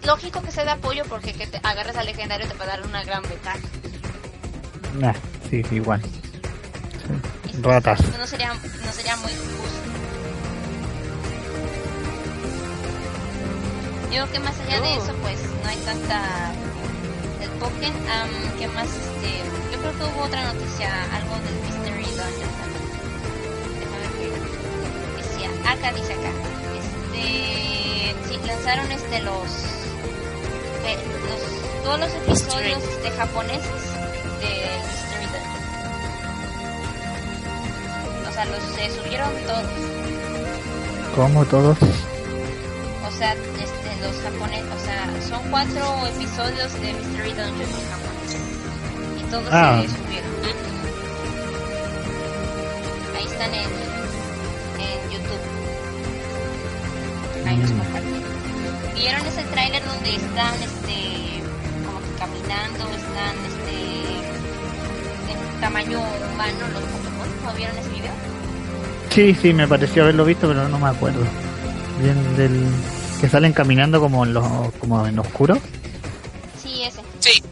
[0.05, 2.87] lógico que sea de apoyo porque que te agarres al legendario te va a dar
[2.87, 3.59] una gran ventaja.
[4.99, 5.15] Nah,
[5.51, 6.01] sí, igual.
[6.03, 8.01] Sí, Ratas.
[8.19, 9.79] No sería, no sería muy justo.
[14.05, 16.53] Yo creo que más allá de eso, pues no hay tanta
[17.59, 18.09] Pokémon.
[18.09, 18.87] Am, ¿Qué más?
[18.89, 19.31] Este,
[19.73, 22.87] yo creo que hubo otra noticia, algo del Mystery Dungeon también.
[23.81, 24.33] Déjame ver.
[25.17, 26.31] Decía, acá dice acá.
[26.79, 27.25] Este,
[28.29, 29.51] sí, lanzaron este los,
[30.83, 30.93] de,
[31.29, 31.41] los
[31.85, 33.83] todos los episodios de japoneses
[34.41, 34.51] de
[34.89, 35.59] Mystery Dungeon.
[38.29, 39.71] O sea, los se subieron todos.
[41.15, 41.79] Como todos.
[43.07, 48.37] O sea, este, los japoneses, o sea, son cuatro episodios de Mystery Dungeon en japonés.
[49.19, 49.83] Y todos Ah.
[49.83, 50.29] se subieron.
[53.17, 53.71] Ahí están en,
[54.81, 55.45] en YouTube.
[57.47, 57.79] Ahí los Mm.
[57.79, 58.09] compartí.
[58.95, 61.43] ¿Vieron ese tráiler donde están, este,
[61.87, 63.77] como que caminando, están, este,
[65.33, 67.29] en tamaño humano los Pokémon?
[67.45, 68.13] ¿No vieron ese video?
[69.11, 71.21] Sí, sí, me pareció haberlo visto, pero no me acuerdo.
[72.03, 72.65] Bien del
[73.21, 75.59] que salen caminando como en lo, como en lo oscuro.
[76.63, 77.43] Sí, ese, Sí.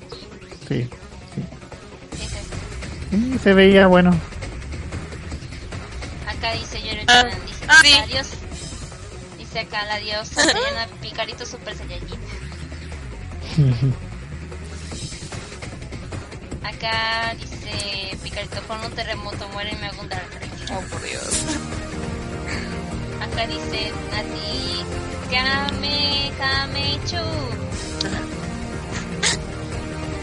[0.68, 0.88] Sí,
[2.14, 2.40] ese.
[3.10, 4.10] sí, se veía bueno.
[6.26, 7.90] Acá dice Yoro Ah, dice ah, sí.
[7.92, 8.36] la diosa.
[9.38, 12.20] Dice acá la diosa, se llama Picarito Super Saiyajin.
[16.64, 20.28] Acá dice Picarito, con un terremoto muere y me hago un Dark.
[20.72, 21.44] Oh, por Dios.
[23.22, 24.84] Acá dice Nati,
[25.30, 27.16] Kame Kame Chu.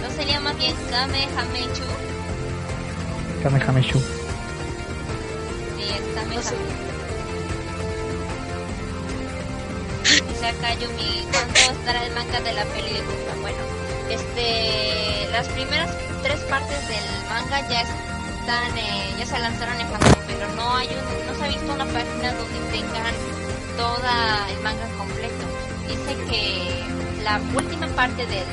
[0.01, 1.83] ¿No sería más bien Kame Kame Chu?
[3.43, 3.93] Kamehameha.
[3.93, 3.99] Sí,
[5.83, 6.35] es Kame.
[6.35, 6.93] Kame.
[10.43, 13.33] Acá Yumi, ¿cuándo estará el manga de la peli de Koopa?
[13.41, 13.57] Bueno,
[14.09, 15.89] Este, las primeras
[16.21, 20.87] tres partes del manga ya están, eh, ya se lanzaron en Japón, pero no hay
[20.87, 23.13] un, no se ha visto una página donde tengan
[23.77, 25.45] toda el manga completo.
[25.87, 26.83] Dice que
[27.23, 28.45] la última parte del,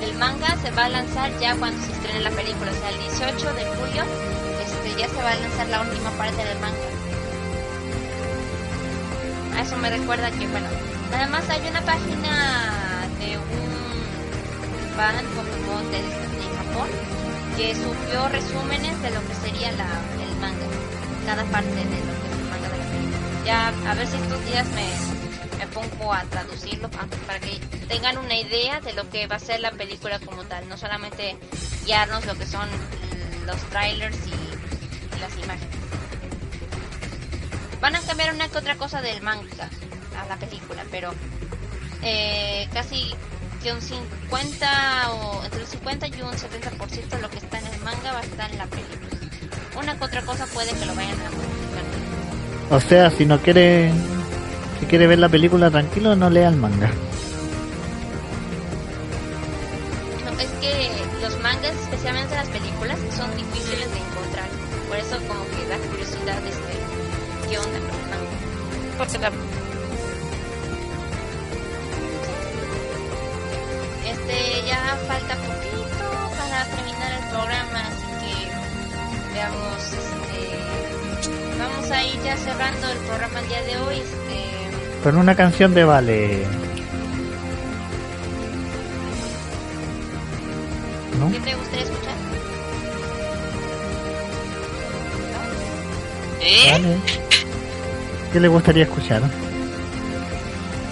[0.00, 2.98] del, manga se va a lanzar ya cuando se estrene la película, o sea, el
[2.98, 4.04] 18 de julio,
[4.64, 6.76] este, ya se va a lanzar la última parte del manga.
[9.62, 10.68] Eso me recuerda que, bueno,
[11.10, 13.76] nada más hay una página de un
[14.96, 16.88] fan Pokémon de, de Japón
[17.56, 19.88] que subió resúmenes de lo que sería la,
[20.22, 20.66] el manga,
[21.26, 22.25] cada parte de lo
[23.46, 28.34] Ya, a ver si estos días me, pongo a traducirlo pa- para que tengan una
[28.34, 31.36] idea de lo que va a ser la película como tal, no solamente
[31.84, 32.68] guiarnos lo que son
[33.46, 34.32] los trailers y,
[35.20, 35.76] las imágenes.
[37.80, 39.70] Van a cambiar una que otra cosa del manga
[40.18, 41.14] a la película, pero
[42.02, 43.14] eh, casi
[43.62, 47.66] que un 50 o entre un 50 y un 70% de lo que está en
[47.66, 49.14] el manga va a estar en la película.
[49.78, 51.55] Una que otra cosa puede que lo vayan a modificar.
[52.70, 53.92] O sea, si no quiere,
[54.80, 56.90] si quiere ver la película tranquilo, no lea el manga.
[60.24, 60.90] No, es que
[61.22, 64.48] los mangas, especialmente las películas, son difíciles de encontrar.
[64.88, 68.98] Por eso como que da curiosidad este qué onda con el manga.
[68.98, 69.30] Por si la-
[74.06, 76.06] Este, ya falta poquito
[76.38, 79.82] para terminar el programa, así que veamos,
[81.88, 85.72] vamos a ir ya cerrando el programa el día de hoy, este, Con una canción
[85.74, 86.46] de Vale.
[91.18, 91.30] ¿No?
[91.30, 92.14] ¿qué te gustaría escuchar?
[96.40, 96.72] ¿Eh?
[96.72, 96.96] Vale.
[98.32, 99.22] ¿Qué le gustaría escuchar?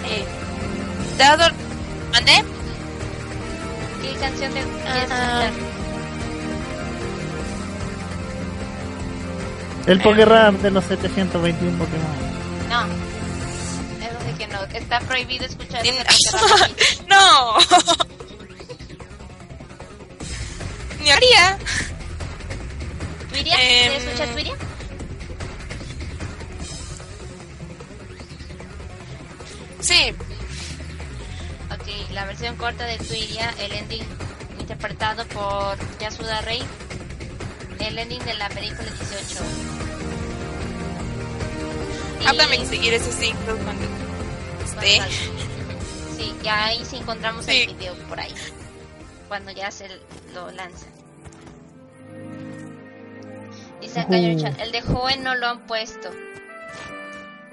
[0.08, 0.24] Eh,
[1.18, 1.53] Dado...
[9.86, 12.06] El Poké Rap de los 721 Pokémon.
[12.68, 15.82] No, eso sí que no, está prohibido escuchar.
[17.08, 17.58] ¡No!
[21.00, 21.58] Ni haría.
[23.30, 23.54] ¿Twiria?
[23.54, 23.90] Em.
[23.90, 24.54] ¿Quieres escuchar Twiria?
[29.80, 30.14] Sí,
[31.70, 34.04] Ok, la versión corta de Twiria, el ending
[34.58, 36.62] interpretado por Yasuda Rei,
[37.84, 39.44] el ending de la película 18.
[42.20, 43.86] Y- háblame y seguir ese ciclo cuando
[44.64, 45.00] esté.
[46.16, 47.62] Sí, ya ahí sí encontramos Sí.
[47.68, 48.34] el video por ahí.
[49.28, 49.88] Cuando ya se
[50.32, 50.86] lo lanza.
[53.80, 56.10] Dice acá el chat, el de joven no lo han puesto.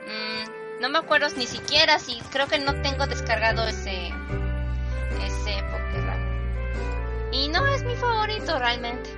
[0.07, 6.19] Mm, no me acuerdo ni siquiera si creo que no tengo descargado ese ese Pokérap.
[7.33, 9.09] Y no es mi favorito realmente.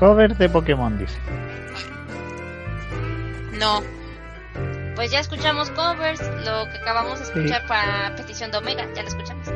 [0.00, 1.18] Cover de Pokémon, dice.
[3.58, 3.82] No.
[4.96, 7.32] Pues ya escuchamos covers, lo que acabamos de Sí.
[7.36, 9.46] escuchar para petición de Omega, ya lo escuchamos.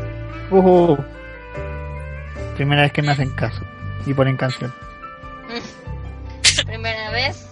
[0.51, 0.97] Uh,
[2.57, 3.63] primera vez que me hacen caso
[4.05, 4.73] y ponen canción.
[6.67, 7.49] Primera vez.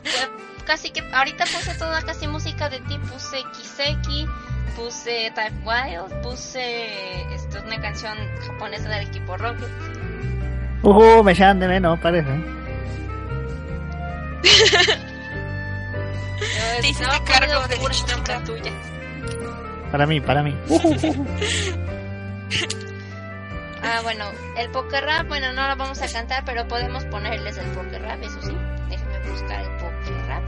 [0.67, 2.99] Casi que ahorita puse toda casi música de ti.
[3.11, 4.27] Puse Kiseki,
[4.77, 8.17] puse Type Wild, puse esto es una canción
[8.47, 9.69] japonesa del equipo Rocket.
[10.83, 12.62] Uh, me llaman de menos, parece.
[14.43, 14.51] Yo,
[16.81, 17.77] Te hiciste no, he cargo de
[18.17, 18.43] nunca.
[18.45, 18.73] tuya.
[19.91, 20.57] Para mí, para mí.
[23.85, 27.67] Ah, bueno, el Poker Rap, bueno, no lo vamos a cantar, pero podemos ponerles el
[27.73, 28.57] Poker Rap, eso sí.
[28.89, 30.45] Déjenme buscar el Poker Rap.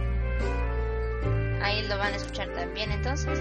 [1.61, 3.37] Ahí lo van a escuchar también, entonces.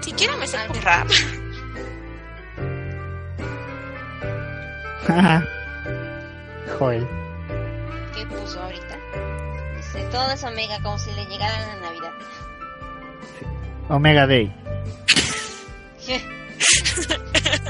[0.00, 1.08] Siquiera me sé un rap.
[6.80, 7.06] Joel.
[8.14, 8.96] ¿Qué puso ahorita?
[9.76, 12.12] Dice, todo es Omega como si le llegara la Navidad.
[13.90, 14.50] Omega Day.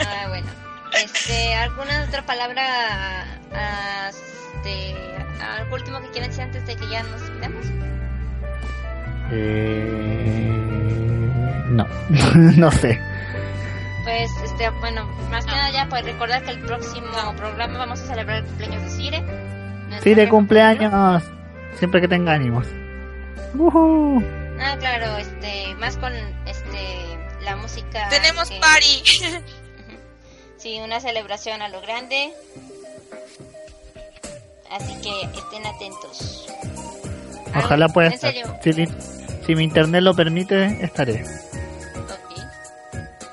[0.07, 0.47] ah, bueno.
[1.03, 4.95] Este, ¿alguna otra palabra ah, este,
[5.43, 7.66] algo último que quieran decir antes de que ya nos despidamos?
[9.32, 10.20] Eh...
[11.70, 11.85] No,
[12.57, 13.10] no sé.
[14.11, 17.07] Pues, este, bueno, más que nada ya pues recordar que el próximo
[17.37, 19.20] programa vamos a celebrar el cumpleaños de Cire.
[19.20, 21.23] Nuestra Sí, de jefa cumpleaños.
[21.78, 22.66] Siempre que tenga ánimos.
[23.55, 24.20] Ujú.
[24.61, 26.12] Ah, claro, este, más con
[26.47, 28.09] este la música.
[28.11, 29.03] Tenemos que- party.
[30.59, 32.35] Sí, una celebración a lo grande.
[34.70, 36.49] Así que estén atentos.
[37.57, 38.32] Ojalá pueda En estar.
[38.32, 41.24] serio, Si, si mi internet lo permite, estaré.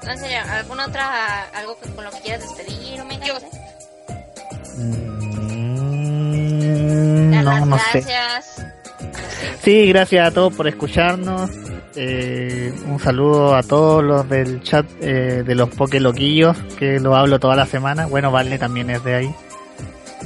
[0.07, 3.09] Ah, no ¿alguna otra, algo con lo que quieras despedir, no, mm,
[7.43, 8.45] no gracias.
[8.45, 8.67] Sé.
[9.61, 11.51] Sí, gracias a todos por escucharnos.
[11.95, 17.15] Eh, un saludo a todos los del chat eh, de los Poke Loquillos, que lo
[17.15, 18.05] hablo toda la semana.
[18.05, 19.35] Bueno, Vale también es de ahí.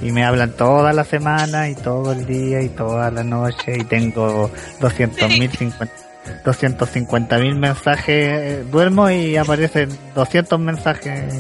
[0.02, 3.84] Y me hablan toda la semana y todo el día y toda la noche y
[3.84, 6.01] tengo 200.050 sí.
[6.44, 8.72] 250.000 mensajes.
[8.72, 11.34] Duermo y aparecen 200 mensajes.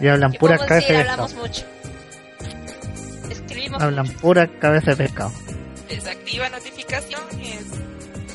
[0.00, 1.28] Y hablan puras cabezas de pescado.
[3.80, 4.18] Hablan mucho.
[4.20, 4.50] puras
[4.84, 5.32] de pescado.
[5.88, 7.64] Desactiva notificaciones.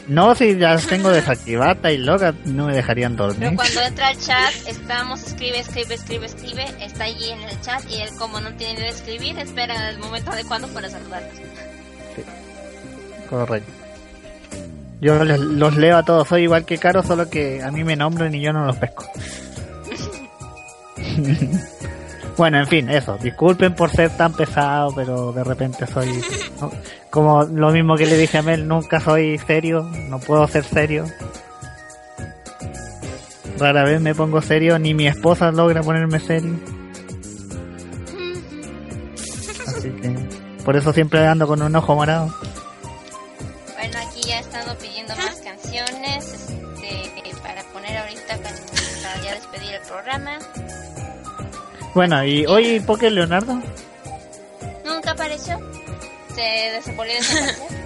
[0.10, 3.56] No, si ya tengo desactivada y loca, no me dejarían dormir.
[3.56, 8.01] Cuando entra al chat, estamos, escribe, escribe, escribe, escribe, está allí en el chat y
[8.01, 11.39] él como no tiene que escribir, espera el momento adecuado para saludarnos.
[13.30, 13.72] Correcto.
[15.01, 17.95] Yo les- los leo a todos, soy igual que Caro, solo que a mí me
[17.95, 19.06] nombran y yo no los pesco.
[22.38, 23.18] bueno, en fin, eso.
[23.22, 26.22] Disculpen por ser tan pesado, pero de repente soy...
[27.10, 31.06] Como lo mismo que le dije a Mel, nunca soy serio, no puedo ser serio.
[33.57, 36.53] Rara vez me pongo serio, ni mi esposa logra ponerme serio.
[39.68, 40.15] Así que
[40.64, 42.34] por eso siempre ando con un ojo morado.
[44.50, 46.26] Estado pidiendo más canciones
[46.82, 50.40] este, para poner ahorita para ya despedir el programa.
[51.94, 53.62] Bueno, y hoy Poké Leonardo.
[54.84, 55.60] Nunca apareció.
[56.34, 57.56] Se desvolvió desaparecer.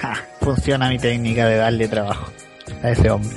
[0.00, 2.32] Ja, funciona mi técnica de darle trabajo
[2.82, 3.36] a ese hombre.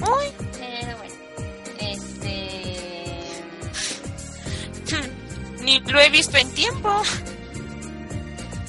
[0.00, 1.14] Pero bueno,
[1.80, 2.50] este.
[5.62, 7.02] Ni lo he visto en tiempo.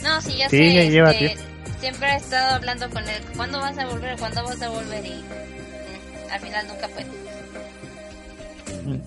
[0.06, 0.74] No, sí, ya Sí, sé.
[0.74, 1.44] ya lleva este, tiempo.
[1.80, 3.24] siempre he estado hablando con él.
[3.36, 4.18] ¿Cuándo vas a volver?
[4.18, 5.06] ¿Cuándo vas a volver?
[5.06, 7.06] Y mm, al final nunca puede.
[8.86, 9.02] Mm.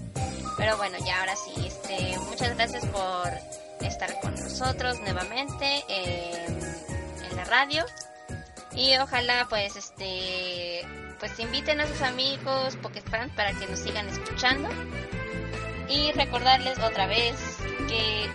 [0.57, 1.53] Pero bueno, ya ahora sí.
[1.66, 3.31] Este, muchas gracias por
[3.87, 6.47] estar con nosotros nuevamente eh,
[7.31, 7.85] en la radio.
[8.75, 10.85] Y ojalá pues este
[11.19, 14.69] pues inviten a sus amigos Pokefans para que nos sigan escuchando.
[15.89, 17.35] Y recordarles otra vez
[17.89, 18.29] que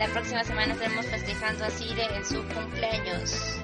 [0.00, 3.56] la próxima semana estaremos festejando a Cire en su cumpleaños.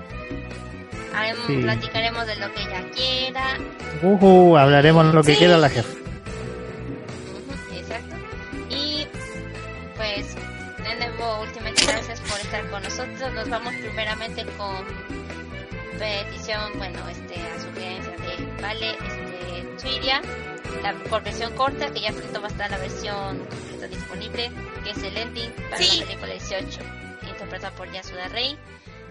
[1.14, 1.56] Haremos- Sí.
[1.62, 3.58] Platicaremos de lo que ella quiera.
[4.02, 5.38] Ujú, hablaremos lo que Sí.
[5.38, 5.88] quiera la jefa.
[7.74, 8.14] Exacto.
[8.68, 9.06] Y
[9.96, 13.32] pues de nuevo, últimamente gracias por estar con nosotros.
[13.34, 14.84] Nos vamos primeramente con
[15.98, 20.20] petición, bueno, este, a sugerencia de Vale, este, Twiria,
[20.82, 23.40] la por versión corta, que ya pronto va a estar la versión
[23.88, 24.50] disponible,
[24.84, 26.00] que es el ending para Sí.
[26.00, 26.80] la película 18,
[27.28, 28.58] interpretada por Yasuda Rey.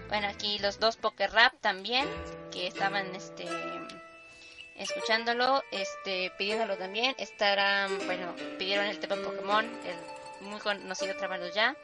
[0.08, 2.06] Bueno, aquí los dos Poker Rap también,
[2.52, 3.46] que estaban, este,
[4.76, 11.76] escuchándolo, este, pidiéndolo también, estarán, bueno, pidieron el tema Pokémon, el muy conocido trabajo ya.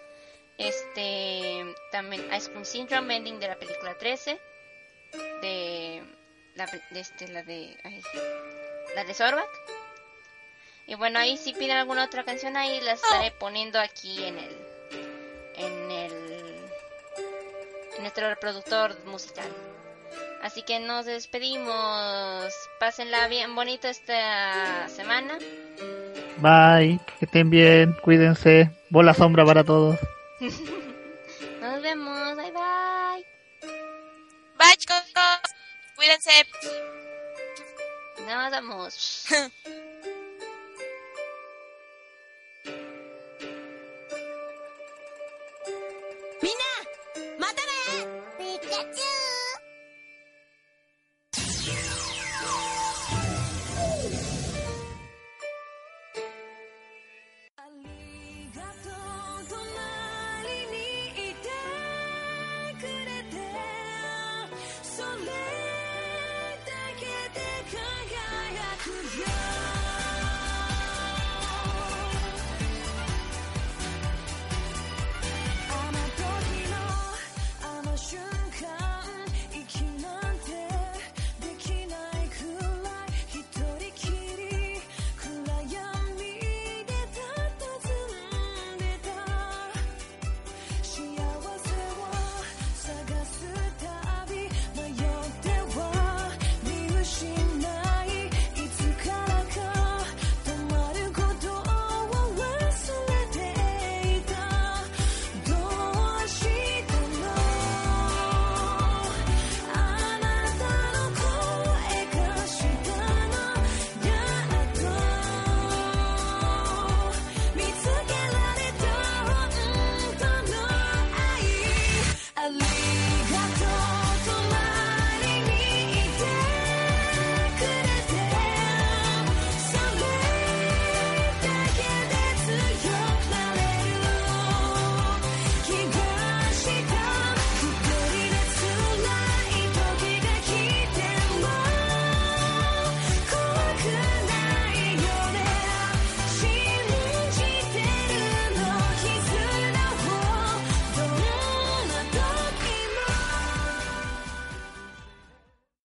[0.59, 4.39] Este, también Ice Cream Syndrome, ending de la película 13,
[5.41, 6.03] de
[6.55, 8.03] la, de este, la de, ay,
[8.95, 9.49] la de Sorback.
[10.87, 14.57] Y bueno, ahí si piden alguna otra canción, ahí la estaré poniendo aquí en el,
[15.57, 16.13] en el,
[17.97, 19.49] en nuestro reproductor musical.
[20.43, 22.53] Así que nos despedimos.
[22.81, 25.39] Pásenla bien bonito esta semana.
[26.39, 28.71] Bye, que estén bien, cuídense.
[28.91, 29.99] Bola sombra para todos.
[31.61, 32.37] Nos vemos.
[32.37, 33.27] Bye bye.
[34.59, 35.03] Bye, chicos.
[35.95, 36.47] Cuídense.
[38.27, 39.27] Nos vemos.